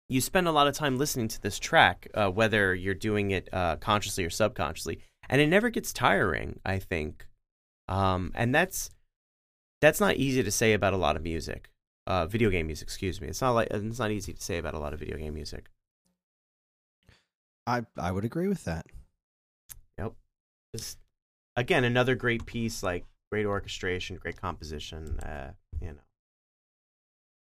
you 0.08 0.20
spend 0.20 0.46
a 0.48 0.52
lot 0.52 0.66
of 0.66 0.74
time 0.74 0.96
listening 0.98 1.28
to 1.28 1.40
this 1.42 1.58
track, 1.58 2.08
uh, 2.14 2.30
whether 2.30 2.74
you're 2.74 2.94
doing 2.94 3.30
it 3.30 3.48
uh, 3.52 3.76
consciously 3.76 4.24
or 4.24 4.30
subconsciously, 4.30 5.00
and 5.28 5.40
it 5.40 5.48
never 5.48 5.70
gets 5.70 5.92
tiring. 5.92 6.60
I 6.64 6.78
think, 6.78 7.26
um, 7.88 8.32
and 8.34 8.54
that's 8.54 8.90
that's 9.80 10.00
not 10.00 10.16
easy 10.16 10.42
to 10.42 10.50
say 10.50 10.72
about 10.72 10.94
a 10.94 10.96
lot 10.96 11.16
of 11.16 11.22
music, 11.22 11.70
uh, 12.06 12.26
video 12.26 12.50
game 12.50 12.66
music. 12.66 12.86
Excuse 12.86 13.20
me. 13.20 13.28
It's 13.28 13.40
not 13.40 13.52
like 13.52 13.68
it's 13.70 13.98
not 13.98 14.10
easy 14.10 14.32
to 14.32 14.42
say 14.42 14.58
about 14.58 14.74
a 14.74 14.78
lot 14.78 14.92
of 14.92 15.00
video 15.00 15.16
game 15.16 15.34
music. 15.34 15.70
i 17.66 17.82
i 17.96 18.10
would 18.10 18.24
agree 18.24 18.48
with 18.48 18.64
that 18.64 18.86
yep 19.98 20.12
Just 20.74 20.98
again, 21.56 21.84
another 21.84 22.14
great 22.14 22.44
piece, 22.46 22.82
like 22.82 23.04
great 23.30 23.46
orchestration, 23.46 24.16
great 24.16 24.40
composition. 24.40 25.18
Uh, 25.20 25.52
you 25.80 25.88
know 25.88 26.04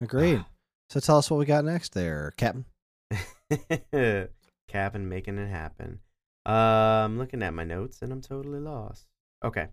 agreed 0.02 0.44
so 0.90 1.00
tell 1.00 1.18
us 1.18 1.30
what 1.30 1.38
we 1.38 1.46
got 1.46 1.64
next 1.64 1.94
there 1.94 2.32
captain 2.36 2.64
Cabin 4.68 5.08
making 5.08 5.38
it 5.38 5.48
happen. 5.48 6.00
Uh, 6.46 7.04
I'm 7.04 7.18
looking 7.18 7.42
at 7.42 7.54
my 7.54 7.64
notes 7.64 8.02
and 8.02 8.12
I'm 8.12 8.20
totally 8.20 8.60
lost. 8.60 9.06
Okay. 9.44 9.68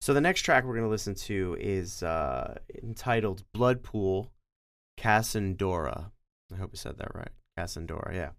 So 0.00 0.14
the 0.14 0.20
next 0.20 0.42
track 0.42 0.64
we're 0.64 0.76
gonna 0.76 0.88
listen 0.88 1.14
to 1.14 1.56
is 1.60 2.02
uh, 2.02 2.58
entitled 2.82 3.44
"Blood 3.52 3.82
Pool," 3.82 4.32
Kasandora. 4.98 6.10
I 6.52 6.56
hope 6.56 6.70
I 6.72 6.76
said 6.76 6.98
that 6.98 7.14
right. 7.14 7.30
Kasandora, 7.58 8.14
yeah. 8.14 8.30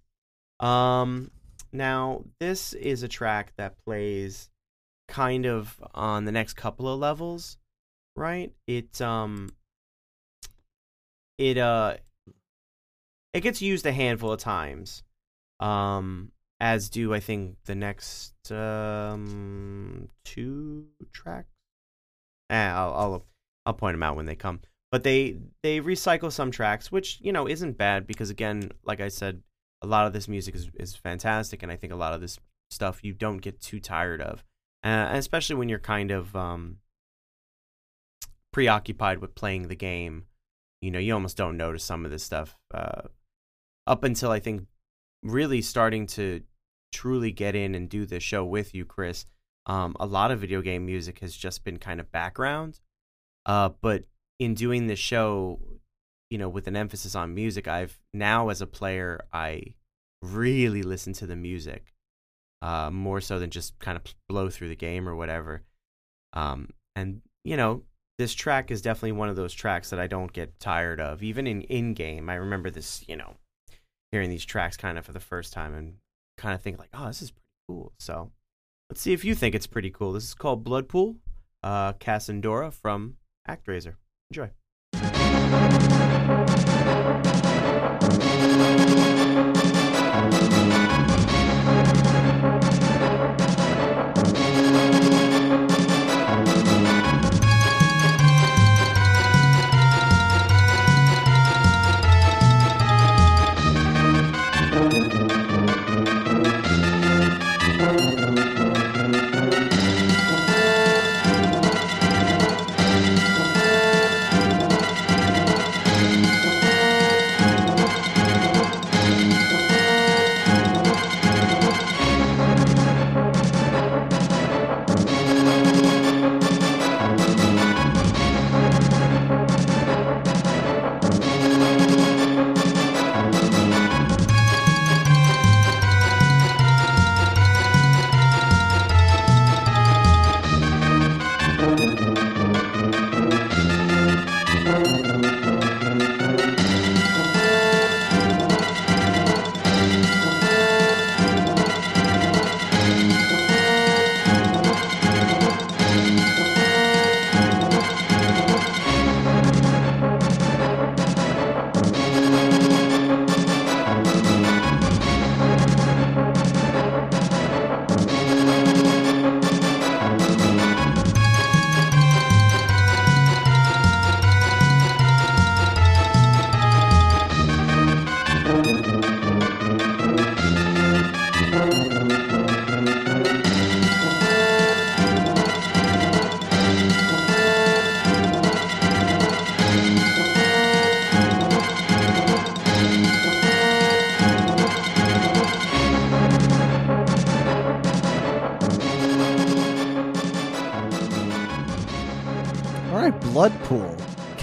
Um, 0.60 1.32
now 1.72 2.24
this 2.40 2.74
is 2.74 3.04
a 3.04 3.08
track 3.08 3.54
that 3.58 3.78
plays 3.86 4.50
kind 5.08 5.46
of 5.46 5.80
on 5.94 6.26
the 6.26 6.32
next 6.32 6.54
couple 6.54 6.88
of 6.88 7.00
levels, 7.00 7.58
right? 8.16 8.52
It 8.66 9.02
um, 9.02 9.50
it 11.38 11.58
uh, 11.58 11.98
it 13.34 13.42
gets 13.42 13.62
used 13.62 13.86
a 13.86 13.92
handful 13.92 14.32
of 14.32 14.40
times, 14.40 15.04
um, 15.60 16.32
as 16.60 16.90
do 16.90 17.14
I 17.14 17.20
think 17.20 17.58
the 17.66 17.76
next 17.76 18.52
um 18.52 20.10
two 20.26 20.88
tracks. 21.14 21.50
Eh, 22.50 22.56
I'll 22.56 22.94
I'll 22.94 23.26
I'll 23.66 23.74
point 23.74 23.94
them 23.94 24.04
out 24.04 24.16
when 24.16 24.26
they 24.26 24.36
come. 24.36 24.62
But 24.92 25.04
they 25.04 25.38
they 25.64 25.82
recycle 25.82 26.32
some 26.32 26.52
tracks, 26.52 26.92
which 26.92 27.20
you 27.22 27.32
know 27.32 27.48
isn't 27.48 27.78
bad 27.78 28.08
because 28.08 28.30
again, 28.30 28.72
like 28.84 29.02
I 29.02 29.10
said, 29.10 29.42
a 29.82 29.88
lot 29.88 30.08
of 30.08 30.14
this 30.14 30.28
music 30.28 30.56
is 30.56 30.70
is 30.76 30.96
fantastic, 30.96 31.62
and 31.62 31.72
I 31.72 31.76
think 31.76 31.94
a 31.94 31.98
lot 31.98 32.14
of 32.14 32.22
this 32.22 32.40
stuff 32.72 33.04
you 33.04 33.14
don't 33.14 33.38
get 33.38 33.62
too 33.62 33.80
tired 33.80 34.22
of, 34.22 34.44
uh, 34.84 35.10
especially 35.12 35.56
when 35.58 35.70
you're 35.70 35.80
kind 35.80 36.12
of 36.12 36.36
um 36.36 36.78
preoccupied 38.54 39.20
with 39.20 39.36
playing 39.36 39.68
the 39.68 39.76
game. 39.76 40.26
You 40.82 40.92
know, 40.92 41.00
you 41.00 41.14
almost 41.14 41.38
don't 41.38 41.58
notice 41.58 41.84
some 41.84 42.06
of 42.06 42.12
this 42.12 42.24
stuff 42.24 42.56
uh, 42.74 43.04
up 43.88 44.04
until 44.04 44.32
I 44.32 44.40
think 44.40 44.68
really 45.24 45.62
starting 45.62 46.08
to 46.08 46.42
truly 46.94 47.32
get 47.32 47.56
in 47.56 47.76
and 47.76 47.90
do 47.90 48.06
this 48.06 48.24
show 48.24 48.46
with 48.46 48.74
you, 48.74 48.86
Chris. 48.86 49.26
Um, 49.66 49.96
a 50.00 50.06
lot 50.06 50.32
of 50.32 50.40
video 50.40 50.62
game 50.62 50.86
music 50.86 51.20
has 51.20 51.36
just 51.36 51.64
been 51.64 51.78
kind 51.78 52.00
of 52.00 52.12
background, 52.12 52.80
uh, 53.46 53.70
but 53.82 54.06
in 54.40 54.54
doing 54.54 54.88
this 54.88 55.00
show, 55.00 55.60
you 56.30 56.38
know, 56.38 56.48
with 56.48 56.68
an 56.68 56.76
emphasis 56.76 57.16
on 57.16 57.36
music, 57.36 57.68
I've 57.68 58.00
now 58.14 58.50
as 58.50 58.62
a 58.62 58.68
player, 58.68 59.26
I 59.34 59.74
really 60.22 60.84
listen 60.84 61.14
to 61.14 61.28
the 61.28 61.36
music, 61.36 61.94
uh, 62.62 62.90
more 62.92 63.20
so 63.20 63.40
than 63.40 63.50
just 63.50 63.78
kind 63.80 63.98
of 63.98 64.04
blow 64.30 64.50
through 64.50 64.70
the 64.70 64.76
game 64.76 65.08
or 65.08 65.16
whatever. 65.16 65.64
Um, 66.34 66.70
and 66.96 67.22
you 67.44 67.58
know, 67.58 67.84
this 68.18 68.34
track 68.34 68.72
is 68.72 68.82
definitely 68.82 69.14
one 69.14 69.30
of 69.30 69.36
those 69.36 69.54
tracks 69.54 69.90
that 69.90 70.00
I 70.00 70.08
don't 70.08 70.32
get 70.32 70.60
tired 70.60 71.02
of, 71.02 71.24
even 71.24 71.46
in 71.46 71.62
in 71.64 71.94
game. 71.94 72.30
I 72.30 72.36
remember 72.36 72.70
this, 72.70 73.04
you 73.08 73.16
know, 73.18 73.36
hearing 74.12 74.30
these 74.30 74.46
tracks 74.46 74.78
kind 74.78 74.98
of 74.98 75.06
for 75.06 75.12
the 75.12 75.20
first 75.20 75.54
time 75.54 75.74
and 75.74 75.96
kind 76.38 76.56
of 76.56 76.62
think 76.62 76.80
like, 76.80 76.90
oh, 76.94 77.08
this 77.08 77.22
is 77.22 77.32
pretty 77.32 77.46
cool. 77.68 77.94
So 78.00 78.32
let's 78.90 79.02
see 79.02 79.14
if 79.14 79.26
you 79.26 79.36
think 79.36 79.56
it's 79.56 79.68
pretty 79.68 79.90
cool. 79.90 80.14
This 80.14 80.24
is 80.24 80.34
called 80.34 80.64
Bloodpool, 80.64 81.18
uh, 81.64 81.94
Kasandora 81.94 82.74
from 82.74 83.18
ActRaiser. 83.48 83.96
Enjoy. 84.32 84.50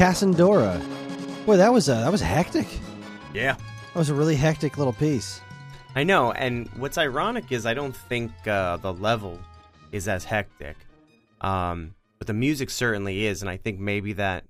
Kasandora. 0.05 0.79
Boy, 1.47 1.57
that 1.57 1.73
was 1.73 1.89
uh, 1.89 1.99
that 2.03 2.13
was 2.13 2.21
hectic. 2.21 2.67
Yeah. 3.33 3.55
That 3.55 3.99
was 3.99 4.11
a 4.11 4.15
really 4.15 4.37
hectic 4.37 4.77
little 4.77 4.93
piece. 4.93 5.41
I 5.95 6.05
know, 6.05 6.31
and 6.33 6.69
what's 6.77 6.99
ironic 6.99 7.51
is 7.51 7.65
I 7.65 7.73
don't 7.73 7.97
think 7.97 8.31
uh, 8.47 8.77
the 8.77 8.93
level 8.93 9.39
is 9.93 10.07
as 10.07 10.23
hectic, 10.25 10.77
um, 11.41 11.95
but 12.19 12.27
the 12.27 12.35
music 12.35 12.69
certainly 12.69 13.25
is, 13.25 13.41
and 13.41 13.49
I 13.49 13.57
think 13.57 13.81
maybe 13.81 14.13
that 14.13 14.45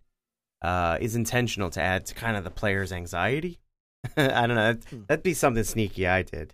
uh, 0.60 0.98
is 1.00 1.14
intentional 1.14 1.70
to 1.70 1.80
add 1.80 2.06
to 2.06 2.14
kind 2.16 2.36
of 2.36 2.42
the 2.42 2.50
player's 2.50 2.90
anxiety. 2.90 3.60
I 4.16 4.48
don't 4.48 4.56
know. 4.56 4.72
That'd, 4.72 4.84
Hmm. 4.86 5.00
that'd 5.06 5.22
be 5.22 5.34
something 5.34 5.62
sneaky 5.62 6.08
I 6.08 6.22
did. 6.22 6.52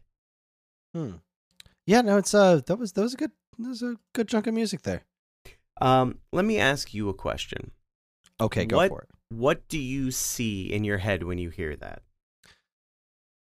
Hmm. 0.95 1.13
Yeah, 1.87 2.03
no, 2.03 2.19
it's 2.19 2.35
uh, 2.35 2.61
that 2.67 2.77
was 2.79 2.93
that 2.93 3.01
was 3.01 3.15
a 3.15 3.17
good 3.17 3.33
that 3.61 3.69
was 3.69 3.81
a 3.81 3.97
good 4.13 4.29
chunk 4.29 4.47
of 4.47 4.53
music 4.53 4.83
there. 4.83 5.05
Um, 5.81 6.19
let 6.35 6.45
me 6.45 6.59
ask 6.59 6.93
you 6.93 7.09
a 7.09 7.15
question. 7.15 7.71
Okay, 8.41 8.65
go 8.67 8.77
What- 8.77 8.89
for 8.89 9.03
it. 9.03 9.09
What 9.33 9.69
do 9.69 9.79
you 9.79 10.11
see 10.11 10.73
in 10.73 10.83
your 10.83 10.99
head 10.99 11.23
when 11.23 11.39
you 11.39 11.51
hear 11.51 11.77
that? 11.77 12.03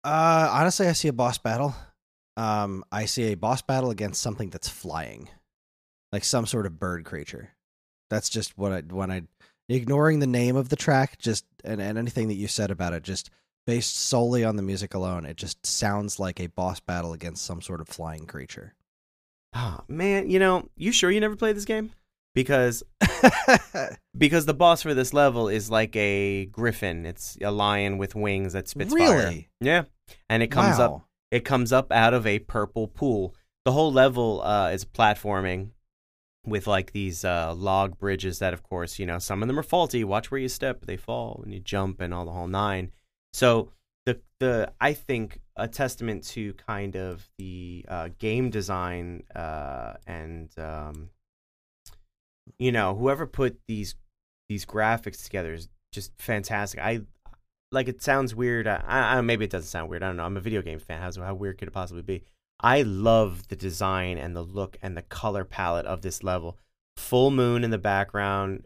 Uh, 0.04 0.48
honestly, 0.52 0.86
I 0.86 0.92
see 0.92 1.08
a 1.08 1.12
boss 1.12 1.38
battle. 1.38 1.74
Um, 2.36 2.84
I 2.92 3.04
see 3.06 3.24
a 3.32 3.34
boss 3.36 3.62
battle 3.62 3.90
against 3.90 4.20
something 4.20 4.50
that's 4.50 4.68
flying, 4.68 5.28
like 6.12 6.24
some 6.24 6.46
sort 6.46 6.66
of 6.66 6.78
bird 6.78 7.04
creature. 7.04 7.50
That's 8.08 8.28
just 8.28 8.56
what 8.56 8.72
I 8.72 8.80
when 8.80 9.10
I 9.10 9.22
ignoring 9.68 10.18
the 10.18 10.26
name 10.26 10.56
of 10.56 10.68
the 10.68 10.76
track, 10.76 11.18
just 11.18 11.44
and, 11.64 11.80
and 11.80 11.96
anything 11.98 12.28
that 12.28 12.34
you 12.34 12.48
said 12.48 12.70
about 12.70 12.92
it, 12.92 13.02
just 13.02 13.30
based 13.66 13.94
solely 13.96 14.44
on 14.44 14.56
the 14.56 14.62
music 14.62 14.94
alone, 14.94 15.26
it 15.26 15.36
just 15.36 15.64
sounds 15.66 16.18
like 16.18 16.40
a 16.40 16.46
boss 16.48 16.80
battle 16.80 17.12
against 17.12 17.44
some 17.44 17.60
sort 17.62 17.80
of 17.80 17.88
flying 17.88 18.26
creature. 18.26 18.74
Oh, 19.54 19.80
man, 19.88 20.30
you 20.30 20.38
know, 20.38 20.68
you 20.76 20.92
sure 20.92 21.10
you 21.10 21.20
never 21.20 21.36
played 21.36 21.56
this 21.56 21.64
game? 21.64 21.92
Because 22.34 22.82
because 24.16 24.46
the 24.46 24.54
boss 24.54 24.82
for 24.82 24.94
this 24.94 25.12
level 25.12 25.48
is 25.48 25.70
like 25.70 25.94
a 25.96 26.46
griffin. 26.46 27.04
It's 27.04 27.36
a 27.42 27.50
lion 27.50 27.98
with 27.98 28.14
wings 28.14 28.52
that 28.52 28.68
spits 28.68 28.94
fire. 28.94 29.16
Really? 29.16 29.48
Yeah, 29.60 29.84
and 30.28 30.42
it 30.42 30.48
comes 30.48 30.78
up. 30.78 31.02
It 31.30 31.44
comes 31.44 31.72
up 31.72 31.92
out 31.92 32.14
of 32.14 32.26
a 32.26 32.38
purple 32.40 32.88
pool. 32.88 33.34
The 33.64 33.72
whole 33.72 33.92
level 33.92 34.42
uh, 34.42 34.70
is 34.70 34.84
platforming 34.84 35.70
with 36.46 36.66
like 36.66 36.92
these 36.92 37.24
uh, 37.24 37.54
log 37.54 37.98
bridges 37.98 38.38
that, 38.38 38.54
of 38.54 38.62
course, 38.62 38.98
you 38.98 39.06
know, 39.06 39.18
some 39.18 39.42
of 39.42 39.48
them 39.48 39.58
are 39.58 39.64
faulty. 39.64 40.04
Watch 40.04 40.30
where 40.30 40.40
you 40.40 40.48
step; 40.48 40.86
they 40.86 40.96
fall 40.96 41.40
and 41.42 41.52
you 41.52 41.60
jump 41.60 42.00
and 42.00 42.14
all 42.14 42.24
the 42.24 42.32
whole 42.32 42.48
nine. 42.48 42.92
So 43.32 43.72
the 44.06 44.20
the 44.38 44.72
I 44.80 44.92
think 44.92 45.40
a 45.56 45.68
testament 45.68 46.24
to 46.28 46.54
kind 46.54 46.96
of 46.96 47.28
the 47.38 47.84
uh, 47.88 48.08
game 48.18 48.50
design 48.50 49.24
uh, 49.34 49.94
and 50.06 50.50
um, 50.58 51.10
you 52.58 52.72
know 52.72 52.94
whoever 52.94 53.26
put 53.26 53.58
these 53.68 53.94
these 54.48 54.66
graphics 54.66 55.24
together 55.24 55.54
is 55.54 55.68
just 55.92 56.12
fantastic. 56.18 56.80
I 56.80 57.02
like 57.72 57.88
it 57.88 58.02
sounds 58.02 58.34
weird. 58.34 58.66
I, 58.66 58.82
I 58.86 59.20
maybe 59.20 59.44
it 59.44 59.50
doesn't 59.50 59.68
sound 59.68 59.88
weird. 59.88 60.02
I 60.02 60.08
don't 60.08 60.16
know. 60.16 60.24
I'm 60.24 60.36
a 60.36 60.40
video 60.40 60.62
game 60.62 60.78
fan. 60.78 61.00
How 61.00 61.10
how 61.22 61.34
weird 61.34 61.58
could 61.58 61.68
it 61.68 61.72
possibly 61.74 62.02
be? 62.02 62.22
I 62.60 62.82
love 62.82 63.48
the 63.48 63.56
design 63.56 64.18
and 64.18 64.36
the 64.36 64.42
look 64.42 64.76
and 64.82 64.96
the 64.96 65.02
color 65.02 65.44
palette 65.44 65.86
of 65.86 66.02
this 66.02 66.22
level. 66.22 66.58
Full 66.96 67.30
moon 67.30 67.64
in 67.64 67.70
the 67.70 67.78
background, 67.78 68.64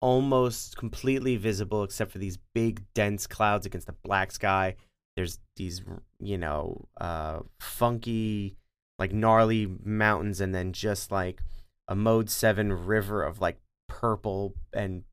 almost 0.00 0.76
completely 0.76 1.36
visible 1.36 1.84
except 1.84 2.10
for 2.10 2.18
these 2.18 2.38
big 2.54 2.82
dense 2.94 3.26
clouds 3.26 3.66
against 3.66 3.86
the 3.86 3.94
black 4.04 4.32
sky. 4.32 4.74
There's 5.16 5.38
these, 5.56 5.82
you 6.18 6.38
know, 6.38 6.88
uh, 7.00 7.40
funky, 7.60 8.56
like 8.98 9.12
gnarly 9.12 9.68
mountains, 9.84 10.40
and 10.40 10.52
then 10.52 10.72
just 10.72 11.12
like 11.12 11.40
a 11.88 11.94
mode 11.94 12.30
seven 12.30 12.72
river 12.72 13.22
of 13.22 13.40
like 13.40 13.58
purple 13.88 14.54
and 14.72 15.04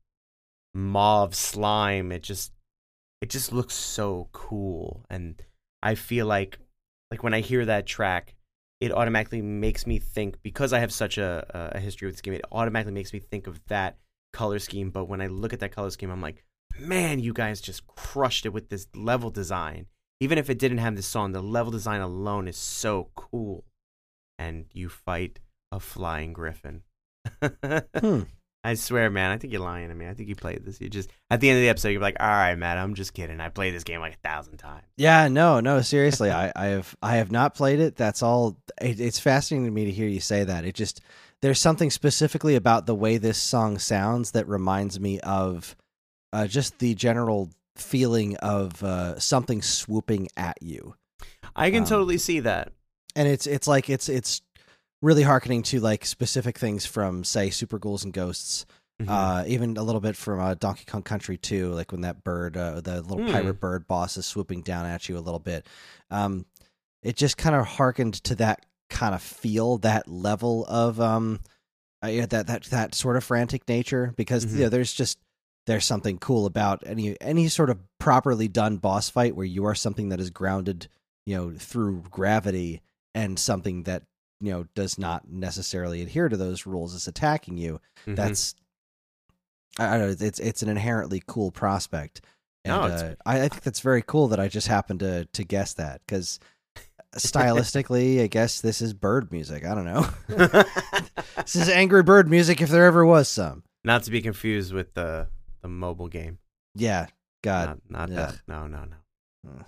mauve 0.74 1.34
slime. 1.34 2.12
It 2.12 2.22
just 2.22 2.52
it 3.20 3.30
just 3.30 3.52
looks 3.52 3.74
so 3.74 4.28
cool. 4.32 5.04
And 5.10 5.40
I 5.82 5.94
feel 5.94 6.26
like 6.26 6.58
like 7.10 7.22
when 7.22 7.34
I 7.34 7.40
hear 7.40 7.64
that 7.64 7.86
track 7.86 8.34
it 8.80 8.90
automatically 8.90 9.42
makes 9.42 9.86
me 9.86 10.00
think 10.00 10.42
because 10.42 10.72
I 10.72 10.80
have 10.80 10.92
such 10.92 11.18
a 11.18 11.70
a 11.74 11.80
history 11.80 12.06
with 12.06 12.14
this 12.14 12.22
game 12.22 12.34
it 12.34 12.44
automatically 12.50 12.92
makes 12.92 13.12
me 13.12 13.20
think 13.20 13.46
of 13.46 13.60
that 13.66 13.98
color 14.32 14.58
scheme. 14.58 14.90
But 14.90 15.06
when 15.06 15.20
I 15.20 15.26
look 15.26 15.52
at 15.52 15.60
that 15.60 15.72
color 15.72 15.90
scheme 15.90 16.10
I'm 16.10 16.22
like 16.22 16.44
man 16.78 17.18
you 17.18 17.32
guys 17.32 17.60
just 17.60 17.86
crushed 17.86 18.46
it 18.46 18.52
with 18.52 18.68
this 18.68 18.86
level 18.94 19.30
design. 19.30 19.86
Even 20.20 20.38
if 20.38 20.48
it 20.48 20.58
didn't 20.58 20.78
have 20.78 20.96
this 20.96 21.06
song 21.06 21.32
the 21.32 21.42
level 21.42 21.70
design 21.70 22.00
alone 22.00 22.48
is 22.48 22.56
so 22.56 23.10
cool. 23.14 23.64
And 24.38 24.64
you 24.72 24.88
fight 24.88 25.38
a 25.72 25.80
flying 25.80 26.32
griffin 26.32 26.82
Hmm. 27.42 28.20
I 28.64 28.74
swear, 28.74 29.10
man. 29.10 29.32
I 29.32 29.38
think 29.38 29.52
you're 29.52 29.60
lying 29.62 29.88
to 29.88 29.94
me. 29.94 30.06
I 30.06 30.14
think 30.14 30.28
you 30.28 30.36
played 30.36 30.64
this. 30.64 30.80
You 30.80 30.88
just 30.88 31.10
at 31.30 31.40
the 31.40 31.50
end 31.50 31.56
of 31.58 31.62
the 31.62 31.68
episode, 31.68 31.88
you're 31.88 32.00
like, 32.00 32.16
"All 32.20 32.28
right, 32.28 32.54
Matt. 32.54 32.78
I'm 32.78 32.94
just 32.94 33.12
kidding. 33.12 33.40
I 33.40 33.48
played 33.48 33.74
this 33.74 33.82
game 33.82 33.98
like 34.00 34.14
a 34.14 34.28
thousand 34.28 34.58
times." 34.58 34.86
Yeah, 34.96 35.26
no, 35.26 35.58
no, 35.58 35.80
seriously, 35.82 36.30
I, 36.30 36.52
I 36.54 36.66
have 36.66 36.94
I 37.02 37.16
have 37.16 37.32
not 37.32 37.56
played 37.56 37.80
it. 37.80 37.96
That's 37.96 38.22
all. 38.22 38.56
It, 38.80 39.00
it's 39.00 39.18
fascinating 39.18 39.64
to 39.66 39.72
me 39.72 39.86
to 39.86 39.90
hear 39.90 40.06
you 40.06 40.20
say 40.20 40.44
that. 40.44 40.64
It 40.64 40.76
just 40.76 41.00
there's 41.40 41.58
something 41.58 41.90
specifically 41.90 42.54
about 42.54 42.86
the 42.86 42.94
way 42.94 43.18
this 43.18 43.38
song 43.38 43.78
sounds 43.78 44.30
that 44.30 44.46
reminds 44.46 45.00
me 45.00 45.18
of 45.20 45.74
uh, 46.32 46.46
just 46.46 46.78
the 46.78 46.94
general 46.94 47.50
feeling 47.74 48.36
of 48.36 48.80
uh, 48.84 49.18
something 49.18 49.60
swooping 49.60 50.28
at 50.36 50.56
you. 50.62 50.94
I 51.56 51.72
can 51.72 51.82
Um, 51.82 51.88
totally 51.88 52.18
see 52.18 52.38
that. 52.40 52.72
and 53.16 53.26
it's 53.26 53.48
it's 53.48 53.66
like 53.66 53.90
it's 53.90 54.08
it's 54.08 54.40
really 55.02 55.22
harkening 55.24 55.62
to 55.64 55.80
like 55.80 56.06
specific 56.06 56.58
things 56.58 56.86
from 56.86 57.24
say 57.24 57.50
Super 57.50 57.78
Ghouls 57.78 58.04
and 58.04 58.12
Ghosts, 58.12 58.64
Mhm. 59.00 59.08
uh, 59.08 59.44
even 59.48 59.76
a 59.76 59.82
little 59.82 60.00
bit 60.00 60.16
from 60.16 60.38
uh, 60.40 60.54
Donkey 60.54 60.84
Kong 60.86 61.02
Country 61.02 61.36
2, 61.36 61.72
like 61.74 61.90
when 61.92 62.02
that 62.02 62.22
bird, 62.24 62.56
uh, 62.56 62.80
the 62.80 63.02
little 63.02 63.18
Hmm. 63.26 63.32
pirate 63.32 63.60
bird 63.60 63.86
boss 63.88 64.16
is 64.16 64.24
swooping 64.26 64.62
down 64.62 64.86
at 64.86 65.08
you 65.08 65.18
a 65.18 65.20
little 65.20 65.40
bit. 65.40 65.66
Um, 66.10 66.46
it 67.02 67.16
just 67.16 67.36
kind 67.36 67.56
of 67.56 67.66
harkened 67.66 68.14
to 68.24 68.36
that 68.36 68.64
kind 68.88 69.14
of 69.14 69.20
feel, 69.22 69.78
that 69.78 70.06
level 70.06 70.64
of 70.66 71.00
um, 71.00 71.40
uh, 72.04 72.08
yeah, 72.08 72.26
that 72.26 72.46
that 72.46 72.64
that 72.64 72.94
sort 72.94 73.16
of 73.16 73.24
frantic 73.24 73.68
nature 73.68 74.12
because 74.16 74.44
Mhm. 74.46 74.54
you 74.56 74.62
know, 74.64 74.68
there's 74.68 74.92
just 74.92 75.18
there's 75.66 75.84
something 75.84 76.18
cool 76.18 76.46
about 76.46 76.82
any 76.86 77.20
any 77.20 77.48
sort 77.48 77.70
of 77.70 77.78
properly 77.98 78.48
done 78.48 78.76
boss 78.76 79.08
fight 79.08 79.34
where 79.36 79.46
you 79.46 79.64
are 79.64 79.74
something 79.74 80.08
that 80.10 80.20
is 80.20 80.30
grounded, 80.30 80.88
you 81.26 81.36
know, 81.36 81.52
through 81.56 82.02
gravity 82.10 82.82
and 83.14 83.38
something 83.38 83.84
that 83.84 84.02
you 84.42 84.50
know 84.52 84.64
does 84.74 84.98
not 84.98 85.26
necessarily 85.30 86.02
adhere 86.02 86.28
to 86.28 86.36
those 86.36 86.66
rules 86.66 86.92
is 86.94 87.06
attacking 87.06 87.56
you 87.56 87.80
Mhm. 88.06 88.16
that's 88.16 88.54
I, 89.78 89.96
don't 89.96 90.00
know 90.00 90.26
it's 90.26 90.38
it's 90.40 90.62
an 90.62 90.68
inherently 90.68 91.22
cool 91.26 91.50
prospect 91.50 92.20
and 92.64 92.74
No, 92.76 92.82
uh, 92.88 93.14
I, 93.24 93.42
I 93.42 93.48
think 93.48 93.62
that's 93.62 93.80
very 93.80 94.02
cool 94.02 94.28
that 94.28 94.40
i 94.40 94.48
just 94.48 94.66
happened 94.68 95.00
to 95.00 95.24
to 95.26 95.44
guess 95.44 95.74
that 95.74 96.00
because 96.06 96.38
stylistically 97.16 98.22
i 98.22 98.26
guess 98.26 98.60
this 98.60 98.80
is 98.82 98.92
bird 98.94 99.30
music 99.32 99.64
i 99.64 99.74
don't 99.74 99.84
know 99.84 100.08
this 101.36 101.56
is 101.56 101.68
angry 101.68 102.02
bird 102.02 102.28
music 102.28 102.60
if 102.60 102.68
there 102.70 102.84
ever 102.86 103.04
was 103.04 103.28
some 103.28 103.62
not 103.84 104.02
to 104.04 104.10
be 104.10 104.20
confused 104.22 104.72
with 104.72 104.94
the 104.94 105.28
the 105.62 105.68
mobile 105.68 106.08
game. 106.08 106.38
yeah 106.74 107.06
god 107.42 107.80
not 107.88 108.08
not 108.08 108.10
that. 108.10 108.40
No, 108.48 108.66
no, 108.66 108.84
no. 108.84 109.50
Ugh. 109.50 109.64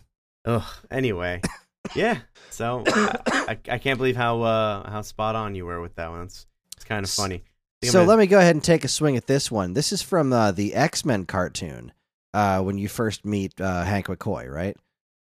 Ugh. 0.47 0.75
Anyway, 0.91 1.41
yeah. 1.95 2.19
So 2.51 2.83
I, 2.87 3.19
I, 3.27 3.59
I 3.73 3.79
can't 3.79 3.99
believe 3.99 4.17
how 4.17 4.43
uh, 4.43 4.91
how 4.91 5.03
spot 5.03 5.35
on 5.37 5.55
you 5.55 5.67
were 5.67 5.81
with 5.81 5.95
that 5.97 6.11
one. 6.11 6.23
It's 6.23 6.47
it's 6.77 6.85
kind 6.85 7.05
of 7.05 7.11
funny. 7.11 7.43
So 7.85 7.93
gonna- 8.01 8.09
let 8.09 8.19
me 8.19 8.27
go 8.27 8.39
ahead 8.39 8.55
and 8.57 8.65
take 8.65 8.85
a 8.85 8.89
swing 8.89 9.17
at 9.17 9.27
this 9.27 9.51
one 9.51 9.75
this 9.75 9.93
is 9.93 10.01
from 10.01 10.33
uh, 10.33 10.53
the 10.53 10.75
x-men 10.75 11.27
cartoon 11.27 11.93
uh, 12.33 12.63
when 12.63 12.79
you 12.79 12.89
first 12.89 13.27
meet 13.27 13.61
uh, 13.61 13.85
hank 13.85 14.07
mccoy 14.07 14.49
right 14.51 14.75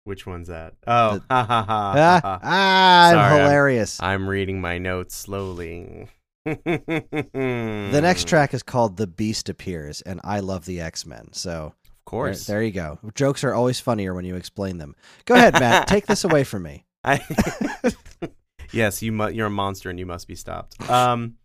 Which 0.05 0.27
one's 0.27 0.49
that? 0.49 0.75
Oh, 0.87 1.15
The- 1.15 1.23
ha 1.31 1.45
ha 1.45 1.63
ha. 1.65 1.95
ah, 1.97 2.21
ha, 2.23 2.41
ah, 2.43 3.09
I'm 3.09 3.15
Sorry, 3.15 3.25
I'm- 3.33 3.41
hilarious 3.41 4.03
I'm 4.03 4.29
reading 4.29 4.61
my 4.61 4.77
notes 4.77 5.15
slowly. 5.17 6.09
The 6.45 8.01
next 8.03 8.29
track 8.29 8.53
is 8.55 8.63
called 8.63 8.97
"The 8.97 9.07
Beast 9.07 9.49
Appears," 9.49 10.01
and 10.03 10.21
I 10.25 10.41
love 10.41 10.65
the 10.67 10.81
X 10.81 11.07
Men. 11.07 11.33
So 11.33 11.75
of 12.11 12.25
there, 12.25 12.31
course. 12.33 12.47
there 12.47 12.63
you 12.63 12.73
go. 12.73 12.99
Jokes 13.15 13.45
are 13.45 13.55
always 13.55 13.81
funnier 13.81 14.15
when 14.15 14.25
you 14.25 14.37
explain 14.37 14.79
them. 14.79 14.95
Go 15.25 15.35
ahead, 15.35 15.55
Matt. 15.55 15.89
take 15.89 16.07
this 16.07 16.25
away 16.25 16.45
from 16.45 16.63
me. 16.63 16.85
I, 17.05 17.21
yes, 18.73 19.03
you 19.03 19.13
mu- 19.13 19.31
you're 19.31 19.47
a 19.47 19.51
monster 19.51 19.91
and 19.91 19.99
you 19.99 20.07
must 20.07 20.29
be 20.29 20.35
stopped. 20.35 20.81
Um, 20.91 21.37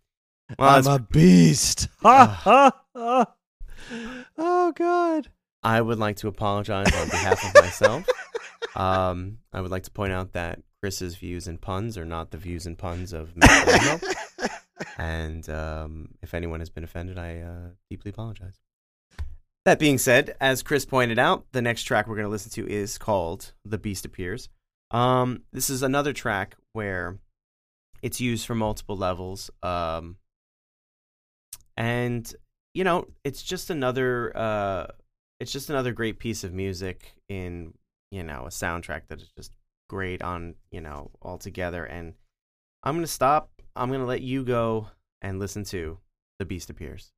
well, 0.58 0.76
I'm 0.76 0.86
a 0.86 0.98
beast. 0.98 1.88
Ha, 2.02 2.26
ha, 2.26 2.72
ha. 2.94 3.34
oh 4.38 4.72
God. 4.72 5.28
I 5.62 5.80
would 5.80 5.98
like 5.98 6.16
to 6.18 6.28
apologize 6.28 6.92
on 6.94 7.08
behalf 7.08 7.44
of 7.44 7.62
myself. 7.62 8.06
Um, 8.74 9.38
I 9.54 9.62
would 9.62 9.70
like 9.70 9.84
to 9.84 9.90
point 9.90 10.12
out 10.12 10.34
that 10.34 10.60
Chris's 10.82 11.16
views 11.16 11.46
and 11.46 11.58
puns 11.58 11.96
are 11.96 12.04
not 12.04 12.30
the 12.30 12.36
views 12.36 12.66
and 12.66 12.76
puns 12.76 13.14
of 13.14 13.34
Matt 13.34 14.02
and 14.98 15.48
um, 15.48 16.08
if 16.22 16.34
anyone 16.34 16.60
has 16.60 16.70
been 16.70 16.84
offended, 16.84 17.18
I 17.18 17.38
uh, 17.40 17.70
deeply 17.88 18.10
apologize. 18.10 18.56
That 19.66 19.80
being 19.80 19.98
said, 19.98 20.36
as 20.40 20.62
Chris 20.62 20.84
pointed 20.84 21.18
out, 21.18 21.44
the 21.50 21.60
next 21.60 21.82
track 21.82 22.06
we're 22.06 22.14
going 22.14 22.26
to 22.26 22.30
listen 22.30 22.52
to 22.52 22.72
is 22.72 22.98
called 22.98 23.52
"The 23.64 23.78
Beast 23.78 24.04
Appears." 24.04 24.48
Um, 24.92 25.42
this 25.52 25.70
is 25.70 25.82
another 25.82 26.12
track 26.12 26.54
where 26.72 27.18
it's 28.00 28.20
used 28.20 28.46
for 28.46 28.54
multiple 28.54 28.96
levels, 28.96 29.50
um, 29.64 30.18
and 31.76 32.32
you 32.74 32.84
know, 32.84 33.08
it's 33.24 33.42
just 33.42 33.68
another 33.68 34.36
uh, 34.36 34.86
it's 35.40 35.50
just 35.50 35.68
another 35.68 35.92
great 35.92 36.20
piece 36.20 36.44
of 36.44 36.52
music 36.52 37.14
in 37.28 37.74
you 38.12 38.22
know 38.22 38.44
a 38.46 38.50
soundtrack 38.50 39.08
that 39.08 39.20
is 39.20 39.32
just 39.36 39.50
great 39.88 40.22
on 40.22 40.54
you 40.70 40.80
know 40.80 41.10
all 41.20 41.38
together. 41.38 41.84
And 41.84 42.14
I'm 42.84 42.94
gonna 42.94 43.08
stop. 43.08 43.50
I'm 43.74 43.90
gonna 43.90 44.06
let 44.06 44.22
you 44.22 44.44
go 44.44 44.90
and 45.22 45.40
listen 45.40 45.64
to 45.64 45.98
"The 46.38 46.44
Beast 46.44 46.70
Appears." 46.70 47.10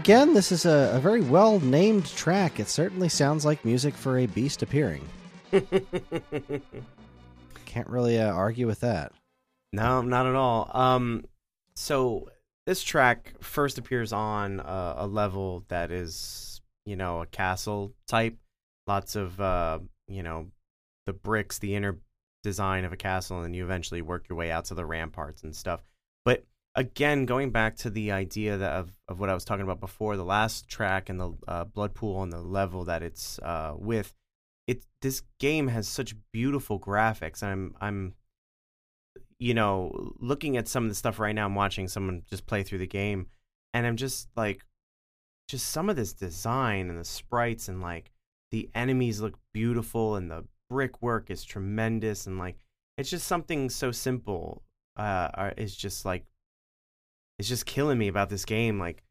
Again, 0.00 0.32
this 0.32 0.50
is 0.50 0.64
a, 0.64 0.92
a 0.94 0.98
very 0.98 1.20
well 1.20 1.60
named 1.60 2.06
track. 2.06 2.58
It 2.58 2.68
certainly 2.68 3.10
sounds 3.10 3.44
like 3.44 3.66
music 3.66 3.92
for 3.94 4.16
a 4.16 4.24
beast 4.24 4.62
appearing. 4.62 5.06
Can't 7.66 7.86
really 7.86 8.18
uh, 8.18 8.32
argue 8.32 8.66
with 8.66 8.80
that. 8.80 9.12
No, 9.74 10.00
not 10.00 10.24
at 10.24 10.34
all. 10.34 10.70
Um, 10.72 11.26
so 11.76 12.30
this 12.64 12.82
track 12.82 13.34
first 13.42 13.76
appears 13.76 14.14
on 14.14 14.60
uh, 14.60 14.94
a 14.96 15.06
level 15.06 15.66
that 15.68 15.90
is, 15.90 16.62
you 16.86 16.96
know, 16.96 17.20
a 17.20 17.26
castle 17.26 17.92
type. 18.08 18.38
Lots 18.86 19.16
of, 19.16 19.38
uh, 19.38 19.80
you 20.08 20.22
know, 20.22 20.46
the 21.04 21.12
bricks, 21.12 21.58
the 21.58 21.74
inner 21.74 21.98
design 22.42 22.86
of 22.86 22.94
a 22.94 22.96
castle, 22.96 23.42
and 23.42 23.54
you 23.54 23.64
eventually 23.64 24.00
work 24.00 24.30
your 24.30 24.38
way 24.38 24.50
out 24.50 24.64
to 24.66 24.74
the 24.74 24.86
ramparts 24.86 25.42
and 25.42 25.54
stuff. 25.54 25.84
But 26.24 26.44
again, 26.74 27.26
going 27.26 27.50
back 27.50 27.76
to 27.76 27.90
the 27.90 28.12
idea 28.12 28.56
that 28.56 28.72
of, 28.72 28.92
of 29.08 29.20
what 29.20 29.28
I 29.28 29.34
was 29.34 29.44
talking 29.44 29.64
about 29.64 29.80
before, 29.80 30.16
the 30.16 30.24
last 30.24 30.68
track 30.68 31.08
and 31.08 31.20
the 31.20 31.32
uh, 31.48 31.64
blood 31.64 31.94
pool 31.94 32.22
and 32.22 32.32
the 32.32 32.40
level 32.40 32.84
that 32.84 33.02
it's 33.02 33.38
uh, 33.40 33.74
with, 33.76 34.14
it 34.66 34.84
this 35.02 35.22
game 35.38 35.68
has 35.68 35.88
such 35.88 36.14
beautiful 36.32 36.78
graphics. 36.78 37.42
I'm 37.42 37.74
I'm 37.80 38.14
you 39.38 39.54
know 39.54 40.12
looking 40.18 40.56
at 40.56 40.68
some 40.68 40.84
of 40.84 40.90
the 40.90 40.94
stuff 40.94 41.18
right 41.18 41.34
now. 41.34 41.46
I'm 41.46 41.54
watching 41.54 41.88
someone 41.88 42.22
just 42.28 42.46
play 42.46 42.62
through 42.62 42.78
the 42.78 42.86
game, 42.86 43.26
and 43.74 43.86
I'm 43.86 43.96
just 43.96 44.28
like, 44.36 44.64
just 45.48 45.68
some 45.68 45.90
of 45.90 45.96
this 45.96 46.12
design 46.12 46.88
and 46.88 46.98
the 46.98 47.04
sprites 47.04 47.68
and 47.68 47.80
like 47.80 48.12
the 48.52 48.68
enemies 48.74 49.20
look 49.20 49.38
beautiful 49.52 50.16
and 50.16 50.30
the 50.30 50.44
brickwork 50.68 51.30
is 51.30 51.42
tremendous 51.42 52.28
and 52.28 52.38
like 52.38 52.56
it's 52.96 53.10
just 53.10 53.26
something 53.26 53.68
so 53.68 53.90
simple 53.90 54.62
uh 54.96 55.50
is 55.56 55.74
just 55.74 56.04
like 56.04 56.24
it's 57.40 57.48
just 57.48 57.64
killing 57.64 57.96
me 57.96 58.06
about 58.06 58.28
this 58.28 58.44
game 58.44 58.78
like 58.78 59.02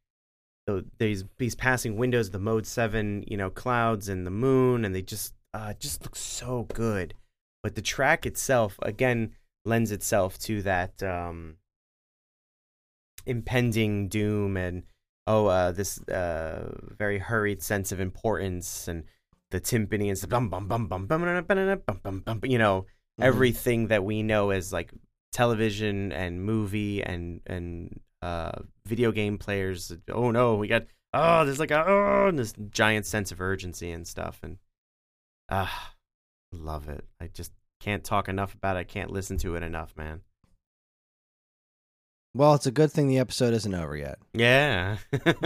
the, 0.67 0.85
these 0.99 1.25
these 1.39 1.55
passing 1.55 1.97
windows 1.97 2.29
the 2.29 2.37
mode 2.37 2.67
7 2.67 3.23
you 3.27 3.35
know 3.35 3.49
clouds 3.49 4.07
and 4.07 4.25
the 4.25 4.31
moon 4.31 4.85
and 4.85 4.93
they 4.93 5.01
just 5.01 5.33
uh 5.55 5.73
just 5.79 6.03
look 6.03 6.15
so 6.15 6.67
good 6.71 7.15
but 7.63 7.73
the 7.73 7.81
track 7.81 8.27
itself 8.27 8.77
again 8.83 9.31
lends 9.65 9.91
itself 9.91 10.37
to 10.37 10.61
that 10.61 11.01
um 11.01 11.55
impending 13.25 14.07
doom 14.07 14.55
and 14.55 14.83
oh 15.25 15.47
uh 15.47 15.71
this 15.71 15.99
uh 16.09 16.71
very 16.99 17.17
hurried 17.17 17.63
sense 17.63 17.91
of 17.91 17.99
importance 17.99 18.87
and 18.87 19.05
the 19.49 19.59
timpani 19.59 20.07
and 20.07 20.19
stuff 20.19 20.29
bum 20.29 20.49
bum 20.49 20.67
bum 20.67 20.87
bum 20.87 21.07
bum 21.07 21.17
bum 21.17 21.81
bum 21.83 21.99
bum 22.03 22.19
bum 22.19 22.39
you 22.43 22.59
know 22.59 22.81
mm-hmm. 22.81 23.23
everything 23.23 23.87
that 23.87 24.03
we 24.03 24.21
know 24.21 24.51
as 24.51 24.71
like 24.71 24.91
television 25.31 26.11
and 26.11 26.43
movie 26.43 27.01
and 27.01 27.41
and 27.47 27.99
uh 28.21 28.51
video 28.85 29.11
game 29.11 29.37
players 29.37 29.91
oh 30.11 30.31
no 30.31 30.55
we 30.55 30.67
got 30.67 30.85
oh 31.13 31.45
there's 31.45 31.59
like 31.59 31.71
a 31.71 31.85
oh 31.85 32.31
this 32.33 32.53
giant 32.69 33.05
sense 33.05 33.31
of 33.31 33.41
urgency 33.41 33.91
and 33.91 34.07
stuff 34.07 34.39
and 34.43 34.57
ah 35.49 35.93
uh, 36.53 36.57
love 36.57 36.89
it 36.89 37.05
i 37.21 37.27
just 37.27 37.51
can't 37.79 38.03
talk 38.03 38.27
enough 38.27 38.53
about 38.53 38.75
it 38.75 38.79
i 38.79 38.83
can't 38.83 39.11
listen 39.11 39.37
to 39.37 39.55
it 39.55 39.63
enough 39.63 39.95
man 39.95 40.21
well 42.33 42.53
it's 42.53 42.65
a 42.65 42.71
good 42.71 42.91
thing 42.91 43.07
the 43.07 43.19
episode 43.19 43.53
isn't 43.53 43.73
over 43.73 43.95
yet 43.95 44.19
yeah 44.33 44.97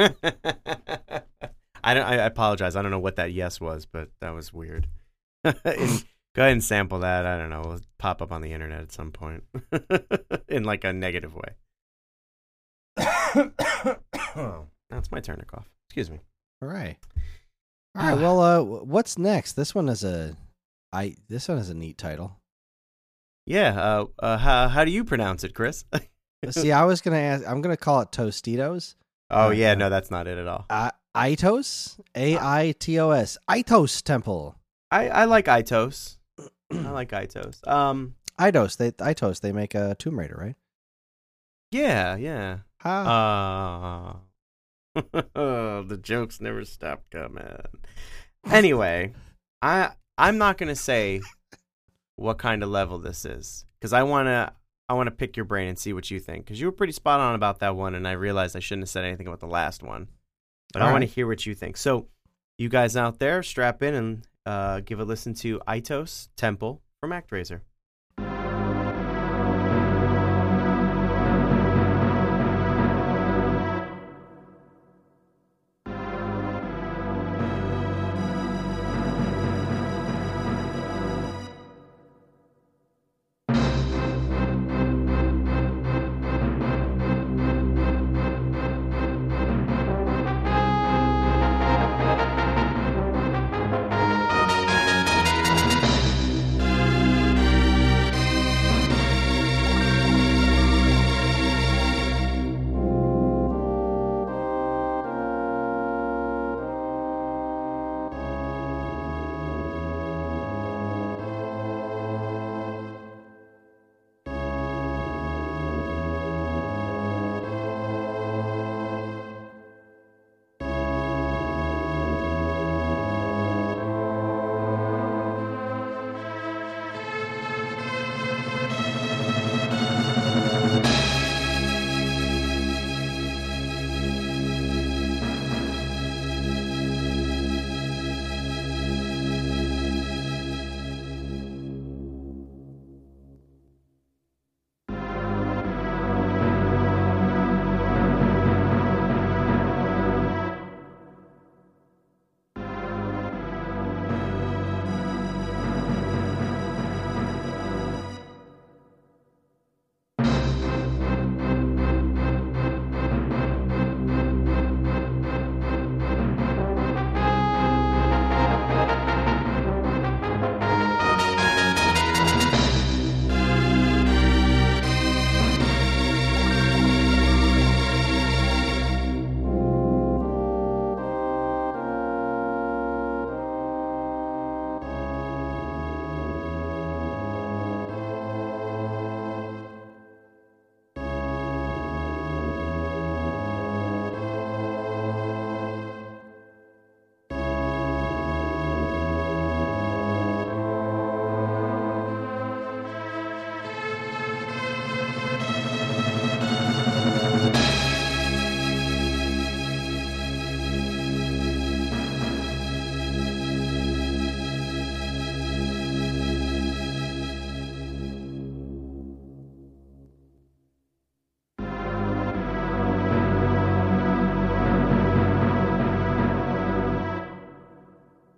I 1.84 1.94
don't. 1.94 2.06
I 2.06 2.16
apologize. 2.16 2.76
I 2.76 2.82
don't 2.82 2.92
know 2.92 3.00
what 3.00 3.18
that 3.18 3.34
yes 3.34 3.60
was, 3.60 3.86
but 3.86 4.10
that 4.22 4.34
was 4.34 4.54
weird. 4.54 4.88
go 5.44 5.52
ahead 5.52 5.98
and 6.36 6.64
sample 6.64 7.00
that. 7.00 7.26
I 7.26 7.38
don't 7.38 7.50
know. 7.50 7.60
It'll 7.60 7.80
pop 8.00 8.22
up 8.22 8.32
on 8.32 8.42
the 8.42 8.54
internet 8.54 8.82
at 8.82 8.92
some 8.92 9.12
point 9.12 9.44
in 10.48 10.64
like 10.64 10.84
a 10.86 10.94
negative 10.94 11.36
way. 11.36 11.56
That's 14.90 15.12
my 15.12 15.20
turn 15.20 15.40
to 15.40 15.46
cough. 15.46 15.70
Excuse 15.90 16.12
me. 16.12 16.20
All 16.62 16.70
right. 16.70 16.98
All 17.98 18.08
right. 18.08 18.18
Well, 18.18 18.40
uh, 18.40 18.64
what's 18.64 19.18
next? 19.18 19.54
This 19.54 19.74
one 19.76 19.90
is 19.90 20.04
a, 20.04 20.36
I. 20.92 21.16
This 21.30 21.48
one 21.48 21.58
is 21.58 21.70
a 21.70 21.74
neat 21.74 21.98
title. 21.98 22.38
Yeah. 23.46 23.80
Uh, 23.80 24.06
uh 24.20 24.38
how 24.38 24.68
how 24.68 24.86
do 24.86 24.92
you 24.92 25.04
pronounce 25.04 25.44
it, 25.44 25.54
Chris? 25.54 25.86
See, 26.50 26.72
I 26.72 26.86
was 26.86 27.02
gonna 27.02 27.18
ask. 27.18 27.48
I'm 27.48 27.62
gonna 27.62 27.78
call 27.78 28.02
it 28.02 28.12
Tostitos. 28.12 28.96
Oh 29.36 29.50
yeah, 29.50 29.72
uh, 29.72 29.76
no, 29.76 29.90
that's 29.90 30.12
not 30.12 30.28
it 30.28 30.38
at 30.38 30.48
all. 30.48 30.66
Uh, 30.70 30.92
Aitos, 31.16 31.98
A 32.14 32.38
I 32.38 32.76
T 32.78 33.00
O 33.00 33.10
S, 33.10 33.36
Aitos 33.50 34.04
Temple. 34.04 34.56
I 34.92 35.10
I 35.10 35.26
like 35.26 35.46
Aitos. 35.46 36.18
I 36.72 36.76
like 36.92 37.10
Aitos. 37.10 37.68
Um, 37.68 38.14
Eidos, 38.40 38.78
they 38.78 38.92
Aitos, 38.92 39.42
they 39.42 39.52
make 39.52 39.74
a 39.74 39.96
Tomb 39.96 40.20
Raider, 40.20 40.38
right? 40.40 40.56
Yeah, 41.72 42.16
yeah. 42.16 42.60
Ah. 42.84 44.18
Uh, 44.96 45.02
the 45.84 46.00
jokes 46.02 46.40
never 46.42 46.66
stop 46.66 47.04
coming. 47.12 47.46
Anyway, 48.50 49.14
I 49.62 49.92
I'm 50.18 50.38
not 50.38 50.58
gonna 50.58 50.76
say 50.76 51.22
what 52.16 52.38
kind 52.38 52.62
of 52.64 52.70
level 52.70 53.00
this 53.00 53.26
is 53.26 53.66
because 53.80 53.94
I 53.94 54.04
wanna 54.04 54.54
I 54.90 54.94
wanna 54.94 55.12
pick 55.12 55.36
your 55.36 55.46
brain 55.46 55.68
and 55.68 55.80
see 55.80 55.94
what 55.94 56.12
you 56.12 56.20
think 56.20 56.46
because 56.46 56.60
you 56.60 56.68
were 56.68 56.72
pretty 56.72 56.94
spot 56.94 57.20
on 57.20 57.36
about 57.36 57.60
that 57.60 57.76
one, 57.76 57.96
and 57.96 58.08
I 58.08 58.12
realized 58.12 58.56
I 58.56 58.60
shouldn't 58.60 58.84
have 58.84 58.90
said 58.90 59.06
anything 59.06 59.28
about 59.28 59.40
the 59.40 59.48
last 59.48 59.82
one. 59.82 60.08
But 60.74 60.82
All 60.82 60.88
I 60.88 60.92
right. 60.92 61.00
want 61.00 61.10
to 61.10 61.14
hear 61.16 61.28
what 61.28 61.46
you 61.46 61.54
think. 61.56 61.78
So, 61.78 62.08
you 62.58 62.68
guys 62.68 62.98
out 62.98 63.20
there, 63.20 63.44
strap 63.44 63.84
in 63.84 63.94
and 63.94 64.28
uh, 64.46 64.80
give 64.82 65.00
a 65.00 65.06
listen 65.06 65.34
to 65.36 65.60
Aitos 65.68 66.30
Temple 66.36 66.82
from 67.00 67.12
ActRaiser. 67.12 67.62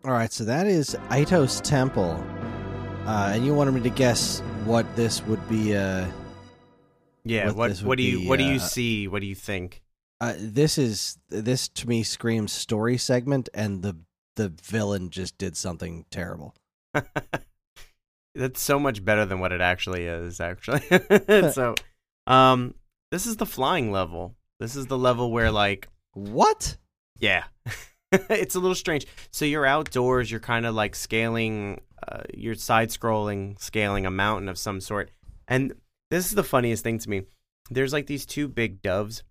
All 0.06 0.12
right, 0.12 0.32
so 0.32 0.44
that 0.46 0.68
is 0.68 0.96
Aitos 1.10 1.64
Temple, 1.64 2.24
uh, 3.08 3.32
and 3.34 3.44
you 3.44 3.56
wanted 3.56 3.74
me 3.74 3.82
to 3.82 3.90
guess 3.90 4.42
what 4.64 4.86
this 4.96 5.24
would 5.26 5.50
be. 5.50 5.76
Uh, 5.76 6.06
Yeah. 7.24 7.48
What 7.48 7.58
What 7.72 7.78
what, 7.80 7.98
do 7.98 8.04
you 8.04 8.20
be, 8.20 8.28
what 8.28 8.38
do 8.38 8.46
you 8.46 8.58
uh, 8.58 8.60
see? 8.60 9.08
What 9.08 9.22
do 9.22 9.26
you 9.26 9.34
think? 9.34 9.82
uh, 10.22 10.36
this 10.38 10.78
is 10.78 11.18
this 11.30 11.68
to 11.70 11.90
me 11.90 12.04
screams 12.04 12.52
story 12.52 13.00
segment, 13.00 13.50
and 13.52 13.82
the 13.82 13.98
the 14.36 14.50
villain 14.50 15.10
just 15.10 15.40
did 15.40 15.58
something 15.58 16.06
terrible. 16.12 16.54
That's 18.36 18.62
so 18.62 18.78
much 18.78 19.04
better 19.04 19.26
than 19.26 19.40
what 19.40 19.52
it 19.54 19.62
actually 19.62 20.06
is. 20.06 20.40
Actually, 20.40 20.82
so 21.52 21.74
um, 22.28 22.76
this 23.10 23.26
is 23.26 23.38
the 23.38 23.48
flying 23.48 23.92
level. 23.92 24.36
This 24.60 24.76
is 24.76 24.86
the 24.86 25.00
level 25.00 25.32
where 25.32 25.50
like 25.50 25.90
What? 26.14 26.78
Yeah. 27.18 27.46
it's 28.30 28.56
a 28.56 28.60
little 28.60 28.76
strange. 28.76 29.06
So 29.32 29.46
you're 29.46 29.66
outdoors, 29.66 30.30
you're 30.32 30.40
kind 30.40 30.66
of 30.66 30.76
like 30.76 30.96
scaling, 30.96 31.82
uh, 32.08 32.22
you're 32.34 32.56
side 32.56 32.90
scrolling, 32.90 33.60
scaling 33.60 34.06
a 34.06 34.12
mountain 34.12 34.50
of 34.50 34.58
some 34.58 34.82
sort. 34.82 35.12
And 35.48 35.74
this 36.12 36.26
is 36.26 36.36
the 36.36 36.44
funniest 36.44 36.84
thing 36.84 37.00
to 37.00 37.10
me. 37.10 37.24
There's 37.70 37.94
like 37.94 38.08
these 38.08 38.26
two 38.26 38.48
big 38.48 38.82
doves 38.82 39.24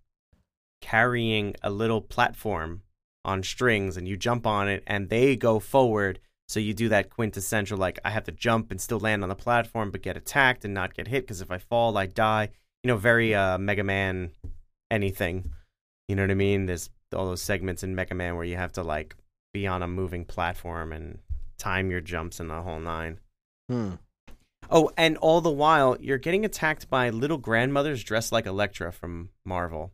carrying 0.82 1.54
a 1.62 1.70
little 1.70 2.00
platform 2.00 2.82
on 3.24 3.42
strings, 3.42 3.96
and 3.96 4.06
you 4.06 4.16
jump 4.16 4.46
on 4.46 4.68
it, 4.68 4.82
and 4.86 5.08
they 5.08 5.34
go 5.34 5.58
forward. 5.58 6.20
So 6.46 6.60
you 6.60 6.74
do 6.74 6.90
that 6.90 7.08
quintessential, 7.08 7.78
like, 7.78 7.98
I 8.04 8.10
have 8.10 8.24
to 8.24 8.32
jump 8.32 8.70
and 8.70 8.78
still 8.78 9.00
land 9.00 9.22
on 9.22 9.30
the 9.30 9.34
platform, 9.34 9.90
but 9.90 10.02
get 10.02 10.18
attacked 10.18 10.62
and 10.64 10.74
not 10.74 10.92
get 10.92 11.08
hit, 11.08 11.22
because 11.22 11.40
if 11.40 11.50
I 11.50 11.56
fall, 11.56 11.96
I 11.96 12.04
die. 12.04 12.50
You 12.82 12.88
know, 12.88 12.98
very 12.98 13.34
uh, 13.34 13.56
Mega 13.56 13.82
Man 13.82 14.32
anything. 14.90 15.52
You 16.06 16.16
know 16.16 16.22
what 16.22 16.30
I 16.30 16.34
mean? 16.34 16.66
There's 16.66 16.90
all 17.14 17.26
those 17.26 17.42
segments 17.42 17.82
in 17.82 17.94
Mega 17.94 18.14
Man 18.14 18.36
where 18.36 18.44
you 18.44 18.56
have 18.56 18.72
to 18.72 18.82
like 18.82 19.14
be 19.52 19.66
on 19.66 19.82
a 19.82 19.88
moving 19.88 20.24
platform 20.24 20.92
and 20.92 21.18
time 21.58 21.90
your 21.90 22.00
jumps 22.00 22.40
and 22.40 22.50
the 22.50 22.60
whole 22.62 22.80
nine. 22.80 23.20
Hmm. 23.68 23.92
Oh, 24.70 24.90
and 24.96 25.16
all 25.18 25.40
the 25.40 25.50
while 25.50 25.96
you're 26.00 26.18
getting 26.18 26.44
attacked 26.44 26.88
by 26.88 27.10
little 27.10 27.38
grandmothers 27.38 28.02
dressed 28.02 28.32
like 28.32 28.46
Elektra 28.46 28.92
from 28.92 29.30
Marvel. 29.44 29.92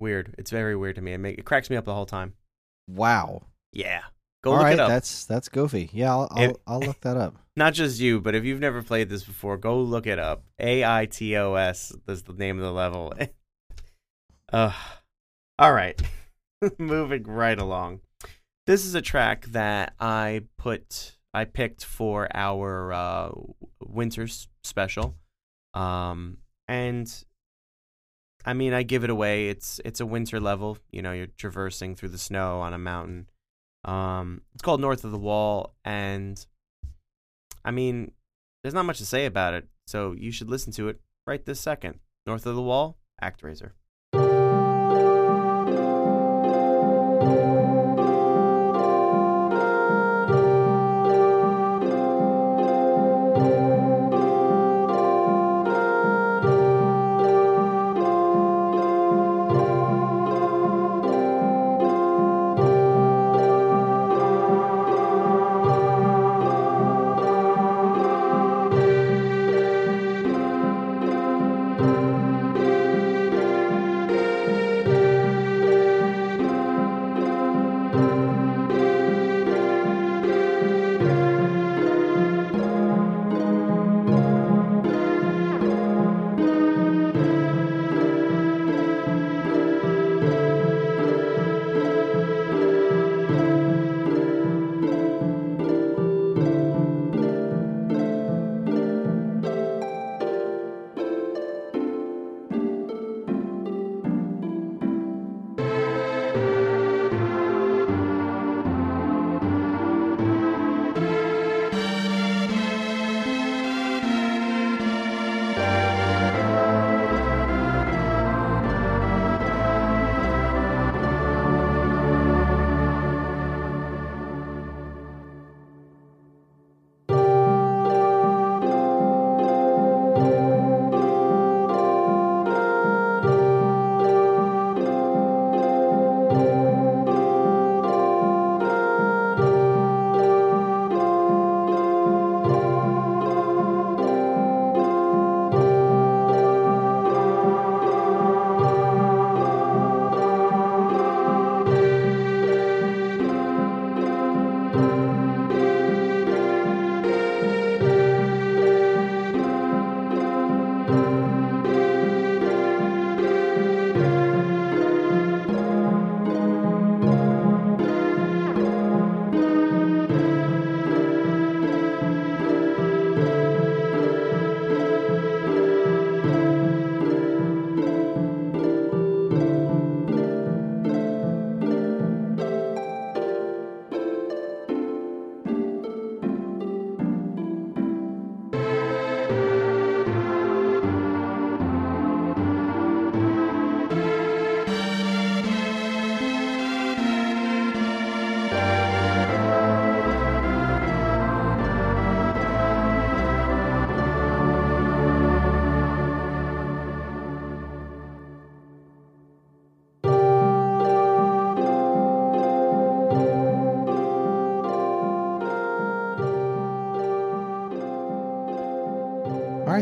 Weird. 0.00 0.34
It's 0.38 0.50
very 0.50 0.76
weird 0.76 0.96
to 0.96 1.02
me. 1.02 1.12
It, 1.12 1.18
make, 1.18 1.38
it 1.38 1.44
cracks 1.44 1.68
me 1.70 1.76
up 1.76 1.84
the 1.84 1.94
whole 1.94 2.06
time. 2.06 2.34
Wow. 2.88 3.42
Yeah. 3.72 4.02
Go 4.42 4.52
All 4.52 4.56
look 4.58 4.64
right, 4.64 4.74
it 4.74 4.80
up. 4.80 4.88
that's 4.88 5.24
that's 5.24 5.48
goofy. 5.48 5.90
Yeah, 5.92 6.12
I'll 6.12 6.28
I'll, 6.30 6.50
If- 6.50 6.56
I'll 6.66 6.80
look 6.80 7.00
that 7.00 7.16
up. 7.16 7.34
Not 7.56 7.74
just 7.74 7.98
you, 7.98 8.20
but 8.20 8.36
if 8.36 8.44
you've 8.44 8.60
never 8.60 8.82
played 8.82 9.08
this 9.08 9.24
before, 9.24 9.56
go 9.56 9.80
look 9.80 10.06
it 10.06 10.20
up. 10.20 10.44
A 10.60 10.84
I 10.84 11.06
T 11.06 11.36
O 11.36 11.54
S 11.54 11.92
is 12.06 12.22
the 12.22 12.32
name 12.34 12.56
of 12.56 12.62
the 12.62 12.72
level. 12.72 13.12
uh, 14.52 14.72
all 15.58 15.72
right. 15.72 16.00
Moving 16.78 17.24
right 17.24 17.58
along. 17.58 18.00
This 18.66 18.84
is 18.84 18.94
a 18.94 19.02
track 19.02 19.46
that 19.46 19.94
I 19.98 20.42
put 20.58 21.16
I 21.32 21.44
picked 21.44 21.84
for 21.84 22.28
our 22.34 22.92
uh 22.92 23.30
winter 23.80 24.26
special. 24.62 25.14
Um 25.74 26.38
and 26.66 27.24
I 28.44 28.52
mean, 28.54 28.72
I 28.72 28.82
give 28.82 29.04
it 29.04 29.10
away. 29.10 29.48
It's 29.48 29.80
it's 29.84 30.00
a 30.00 30.06
winter 30.06 30.40
level, 30.40 30.78
you 30.90 31.02
know, 31.02 31.12
you're 31.12 31.26
traversing 31.26 31.94
through 31.94 32.10
the 32.10 32.18
snow 32.18 32.60
on 32.60 32.72
a 32.72 32.78
mountain. 32.78 33.28
Um 33.84 34.42
it's 34.54 34.62
called 34.62 34.80
North 34.80 35.04
of 35.04 35.12
the 35.12 35.18
Wall 35.18 35.74
and 35.84 36.44
I 37.64 37.70
mean, 37.70 38.12
there's 38.62 38.74
not 38.74 38.86
much 38.86 38.98
to 38.98 39.06
say 39.06 39.26
about 39.26 39.54
it, 39.54 39.68
so 39.86 40.12
you 40.12 40.30
should 40.30 40.50
listen 40.50 40.72
to 40.74 40.88
it 40.88 41.00
right 41.26 41.44
this 41.44 41.60
second. 41.60 42.00
North 42.26 42.46
of 42.46 42.56
the 42.56 42.62
Wall, 42.62 42.98
ActRaiser. 43.22 43.72
All 47.20 47.56
right, 47.56 47.57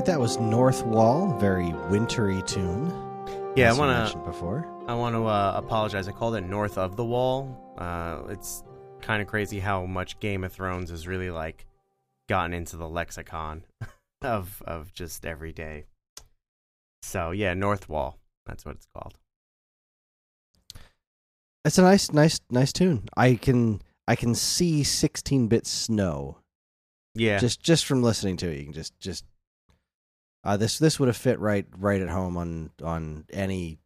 that 0.06 0.20
was 0.20 0.38
North 0.38 0.84
Wall, 0.86 1.36
very 1.38 1.72
wintry 1.90 2.42
tune. 2.42 2.88
Yeah, 3.56 3.72
I 3.72 3.78
want 3.78 4.12
to 4.12 4.18
before. 4.18 4.66
I 4.86 4.94
want 4.94 5.14
to 5.16 5.26
uh, 5.26 5.54
apologize. 5.56 6.06
I 6.08 6.12
called 6.12 6.36
it 6.36 6.42
North 6.42 6.78
of 6.78 6.96
the 6.96 7.04
Wall. 7.04 7.74
Uh, 7.76 8.22
it's 8.28 8.62
kind 9.00 9.20
of 9.20 9.28
crazy 9.28 9.58
how 9.58 9.84
much 9.84 10.18
Game 10.20 10.44
of 10.44 10.52
Thrones 10.52 10.90
has 10.90 11.08
really 11.08 11.30
like 11.30 11.66
gotten 12.28 12.52
into 12.54 12.76
the 12.76 12.88
lexicon 12.88 13.64
of 14.22 14.62
of 14.66 14.92
just 14.92 15.26
every 15.26 15.52
day. 15.52 15.84
So 17.02 17.30
yeah, 17.32 17.54
North 17.54 17.88
Wall. 17.88 18.18
That's 18.46 18.64
what 18.64 18.76
it's 18.76 18.86
called. 18.94 19.14
It's 21.64 21.78
a 21.78 21.82
nice, 21.82 22.12
nice, 22.12 22.40
nice 22.48 22.72
tune. 22.72 23.08
I 23.16 23.34
can 23.34 23.82
I 24.06 24.14
can 24.14 24.36
see 24.36 24.82
16-bit 24.82 25.66
snow 25.66 26.38
Yeah. 27.16 27.38
just 27.38 27.60
just 27.60 27.86
from 27.86 28.02
listening 28.04 28.36
to 28.38 28.48
it. 28.48 28.58
You 28.58 28.64
can 28.64 28.72
just 28.72 28.96
just 29.00 29.24
uh, 30.46 30.56
this 30.56 30.78
this 30.78 30.98
would 30.98 31.08
have 31.08 31.16
fit 31.16 31.38
right 31.40 31.66
right 31.76 32.00
at 32.00 32.08
home 32.08 32.36
on 32.36 32.70
on 32.82 33.24
any 33.32 33.78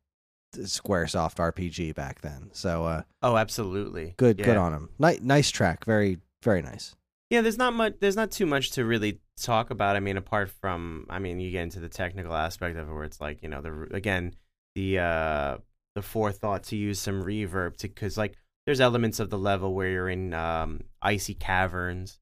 SquareSoft 0.55 1.37
RPG 1.37 1.95
back 1.95 2.21
then. 2.21 2.51
So 2.53 2.85
uh, 2.85 3.03
oh, 3.23 3.37
absolutely. 3.37 4.15
good 4.17 4.39
Yeah. 4.39 4.47
good 4.47 4.57
on 4.57 4.73
him. 4.73 4.91
Nice 4.99 5.21
nice 5.21 5.51
track. 5.51 5.85
Very 5.85 6.19
very 6.43 6.63
nice. 6.63 6.95
Yeah, 7.31 7.43
there's 7.43 7.59
not 7.59 7.75
much. 7.75 7.95
There's 8.01 8.17
not 8.17 8.31
too 8.33 8.47
much 8.47 8.73
to 8.73 8.85
really 8.85 9.21
talk 9.41 9.71
about. 9.71 9.95
I 9.95 10.01
mean, 10.01 10.17
apart 10.17 10.51
from, 10.51 11.07
I 11.09 11.21
mean, 11.21 11.39
you 11.39 11.53
get 11.53 11.63
into 11.63 11.79
the 11.79 11.89
technical 11.89 12.35
aspect 12.35 12.77
of 12.77 12.89
it, 12.89 12.93
where 12.93 13.05
it's 13.05 13.21
like, 13.21 13.43
you 13.43 13.49
know, 13.49 13.61
the 13.61 13.87
again, 13.93 14.35
the 14.75 14.99
uh, 14.99 15.59
the 15.95 16.03
forethought 16.03 16.65
to 16.65 16.77
use 16.77 16.99
some 16.99 17.23
reverb 17.23 17.77
to, 17.79 17.89
because 17.89 18.19
like, 18.19 18.35
there's 18.67 18.81
elements 18.81 19.21
of 19.21 19.31
the 19.31 19.39
level 19.39 19.75
where 19.75 19.89
you're 19.89 20.09
in 20.09 20.35
um, 20.35 20.81
icy 21.01 21.35
caverns, 21.35 22.19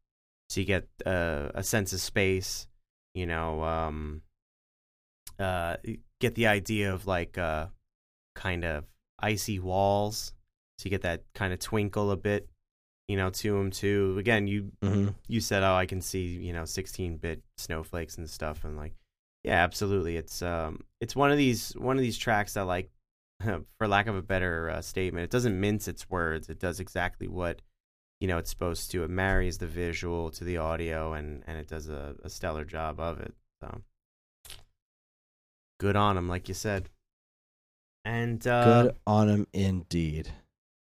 so 0.50 0.60
you 0.60 0.66
get 0.66 0.86
uh, 1.06 1.48
a 1.54 1.62
sense 1.62 1.94
of 1.94 2.00
space. 2.00 2.66
You 3.14 3.26
know, 3.26 3.62
um, 3.62 4.20
uh, 5.38 5.76
get 6.20 6.34
the 6.34 6.46
idea 6.46 6.92
of 6.92 7.06
like 7.06 7.38
uh, 7.38 7.66
kind 8.34 8.64
of 8.64 8.84
icy 9.18 9.58
walls, 9.58 10.32
so 10.78 10.86
you 10.86 10.90
get 10.90 11.02
that 11.02 11.24
kind 11.34 11.52
of 11.52 11.58
twinkle 11.58 12.10
a 12.10 12.16
bit 12.16 12.48
you 13.08 13.16
know, 13.16 13.30
to 13.30 13.56
him 13.56 13.70
too. 13.70 14.16
Again, 14.18 14.46
you 14.46 14.70
Mm-hmm. 14.82 15.08
you 15.26 15.40
said, 15.40 15.62
"Oh, 15.62 15.74
I 15.74 15.86
can 15.86 16.02
see 16.02 16.26
you 16.26 16.52
know 16.52 16.62
16-bit 16.64 17.42
snowflakes 17.56 18.18
and 18.18 18.28
stuff," 18.28 18.64
and 18.64 18.76
like, 18.76 18.92
yeah, 19.44 19.64
absolutely. 19.64 20.16
It's 20.16 20.42
um, 20.42 20.84
it's 21.00 21.16
one 21.16 21.30
of 21.32 21.38
these 21.38 21.72
one 21.72 21.96
of 21.96 22.02
these 22.02 22.18
tracks 22.18 22.54
that 22.54 22.66
like, 22.66 22.90
for 23.78 23.88
lack 23.88 24.06
of 24.08 24.14
a 24.14 24.22
better 24.22 24.68
uh, 24.68 24.82
statement, 24.82 25.24
it 25.24 25.30
doesn't 25.30 25.58
mince 25.58 25.88
its 25.88 26.08
words. 26.10 26.50
It 26.50 26.58
does 26.60 26.80
exactly 26.80 27.28
what 27.28 27.62
you 28.20 28.28
know 28.28 28.36
it's 28.36 28.50
supposed 28.50 28.90
to. 28.90 29.04
It 29.04 29.10
marries 29.10 29.56
the 29.56 29.66
visual 29.66 30.30
to 30.32 30.44
the 30.44 30.58
audio, 30.58 31.14
and 31.14 31.42
and 31.46 31.58
it 31.58 31.66
does 31.66 31.88
a, 31.88 32.14
a 32.22 32.28
stellar 32.28 32.66
job 32.66 33.00
of 33.00 33.20
it. 33.20 33.32
So, 33.62 33.80
good 35.78 35.96
on 35.96 36.16
him, 36.16 36.28
like 36.28 36.48
you 36.48 36.54
said. 36.54 36.88
And 38.04 38.46
uh, 38.46 38.82
Good 38.84 38.96
on 39.06 39.28
him 39.28 39.46
indeed. 39.52 40.30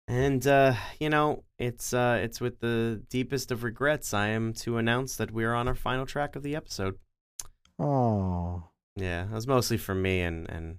and 0.09 0.45
uh, 0.47 0.75
you 0.99 1.09
know, 1.11 1.45
it's 1.59 1.93
uh, 1.93 2.19
it's 2.23 2.41
with 2.41 2.61
the 2.61 3.03
deepest 3.09 3.51
of 3.53 3.63
regrets 3.63 4.13
I 4.13 4.29
am 4.29 4.53
to 4.55 4.79
announce 4.79 5.17
that 5.17 5.31
we 5.31 5.45
are 5.45 5.55
on 5.55 5.69
our 5.69 5.75
final 5.75 6.07
track 6.07 6.35
of 6.37 6.43
the 6.43 6.57
episode. 6.57 6.99
Oh, 7.79 8.65
Yeah, 8.97 9.25
it 9.25 9.31
was 9.31 9.47
mostly 9.47 9.77
for 9.77 9.95
me 9.95 10.21
and 10.23 10.49
and 10.51 10.79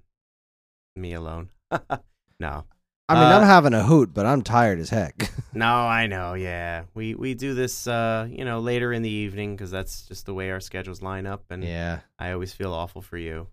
me 0.95 1.13
alone. 1.13 1.49
no, 1.71 2.65
I 3.09 3.13
mean, 3.15 3.23
Uh, 3.31 3.37
I'm 3.39 3.43
having 3.45 3.73
a 3.73 3.83
hoot, 3.83 4.13
but 4.13 4.25
I'm 4.25 4.41
tired 4.41 4.79
as 4.79 4.89
heck. 4.89 5.31
no, 5.53 5.65
I 5.67 6.07
know. 6.07 6.33
Yeah, 6.33 6.83
we 6.93 7.15
we 7.15 7.33
do 7.33 7.53
this, 7.53 7.87
uh, 7.87 8.27
you 8.29 8.43
know, 8.45 8.59
later 8.59 8.91
in 8.93 9.03
the 9.03 9.09
evening 9.09 9.55
because 9.55 9.71
that's 9.71 10.07
just 10.07 10.25
the 10.25 10.33
way 10.33 10.51
our 10.51 10.59
schedules 10.59 11.01
line 11.01 11.25
up, 11.25 11.45
and 11.49 11.63
yeah, 11.63 11.99
I 12.19 12.31
always 12.31 12.51
feel 12.53 12.73
awful 12.73 13.01
for 13.01 13.17
you, 13.17 13.47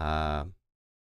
uh, 0.00 0.44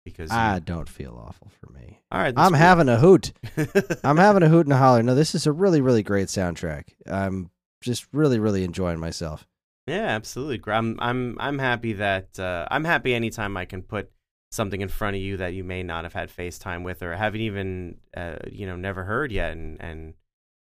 because 0.06 0.32
I 0.32 0.60
don't 0.60 0.88
feel 0.90 1.22
awful 1.26 1.52
for 1.60 1.72
me. 1.74 2.02
all 2.12 2.20
right, 2.20 2.34
I'm 2.38 2.54
having 2.54 2.90
a 2.90 2.98
hoot. 2.98 3.34
I'm 4.04 4.18
having 4.18 4.44
a 4.44 4.50
hoot 4.50 4.66
and 4.66 4.74
a 4.74 4.78
holler. 4.78 5.04
No, 5.04 5.16
this 5.16 5.36
is 5.36 5.46
a 5.46 5.52
really, 5.52 5.82
really 5.82 6.04
great 6.04 6.28
soundtrack. 6.28 6.90
I'm 7.10 7.52
just 7.82 8.08
really, 8.14 8.40
really 8.40 8.64
enjoying 8.64 9.00
myself. 9.00 9.46
Yeah, 9.86 10.06
absolutely. 10.08 10.62
I'm 10.72 10.98
I'm 11.00 11.38
I'm 11.40 11.60
happy 11.60 11.94
that 11.94 12.40
uh, 12.40 12.68
I'm 12.70 12.84
happy 12.84 13.14
anytime 13.14 13.56
I 13.56 13.66
can 13.66 13.82
put 13.82 14.12
something 14.52 14.82
in 14.82 14.88
front 14.88 15.16
of 15.16 15.22
you 15.22 15.38
that 15.38 15.54
you 15.54 15.64
may 15.64 15.84
not 15.84 16.04
have 16.04 16.14
had 16.14 16.30
FaceTime 16.30 16.84
with 16.84 17.04
or 17.04 17.16
haven't 17.16 17.42
even 17.42 17.98
uh, 18.16 18.38
you 18.52 18.66
know 18.66 18.76
never 18.76 19.04
heard 19.04 19.32
yet, 19.32 19.54
and 19.54 19.82
and 19.82 20.14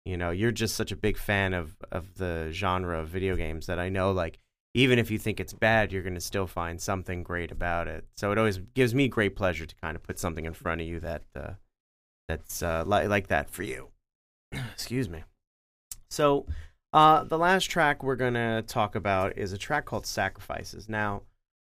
you 0.05 0.17
know 0.17 0.31
you're 0.31 0.53
just 0.53 0.77
such 0.77 0.93
a 0.93 0.97
big 0.97 1.17
fan 1.17 1.55
of 1.55 1.77
of 1.91 2.15
the 2.15 2.49
genre 2.53 3.01
of 3.01 3.09
video 3.09 3.37
games 3.37 3.67
that 3.67 3.79
I 3.79 3.89
know 3.89 4.13
like 4.13 4.39
even 4.77 4.99
if 4.99 5.11
you 5.11 5.19
think 5.19 5.41
it's 5.41 5.55
bad, 5.55 5.91
you're 5.91 6.03
gonna 6.03 6.21
still 6.21 6.47
find 6.47 6.81
something 6.81 7.23
great 7.23 7.51
about 7.51 7.89
it. 7.89 8.05
So 8.17 8.31
it 8.31 8.39
always 8.39 8.59
gives 8.59 8.95
me 8.95 9.09
great 9.09 9.35
pleasure 9.35 9.65
to 9.65 9.75
kind 9.77 9.97
of 9.97 10.03
put 10.03 10.19
something 10.19 10.45
in 10.45 10.53
front 10.53 10.83
of 10.83 10.87
you 10.87 11.01
that 11.01 11.23
uh, 11.35 11.53
that's 12.29 12.63
uh, 12.63 12.85
li- 12.87 13.09
like 13.09 13.29
that 13.29 13.49
for 13.49 13.63
you. 13.63 13.89
Excuse 14.53 15.09
me. 15.09 15.25
So 16.11 16.47
uh, 16.93 17.25
the 17.25 17.39
last 17.39 17.65
track 17.65 18.03
we're 18.03 18.17
going 18.17 18.35
to 18.35 18.65
talk 18.67 18.95
about 18.95 19.37
is 19.39 19.53
a 19.53 19.59
track 19.59 19.87
called 19.87 20.07
Sacrifices. 20.07 20.89
Now, 20.89 21.23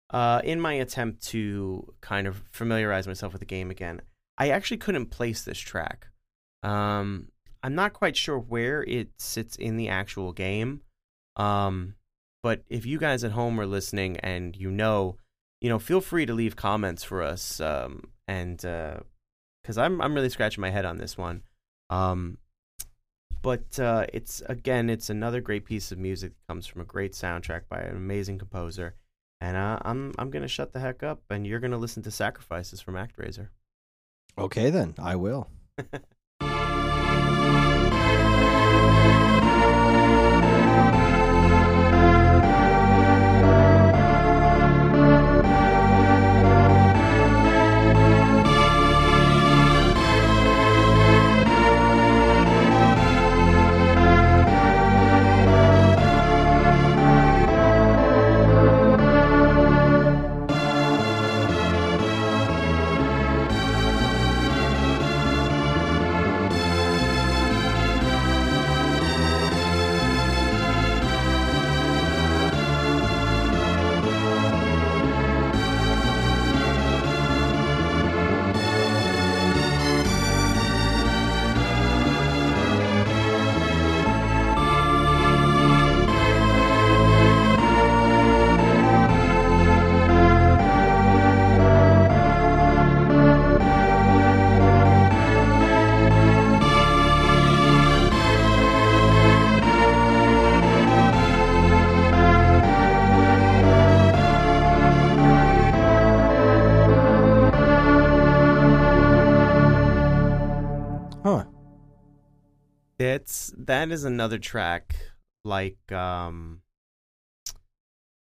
uh, 0.10 0.42
in 0.44 0.62
my 0.62 0.74
attempt 0.74 1.26
to 1.28 1.94
kind 2.02 2.26
of 2.26 2.44
familiarize 2.52 3.08
myself 3.08 3.34
with 3.34 3.40
the 3.42 3.46
game 3.46 3.70
again, 3.70 4.02
I 4.38 4.50
actually 4.50 4.78
couldn't 4.78 5.08
place 5.08 5.44
this 5.44 5.60
track. 5.60 6.08
Um, 6.62 7.30
I'm 7.62 7.76
not 7.76 7.94
quite 7.94 8.16
sure 8.16 8.38
where 8.38 8.84
it 8.84 9.10
sits 9.18 9.56
in 9.56 9.78
the 9.78 9.90
actual 9.90 10.32
game. 10.32 10.82
Um, 11.36 11.96
but 12.44 12.62
if 12.70 12.86
you 12.86 13.00
guys 13.00 13.24
at 13.24 13.32
home 13.32 13.60
are 13.60 13.66
listening 13.66 14.18
and 14.18 14.56
you 14.56 14.70
know, 14.70 15.18
you 15.62 15.70
know, 15.70 15.80
feel 15.80 16.02
free 16.02 16.26
to 16.26 16.34
leave 16.34 16.56
comments 16.56 17.04
for 17.04 17.24
us. 17.24 17.60
Um, 17.60 18.04
and 18.28 18.58
because 18.58 19.78
I'm 19.78 20.02
I'm 20.02 20.14
really 20.14 20.30
scratching 20.30 20.62
my 20.62 20.70
head 20.70 20.86
on 20.86 20.98
this 20.98 21.18
one. 21.18 21.42
Um, 21.90 22.38
but 23.42 23.78
uh, 23.80 24.06
it's 24.14 24.42
again, 24.48 24.90
it's 24.90 25.10
another 25.10 25.42
great 25.42 25.66
piece 25.66 25.92
of 25.92 25.98
music 25.98 26.32
that 26.32 26.48
comes 26.48 26.66
from 26.66 26.82
a 26.82 26.86
great 26.86 27.14
soundtrack 27.14 27.64
by 27.70 27.82
an 27.82 27.96
amazing 27.96 28.40
composer. 28.40 28.96
And 29.42 29.58
uh, 29.58 29.80
I'm 29.82 30.14
I'm 30.18 30.30
gonna 30.30 30.48
shut 30.48 30.72
the 30.72 30.80
heck 30.80 31.04
up, 31.04 31.22
and 31.30 31.46
you're 31.46 31.60
gonna 31.60 31.78
listen 31.78 32.04
to 32.04 32.12
"Sacrifices" 32.12 32.80
from 32.80 32.96
ActRaiser. 32.96 33.50
Okay, 34.38 34.70
then 34.70 34.96
I 34.98 35.16
will. 35.16 35.50
that 113.84 113.94
is 113.94 114.06
another 114.06 114.38
track 114.38 114.96
like 115.44 115.92
um 115.92 116.62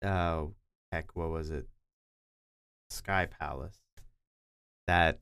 oh 0.06 0.54
heck 0.90 1.14
what 1.18 1.30
was 1.30 1.50
it? 1.50 1.68
Sky 2.90 3.28
Palace. 3.28 3.78
That 4.88 5.20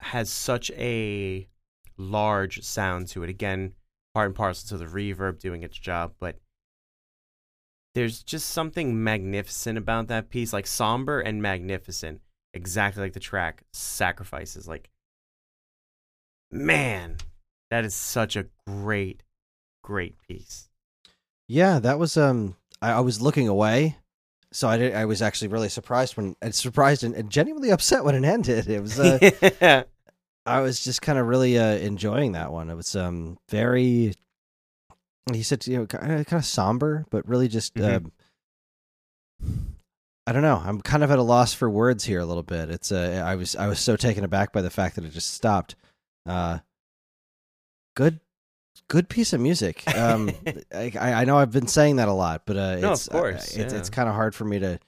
has 0.00 0.28
such 0.28 0.70
a 0.72 1.48
large 1.96 2.62
sound 2.62 3.08
to 3.08 3.22
it. 3.22 3.30
Again 3.30 3.72
part 4.14 4.26
and 4.26 4.34
parcel 4.34 4.68
to 4.68 4.84
the 4.84 4.90
reverb 4.90 5.40
doing 5.40 5.62
its 5.62 5.76
job 5.78 6.12
but 6.20 6.38
there's 7.94 8.22
just 8.22 8.50
something 8.50 9.02
magnificent 9.02 9.78
about 9.78 10.08
that 10.08 10.28
piece 10.28 10.52
like 10.52 10.66
somber 10.66 11.20
and 11.20 11.40
magnificent 11.40 12.20
exactly 12.52 13.02
like 13.02 13.14
the 13.14 13.18
track 13.18 13.64
sacrifices 13.72 14.68
like 14.68 14.90
man 16.52 17.16
That 17.74 17.84
is 17.84 17.92
such 17.92 18.36
a 18.36 18.46
great, 18.68 19.24
great 19.82 20.14
piece. 20.28 20.68
Yeah, 21.48 21.80
that 21.80 21.98
was 21.98 22.16
um 22.16 22.54
I, 22.80 22.92
I 22.92 23.00
was 23.00 23.20
looking 23.20 23.48
away. 23.48 23.96
So 24.52 24.68
I 24.68 24.76
did 24.76 24.94
I 24.94 25.06
was 25.06 25.20
actually 25.20 25.48
really 25.48 25.68
surprised 25.68 26.16
when 26.16 26.36
and 26.40 26.54
surprised 26.54 27.02
and, 27.02 27.16
and 27.16 27.30
genuinely 27.30 27.70
upset 27.70 28.04
when 28.04 28.14
it 28.14 28.24
ended. 28.32 28.68
It 28.68 28.80
was 28.80 29.00
uh, 29.00 29.82
I 30.46 30.60
was 30.60 30.84
just 30.84 31.02
kind 31.02 31.18
of 31.18 31.26
really 31.26 31.58
uh, 31.58 31.74
enjoying 31.78 32.30
that 32.32 32.52
one. 32.52 32.70
It 32.70 32.76
was 32.76 32.94
um 32.94 33.38
very 33.48 34.14
he 35.32 35.42
said 35.42 35.66
you 35.66 35.78
know 35.78 35.86
kind 35.86 36.24
of 36.30 36.44
somber 36.44 37.06
but 37.10 37.28
really 37.28 37.48
just 37.48 37.80
uh, 37.80 37.98
I 40.28 40.32
don't 40.32 40.42
know. 40.42 40.62
I'm 40.64 40.80
kind 40.80 41.02
of 41.02 41.10
at 41.10 41.18
a 41.18 41.24
loss 41.24 41.54
for 41.54 41.68
words 41.68 42.04
here 42.04 42.20
a 42.20 42.24
little 42.24 42.44
bit. 42.44 42.70
It's 42.70 42.92
uh 42.92 43.20
I 43.26 43.34
was 43.34 43.56
I 43.56 43.66
was 43.66 43.80
so 43.80 43.96
taken 43.96 44.22
aback 44.22 44.52
by 44.52 44.62
the 44.62 44.70
fact 44.70 44.94
that 44.94 45.04
it 45.04 45.10
just 45.10 45.34
stopped. 45.34 45.74
Uh 46.24 46.60
good 47.94 48.20
good 48.88 49.08
piece 49.08 49.32
of 49.32 49.40
music. 49.40 49.82
Um 49.96 50.30
I, 50.74 50.92
I 51.00 51.24
know 51.24 51.38
I've 51.38 51.52
been 51.52 51.68
saying 51.68 51.96
that 51.96 52.08
a 52.08 52.12
lot, 52.12 52.42
but 52.46 52.56
uh, 52.56 52.76
No, 52.76 52.88
of 52.88 52.92
it's, 52.94 53.08
course, 53.08 53.56
uh, 53.56 53.62
it's 53.62 53.72
yeah. 53.72 53.78
it's 53.78 53.90
kind 53.90 54.08
of 54.08 54.14
hard 54.14 54.34
for 54.34 54.44
me 54.44 54.58
to 54.58 54.78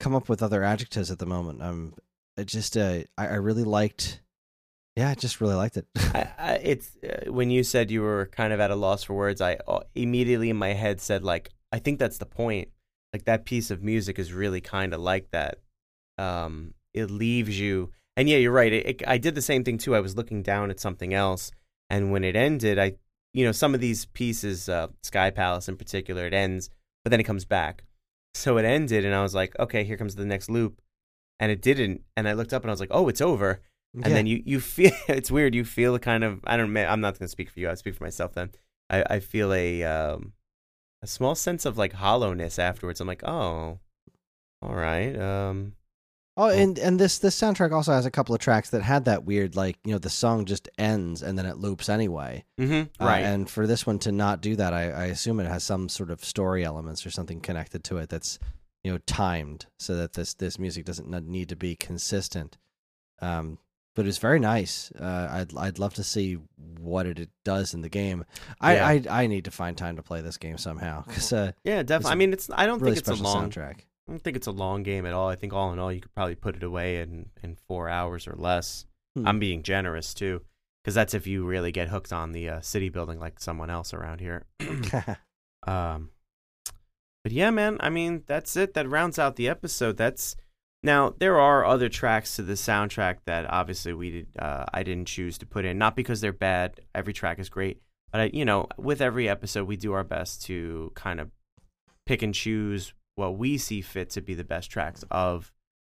come 0.00 0.14
up 0.14 0.28
with 0.28 0.42
other 0.42 0.62
adjectives 0.62 1.10
at 1.10 1.18
the 1.18 1.26
moment. 1.26 1.62
Um, 1.62 1.94
it 2.36 2.46
just 2.46 2.76
uh, 2.76 3.00
I, 3.16 3.28
I 3.28 3.34
really 3.34 3.62
liked, 3.64 4.20
yeah, 4.96 5.10
I 5.10 5.14
just 5.14 5.40
really 5.40 5.54
liked 5.54 5.76
it. 5.76 5.86
I, 5.96 6.28
I, 6.38 6.52
it's 6.56 6.96
uh, 7.04 7.30
when 7.30 7.50
you 7.50 7.62
said 7.62 7.90
you 7.90 8.02
were 8.02 8.26
kind 8.32 8.52
of 8.52 8.60
at 8.60 8.70
a 8.70 8.74
loss 8.76 9.04
for 9.04 9.14
words. 9.14 9.40
I 9.40 9.58
uh, 9.68 9.80
immediately 9.94 10.50
in 10.50 10.56
my 10.56 10.72
head 10.72 11.00
said 11.00 11.22
like, 11.24 11.50
I 11.72 11.78
think 11.78 11.98
that's 11.98 12.18
the 12.18 12.26
point. 12.26 12.68
Like 13.12 13.24
that 13.26 13.44
piece 13.44 13.70
of 13.70 13.82
music 13.82 14.18
is 14.18 14.32
really 14.32 14.60
kind 14.60 14.92
of 14.92 15.00
like 15.00 15.30
that. 15.30 15.58
Um, 16.18 16.74
it 16.92 17.10
leaves 17.10 17.58
you, 17.58 17.90
and 18.16 18.28
yeah, 18.28 18.38
you're 18.38 18.52
right. 18.52 18.72
It, 18.72 18.86
it, 18.86 19.02
I 19.06 19.18
did 19.18 19.34
the 19.36 19.42
same 19.42 19.62
thing 19.64 19.78
too. 19.78 19.94
I 19.94 20.00
was 20.00 20.16
looking 20.16 20.42
down 20.42 20.70
at 20.70 20.80
something 20.80 21.14
else, 21.14 21.52
and 21.94 22.12
when 22.12 22.24
it 22.24 22.36
ended, 22.36 22.78
I, 22.78 22.94
you 23.32 23.44
know, 23.44 23.52
some 23.52 23.74
of 23.74 23.80
these 23.80 24.06
pieces, 24.06 24.68
uh, 24.68 24.88
Sky 25.02 25.30
Palace 25.30 25.68
in 25.68 25.76
particular, 25.76 26.26
it 26.26 26.34
ends, 26.34 26.70
but 27.02 27.10
then 27.10 27.20
it 27.20 27.24
comes 27.24 27.44
back. 27.44 27.84
So 28.34 28.58
it 28.58 28.64
ended, 28.64 29.04
and 29.04 29.14
I 29.14 29.22
was 29.22 29.34
like, 29.34 29.58
okay, 29.58 29.84
here 29.84 29.96
comes 29.96 30.16
the 30.16 30.24
next 30.24 30.50
loop, 30.50 30.80
and 31.38 31.52
it 31.52 31.62
didn't. 31.62 32.02
And 32.16 32.28
I 32.28 32.32
looked 32.32 32.52
up, 32.52 32.62
and 32.62 32.70
I 32.70 32.72
was 32.72 32.80
like, 32.80 32.90
oh, 32.92 33.08
it's 33.08 33.20
over 33.20 33.60
and 34.02 34.12
then 34.12 34.26
you 34.26 34.42
you 34.44 34.60
feel 34.60 34.90
it's 35.08 35.30
weird. 35.30 35.54
You 35.54 35.64
feel 35.64 35.94
a 35.94 36.00
kind 36.00 36.24
of 36.24 36.40
I 36.44 36.56
don't. 36.56 36.72
know, 36.72 36.84
I'm 36.84 37.00
not 37.00 37.18
going 37.18 37.26
to 37.26 37.30
speak 37.30 37.50
for 37.50 37.60
you. 37.60 37.70
I 37.70 37.74
speak 37.74 37.94
for 37.94 38.04
myself. 38.04 38.32
Then 38.34 38.50
I 38.90 39.04
I 39.08 39.20
feel 39.20 39.52
a 39.52 39.84
um 39.84 40.32
a 41.02 41.06
small 41.06 41.34
sense 41.34 41.64
of 41.64 41.78
like 41.78 41.92
hollowness 41.92 42.58
afterwards. 42.58 43.00
I'm 43.00 43.06
like, 43.06 43.22
oh, 43.24 43.78
all 44.62 44.74
right. 44.74 45.16
Um, 45.18 45.74
oh, 46.36 46.48
and 46.48 46.78
and 46.78 46.98
this 46.98 47.18
this 47.18 47.38
soundtrack 47.38 47.72
also 47.72 47.92
has 47.92 48.06
a 48.06 48.10
couple 48.10 48.34
of 48.34 48.40
tracks 48.40 48.70
that 48.70 48.82
had 48.82 49.04
that 49.06 49.24
weird 49.24 49.54
like 49.56 49.78
you 49.84 49.92
know 49.92 49.98
the 49.98 50.10
song 50.10 50.44
just 50.44 50.68
ends 50.78 51.22
and 51.22 51.38
then 51.38 51.46
it 51.46 51.58
loops 51.58 51.88
anyway. 51.88 52.44
mhm, 52.60 52.88
Uh, 53.00 53.04
right. 53.04 53.20
and 53.24 53.48
for 53.48 53.66
this 53.66 53.86
one 53.86 53.98
to 54.00 54.12
not 54.12 54.40
do 54.40 54.56
that, 54.56 54.72
I, 54.72 54.90
I 54.90 55.04
assume 55.06 55.40
it 55.40 55.46
has 55.46 55.64
some 55.64 55.88
sort 55.88 56.10
of 56.10 56.24
story 56.24 56.64
elements 56.64 57.06
or 57.06 57.10
something 57.10 57.40
connected 57.40 57.84
to 57.84 57.98
it 57.98 58.08
that's 58.08 58.38
you 58.82 58.92
know 58.92 58.98
timed 59.06 59.66
so 59.78 59.96
that 59.96 60.12
this 60.14 60.34
this 60.34 60.58
music 60.58 60.84
doesn't 60.84 61.08
need 61.28 61.48
to 61.48 61.56
be 61.56 61.76
consistent. 61.76 62.58
Um, 63.22 63.58
but 63.96 64.08
it's 64.08 64.18
very 64.18 64.40
nice. 64.40 64.90
Uh, 64.98 65.28
I'd 65.30 65.56
I'd 65.56 65.78
love 65.78 65.94
to 65.94 66.02
see 66.02 66.38
what 66.80 67.06
it, 67.06 67.18
it 67.20 67.30
does 67.44 67.74
in 67.74 67.80
the 67.82 67.88
game. 67.88 68.24
I, 68.60 68.74
Yeah. 68.74 68.88
I 68.88 69.22
I 69.22 69.26
need 69.28 69.44
to 69.44 69.52
find 69.52 69.78
time 69.78 69.94
to 69.96 70.02
play 70.02 70.20
this 70.20 70.36
game 70.36 70.58
somehow 70.58 71.02
because 71.06 71.32
uh, 71.32 71.52
yeah, 71.62 71.84
definitely. 71.84 72.12
I 72.12 72.14
mean, 72.16 72.32
it's. 72.32 72.50
I 72.52 72.66
don't 72.66 72.82
really 72.82 72.96
think 72.96 73.06
it's 73.08 73.20
a 73.20 73.22
long. 73.22 73.50
soundtrack. 73.50 73.80
I 74.06 74.12
don't 74.12 74.22
think 74.22 74.36
it's 74.36 74.46
a 74.46 74.52
long 74.52 74.82
game 74.82 75.06
at 75.06 75.14
all. 75.14 75.28
I 75.28 75.36
think 75.36 75.52
all 75.52 75.72
in 75.72 75.78
all, 75.78 75.92
you 75.92 76.00
could 76.00 76.14
probably 76.14 76.34
put 76.34 76.56
it 76.56 76.62
away 76.62 77.00
in 77.00 77.26
in 77.42 77.56
four 77.68 77.88
hours 77.88 78.28
or 78.28 78.34
less. 78.36 78.86
Hmm. 79.16 79.26
I'm 79.26 79.38
being 79.38 79.62
generous 79.62 80.12
too, 80.14 80.42
because 80.82 80.94
that's 80.94 81.14
if 81.14 81.26
you 81.26 81.44
really 81.44 81.72
get 81.72 81.88
hooked 81.88 82.12
on 82.12 82.32
the 82.32 82.48
uh, 82.48 82.60
city 82.60 82.88
building 82.88 83.18
like 83.18 83.40
someone 83.40 83.70
else 83.70 83.94
around 83.94 84.20
here. 84.20 84.44
Um, 85.66 86.10
but 87.22 87.32
yeah, 87.32 87.50
man. 87.50 87.78
I 87.80 87.90
mean, 87.90 88.22
that's 88.26 88.56
it. 88.56 88.74
That 88.74 88.88
rounds 88.88 89.18
out 89.18 89.36
the 89.36 89.48
episode. 89.48 89.96
That's 89.96 90.36
now 90.82 91.14
there 91.18 91.40
are 91.40 91.64
other 91.64 91.88
tracks 91.88 92.36
to 92.36 92.42
the 92.42 92.52
soundtrack 92.52 93.18
that 93.24 93.50
obviously 93.50 93.94
we 93.94 94.10
did. 94.10 94.28
Uh, 94.38 94.66
I 94.72 94.82
didn't 94.82 95.08
choose 95.08 95.38
to 95.38 95.46
put 95.46 95.64
in, 95.64 95.78
not 95.78 95.96
because 95.96 96.20
they're 96.20 96.32
bad. 96.32 96.80
Every 96.94 97.12
track 97.12 97.38
is 97.38 97.48
great, 97.48 97.80
but 98.12 98.20
I, 98.20 98.30
you 98.32 98.44
know, 98.44 98.68
with 98.76 99.00
every 99.00 99.28
episode, 99.28 99.66
we 99.66 99.76
do 99.76 99.94
our 99.94 100.04
best 100.04 100.44
to 100.46 100.92
kind 100.94 101.20
of 101.20 101.30
pick 102.04 102.22
and 102.22 102.34
choose 102.34 102.92
what 103.16 103.38
we 103.38 103.58
see 103.58 103.80
fit 103.80 104.10
to 104.10 104.20
be 104.20 104.34
the 104.34 104.44
best 104.44 104.70
tracks 104.70 105.04
of 105.10 105.52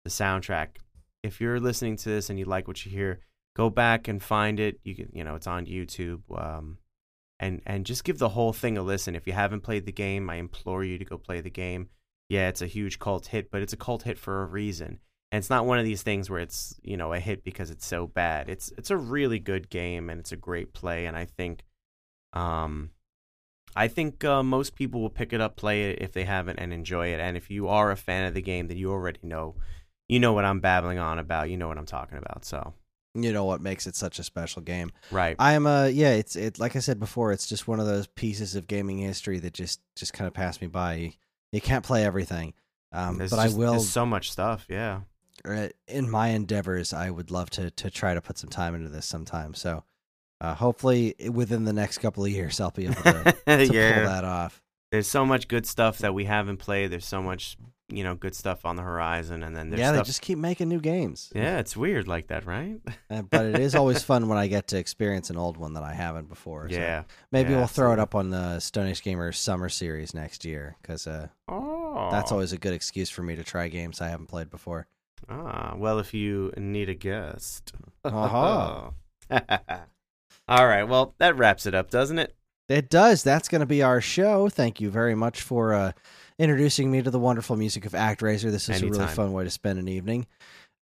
the 0.05 0.11
soundtrack. 0.11 0.77
If 1.23 1.41
you're 1.41 1.61
listening 1.61 1.97
to 1.99 2.09
this 2.09 2.31
and 2.31 2.39
you 2.39 2.45
like 2.45 2.69
what 2.69 2.85
you 2.85 2.91
hear, 2.91 3.21
go 3.57 3.71
back 3.71 4.09
and 4.09 4.23
find 4.23 4.61
it. 4.61 4.81
You 4.85 4.95
can, 4.95 5.11
you 5.13 5.25
know, 5.25 5.35
it's 5.35 5.47
on 5.47 5.67
YouTube. 5.67 6.21
Um, 6.37 6.79
and 7.41 7.61
and 7.67 7.87
just 7.87 8.05
give 8.05 8.19
the 8.19 8.31
whole 8.31 8.53
thing 8.53 8.79
a 8.79 8.83
listen. 8.83 9.17
If 9.17 9.27
you 9.27 9.33
haven't 9.33 9.63
played 9.63 9.87
the 9.87 9.93
game, 9.93 10.31
I 10.31 10.37
implore 10.37 10.85
you 10.85 10.99
to 10.99 11.05
go 11.05 11.19
play 11.19 11.41
the 11.41 11.51
game. 11.51 11.89
Yeah, 12.29 12.49
it's 12.49 12.63
a 12.63 12.67
huge 12.67 12.99
cult 12.99 13.27
hit, 13.27 13.51
but 13.51 13.63
it's 13.63 13.73
a 13.73 13.79
cult 13.79 14.05
hit 14.05 14.19
for 14.19 14.43
a 14.43 14.47
reason. 14.47 15.01
And 15.33 15.41
it's 15.41 15.51
not 15.51 15.67
one 15.67 15.79
of 15.79 15.85
these 15.85 16.03
things 16.03 16.31
where 16.31 16.41
it's, 16.41 16.79
you 16.83 16.97
know, 16.97 17.13
a 17.13 17.19
hit 17.19 17.43
because 17.43 17.71
it's 17.71 17.87
so 17.87 18.07
bad. 18.07 18.49
It's 18.49 18.73
it's 18.79 18.91
a 18.91 18.97
really 18.97 19.39
good 19.39 19.69
game 19.69 20.09
and 20.11 20.21
it's 20.21 20.33
a 20.33 20.37
great 20.37 20.73
play 20.73 21.07
and 21.07 21.17
I 21.17 21.25
think 21.25 21.65
um 22.33 22.91
I 23.77 23.89
think 23.89 24.25
uh, 24.25 24.43
most 24.43 24.75
people 24.77 25.01
will 25.01 25.11
pick 25.11 25.33
it 25.33 25.41
up, 25.41 25.57
play 25.57 25.91
it 25.91 25.99
if 26.01 26.13
they 26.13 26.25
haven't 26.25 26.59
and 26.59 26.73
enjoy 26.73 27.09
it. 27.09 27.21
And 27.21 27.37
if 27.37 27.51
you 27.51 27.69
are 27.69 27.91
a 27.91 27.97
fan 27.97 28.27
of 28.27 28.35
the 28.35 28.43
game, 28.43 28.69
then 28.69 28.77
you 28.77 28.91
already 28.91 29.21
know 29.23 29.57
you 30.09 30.21
know 30.21 30.33
what 30.33 30.45
I'm 30.45 30.61
babbling 30.61 30.99
on 30.99 31.19
about. 31.19 31.51
You 31.51 31.57
know 31.57 31.69
what 31.69 31.79
I'm 31.79 31.87
talking 31.87 32.19
about. 32.19 32.45
So, 32.45 32.75
you 33.15 33.33
know 33.33 33.45
what 33.45 33.61
makes 33.61 33.87
it 33.87 33.97
such 33.97 34.19
a 34.19 34.23
special 34.23 34.63
game. 34.63 34.91
right. 35.11 35.37
I'm 35.39 35.67
uh 35.67 35.87
yeah, 35.87 36.11
it's 36.11 36.37
it 36.37 36.59
like 36.59 36.77
I 36.77 36.81
said 36.81 37.01
before, 37.01 37.33
it's 37.33 37.47
just 37.47 37.69
one 37.69 37.81
of 37.81 37.87
those 37.87 38.07
pieces 38.07 38.55
of 38.55 38.67
gaming 38.67 38.99
history 38.99 39.39
that 39.41 39.53
just 39.55 39.81
just 39.97 40.13
kind 40.13 40.29
of 40.29 40.35
passed 40.35 40.61
me 40.61 40.67
by. 40.69 40.95
You, 40.95 41.13
you 41.53 41.61
can't 41.61 41.85
play 41.85 42.05
everything. 42.05 42.55
Um, 42.93 43.19
but 43.19 43.31
just- 43.31 43.35
I 43.35 43.49
will 43.49 43.73
There's 43.73 43.89
so 43.89 44.07
much 44.07 44.31
stuff. 44.31 44.67
Yeah. 44.69 45.01
in 45.89 46.09
my 46.11 46.29
endeavors, 46.29 46.93
I 46.93 47.11
would 47.11 47.31
love 47.31 47.51
to 47.51 47.71
to 47.71 47.91
try 47.91 48.15
to 48.15 48.21
put 48.21 48.39
some 48.39 48.51
time 48.51 48.75
into 48.75 48.89
this 48.89 49.07
sometime. 49.07 49.55
So, 49.55 49.85
uh, 50.41 50.55
hopefully 50.55 51.15
within 51.33 51.65
the 51.65 51.73
next 51.73 51.99
couple 51.99 52.25
of 52.25 52.31
years, 52.31 52.61
I'll 52.61 52.71
be 52.71 52.85
able 52.87 52.95
to, 53.03 53.37
to 53.47 53.67
yeah. 53.67 53.95
pull 53.95 54.05
that 54.05 54.25
off. 54.25 54.63
there's 54.91 55.07
so 55.07 55.25
much 55.25 55.49
good 55.49 55.67
stuff 55.67 55.99
that 55.99 56.15
we 56.15 56.25
haven't 56.25 56.59
played. 56.59 56.91
There's 56.91 57.07
so 57.07 57.23
much, 57.23 57.57
you 57.89 58.03
know, 58.05 58.15
good 58.15 58.35
stuff 58.35 58.65
on 58.65 58.77
the 58.77 58.83
horizon, 58.83 59.43
and 59.43 59.55
then 59.57 59.71
there's 59.71 59.81
yeah, 59.81 59.93
stuff. 59.93 60.05
they 60.05 60.09
just 60.09 60.23
keep 60.23 60.39
making 60.39 60.69
new 60.69 60.81
games. 60.81 61.31
Yeah, 61.35 61.59
it's 61.59 61.77
weird 61.77 62.09
like 62.09 62.29
that, 62.29 62.47
right? 62.47 62.81
Uh, 63.11 63.23
but 63.23 63.45
it 63.45 63.59
is 63.61 63.75
always 63.75 64.03
fun 64.03 64.29
when 64.29 64.39
I 64.39 64.47
get 64.49 64.69
to 64.69 64.79
experience 64.79 65.29
an 65.31 65.37
old 65.37 65.57
one 65.57 65.75
that 65.75 65.83
I 65.85 65.93
haven't 65.93 66.29
before. 66.29 66.69
so 66.69 66.75
yeah. 66.75 67.05
maybe 67.31 67.51
Yeah, 67.51 67.59
we'll 67.59 67.67
throw 67.67 67.93
it 67.93 67.99
up 67.99 68.15
on 68.15 68.31
the 68.31 68.59
Stone 68.61 68.87
Age 68.89 69.03
Gamer 69.03 69.31
Summer 69.31 69.69
Series 69.69 70.15
next 70.15 70.45
year 70.45 70.75
because 70.83 71.07
uh, 71.07 71.29
Oh, 71.49 72.09
that's 72.11 72.33
always 72.33 72.53
a 72.53 72.59
good 72.59 72.73
excuse 72.73 73.11
for 73.11 73.23
me 73.23 73.37
to 73.37 73.45
try 73.45 73.69
games 73.69 74.01
I 74.01 74.09
haven't 74.09 74.27
played 74.27 74.51
before. 74.51 74.89
Ah, 75.29 75.75
well, 75.77 75.99
if 76.01 76.13
you 76.15 76.53
need 76.57 76.89
a 76.89 76.95
guest. 76.95 77.73
Aha. 78.05 78.91
All 80.49 80.67
right. 80.67 80.85
Well, 80.85 81.15
that 81.19 81.37
wraps 81.37 81.67
it 81.67 81.75
up, 81.75 81.91
doesn't 81.91 82.19
it? 82.19 82.35
It 82.69 82.91
does. 82.91 83.23
That's 83.23 83.49
going 83.49 83.61
to 83.61 83.67
be 83.67 83.83
our 83.83 84.01
show. 84.01 84.49
Thank 84.49 84.81
you 84.81 84.91
very 84.91 85.15
much 85.15 85.43
for 85.43 85.75
uh, 85.75 85.93
introducing 86.39 86.91
me 86.91 87.03
to 87.03 87.11
the 87.11 87.19
wonderful 87.19 87.57
music 87.57 87.85
of 87.85 87.93
ActRaiser. 87.93 88.51
This 88.51 88.69
is 88.69 88.83
a 88.83 88.87
really 88.87 89.07
fun 89.07 89.33
way 89.33 89.45
to 89.45 89.51
spend 89.51 89.79
an 89.79 89.89
evening. 89.89 90.27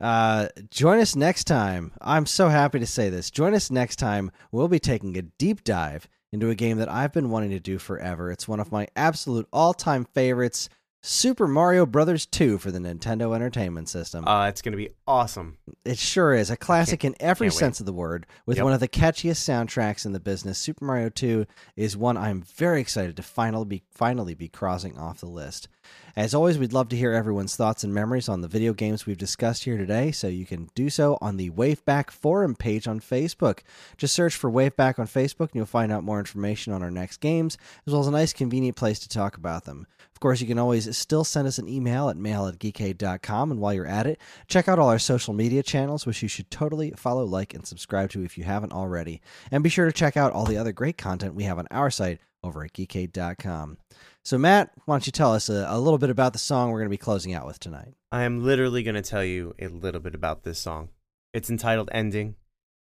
Uh, 0.01 0.49
join 0.71 0.99
us 0.99 1.15
next 1.15 1.45
time. 1.45 1.93
I'm 2.01 2.27
so 2.27 2.49
happy 2.49 2.81
to 2.81 2.87
say 2.87 3.09
this. 3.09 3.31
Join 3.31 3.55
us 3.55 3.71
next 3.71 3.97
time. 3.97 4.33
We'll 4.51 4.69
be 4.69 4.81
taking 4.81 5.17
a 5.17 5.23
deep 5.23 5.65
dive 5.65 6.09
into 6.33 6.51
a 6.51 6.55
game 6.55 6.79
that 6.79 6.91
I've 6.91 7.13
been 7.13 7.31
wanting 7.31 7.51
to 7.51 7.61
do 7.61 7.79
forever. 7.79 8.31
It's 8.31 8.49
one 8.49 8.59
of 8.59 8.73
my 8.73 8.89
absolute 8.97 9.47
all-time 9.53 10.05
favorites, 10.07 10.69
Super 11.05 11.49
Mario 11.49 11.85
Brothers 11.85 12.27
2 12.27 12.59
for 12.59 12.71
the 12.71 12.79
Nintendo 12.79 13.35
Entertainment 13.35 13.89
System. 13.89 14.25
Uh, 14.27 14.47
it's 14.47 14.63
gonna 14.63 14.77
be 14.77 14.91
awesome. 15.05 15.59
It 15.85 15.99
sure 15.99 16.33
is 16.33 16.49
a 16.49 16.57
classic 16.57 17.05
in 17.05 17.17
every 17.19 17.51
sense 17.51 17.81
of 17.81 17.87
the 17.87 17.93
word, 17.93 18.25
with 18.47 18.59
Yep. 18.59 18.65
one 18.65 18.73
of 18.73 18.79
the 18.79 18.87
catchiest 18.87 19.43
soundtracks 19.43 20.07
in 20.07 20.13
the 20.13 20.21
business. 20.21 20.59
Super 20.59 20.85
Mario 20.85 21.09
2 21.09 21.45
is 21.75 21.97
one 21.97 22.17
I'm 22.17 22.43
very 22.43 22.81
excited 22.81 23.17
to 23.17 23.23
finally 23.25 23.65
be 23.65 23.83
finally 23.91 24.35
be 24.35 24.47
crossing 24.49 24.97
off 24.97 25.19
the 25.19 25.27
list. 25.27 25.67
As 26.15 26.35
always, 26.35 26.57
we'd 26.57 26.73
love 26.73 26.89
to 26.91 26.97
hear 26.97 27.13
everyone's 27.13 27.57
thoughts 27.57 27.83
and 27.83 27.93
memories 27.93 28.29
on 28.29 28.41
the 28.41 28.47
video 28.47 28.73
games 28.73 29.05
we've 29.05 29.19
discussed 29.19 29.65
here 29.65 29.77
today, 29.77 30.13
so 30.13 30.29
you 30.29 30.47
can 30.47 30.69
do 30.77 30.89
so 30.89 31.19
on 31.21 31.37
the 31.37 31.51
Waveback 31.51 32.11
forum 32.13 32.55
page 32.55 32.87
on 32.87 33.01
Facebook. 33.01 33.61
Just 33.97 34.15
search 34.15 34.37
for 34.37 34.53
Waveback 34.53 35.01
on 35.01 35.09
Facebook 35.09 35.49
and 35.49 35.55
you'll 35.57 35.67
find 35.67 35.91
out 35.91 36.05
more 36.05 36.21
information 36.21 36.73
on 36.73 36.81
our 36.81 36.93
next 36.93 37.17
games, 37.17 37.59
as 37.89 37.93
well 37.93 38.03
as 38.03 38.07
a 38.07 38.13
nice 38.13 38.33
convenient 38.33 38.77
place 38.77 39.01
to 39.01 39.09
talk 39.09 39.37
about 39.37 39.65
them. 39.65 39.89
Course, 40.23 40.41
you 40.41 40.47
can 40.47 40.61
always 40.61 40.97
still 40.97 41.25
send 41.25 41.49
us 41.49 41.59
an 41.59 41.69
email 41.69 42.09
at 42.09 42.17
mail 42.17 42.47
at 42.47 42.61
geekade.com, 42.61 43.51
and 43.51 43.59
while 43.59 43.75
you're 43.75 43.89
at 43.89 44.07
it, 44.07 44.21
check 44.47 44.69
out 44.69 44.79
all 44.79 44.89
our 44.89 45.01
social 45.01 45.35
media 45.35 45.65
channels, 45.65 46.07
which 46.07 46.23
you 46.23 46.29
should 46.29 46.49
totally 46.49 46.93
follow, 46.97 47.25
like, 47.25 47.55
and 47.55 47.67
subscribe 47.67 48.09
to 48.11 48.23
if 48.23 48.39
you 48.39 48.45
haven't 48.45 48.73
already. 48.73 49.21
And 49.51 49.65
be 49.65 49.69
sure 49.69 49.85
to 49.85 49.91
check 49.91 50.17
out 50.17 50.33
all 50.33 50.45
the 50.45 50.59
other 50.59 50.71
great 50.71 50.97
content 50.97 51.35
we 51.35 51.43
have 51.43 51.59
on 51.59 51.67
our 51.73 51.91
site 51.91 52.21
over 52.45 52.63
at 52.63 52.73
geekade.com. 52.73 53.79
So, 54.25 54.39
Matt, 54.39 54.71
why 54.85 54.95
don't 54.95 55.07
you 55.07 55.11
tell 55.11 55.33
us 55.33 55.49
a, 55.49 55.67
a 55.69 55.81
little 55.81 55.99
bit 55.99 56.09
about 56.09 56.35
the 56.35 56.39
song 56.39 56.71
we're 56.71 56.79
going 56.79 56.91
to 56.91 56.97
be 56.97 56.99
closing 56.99 57.35
out 57.35 57.45
with 57.45 57.59
tonight? 57.59 57.95
I 58.13 58.23
am 58.23 58.45
literally 58.45 58.85
gonna 58.85 59.03
tell 59.03 59.25
you 59.25 59.57
a 59.59 59.67
little 59.67 60.01
bit 60.01 60.15
about 60.15 60.45
this 60.45 60.61
song. 60.61 60.91
It's 61.33 61.51
entitled 61.51 61.91
"Ending," 61.91 62.37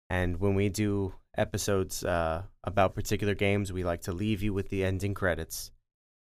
and 0.09 0.37
when 0.41 0.53
we 0.53 0.67
do 0.67 1.13
episodes 1.37 2.03
uh, 2.03 2.43
about 2.65 2.93
particular 2.93 3.35
games, 3.35 3.71
we 3.71 3.85
like 3.85 4.01
to 4.01 4.11
leave 4.11 4.43
you 4.43 4.53
with 4.53 4.67
the 4.67 4.83
ending 4.83 5.13
credits. 5.13 5.71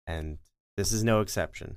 And 0.06 0.38
this 0.76 0.92
is 0.92 1.04
no 1.04 1.20
exception. 1.20 1.76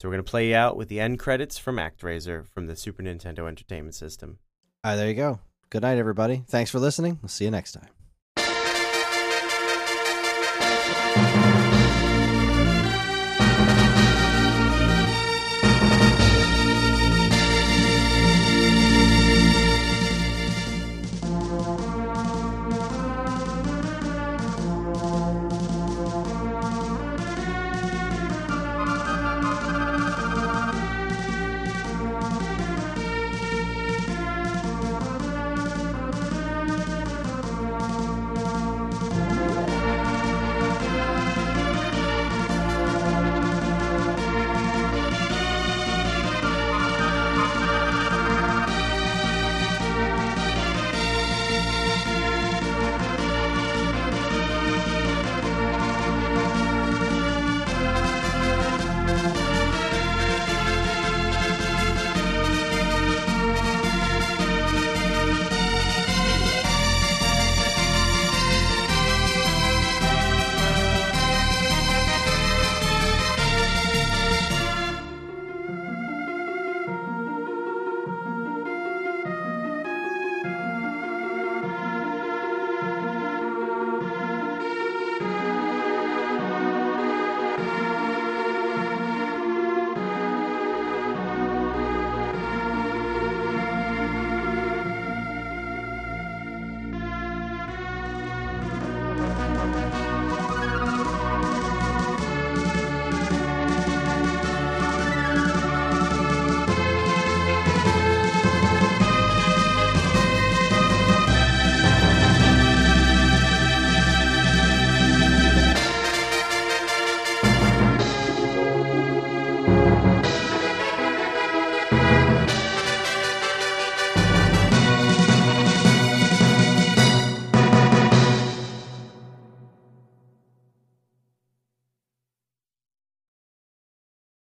So 0.00 0.08
we're 0.08 0.14
going 0.14 0.24
to 0.24 0.30
play 0.30 0.48
you 0.50 0.54
out 0.54 0.76
with 0.76 0.88
the 0.88 1.00
end 1.00 1.18
credits 1.18 1.58
from 1.58 1.76
ActRaiser 1.76 2.46
from 2.46 2.66
the 2.66 2.76
Super 2.76 3.02
Nintendo 3.02 3.48
Entertainment 3.48 3.96
System. 3.96 4.38
All 4.84 4.92
right, 4.92 4.96
there 4.96 5.08
you 5.08 5.14
go. 5.14 5.40
Good 5.70 5.82
night, 5.82 5.98
everybody. 5.98 6.44
Thanks 6.48 6.70
for 6.70 6.78
listening. 6.78 7.18
We'll 7.20 7.28
see 7.28 7.44
you 7.44 7.50
next 7.50 7.72
time. 7.72 7.97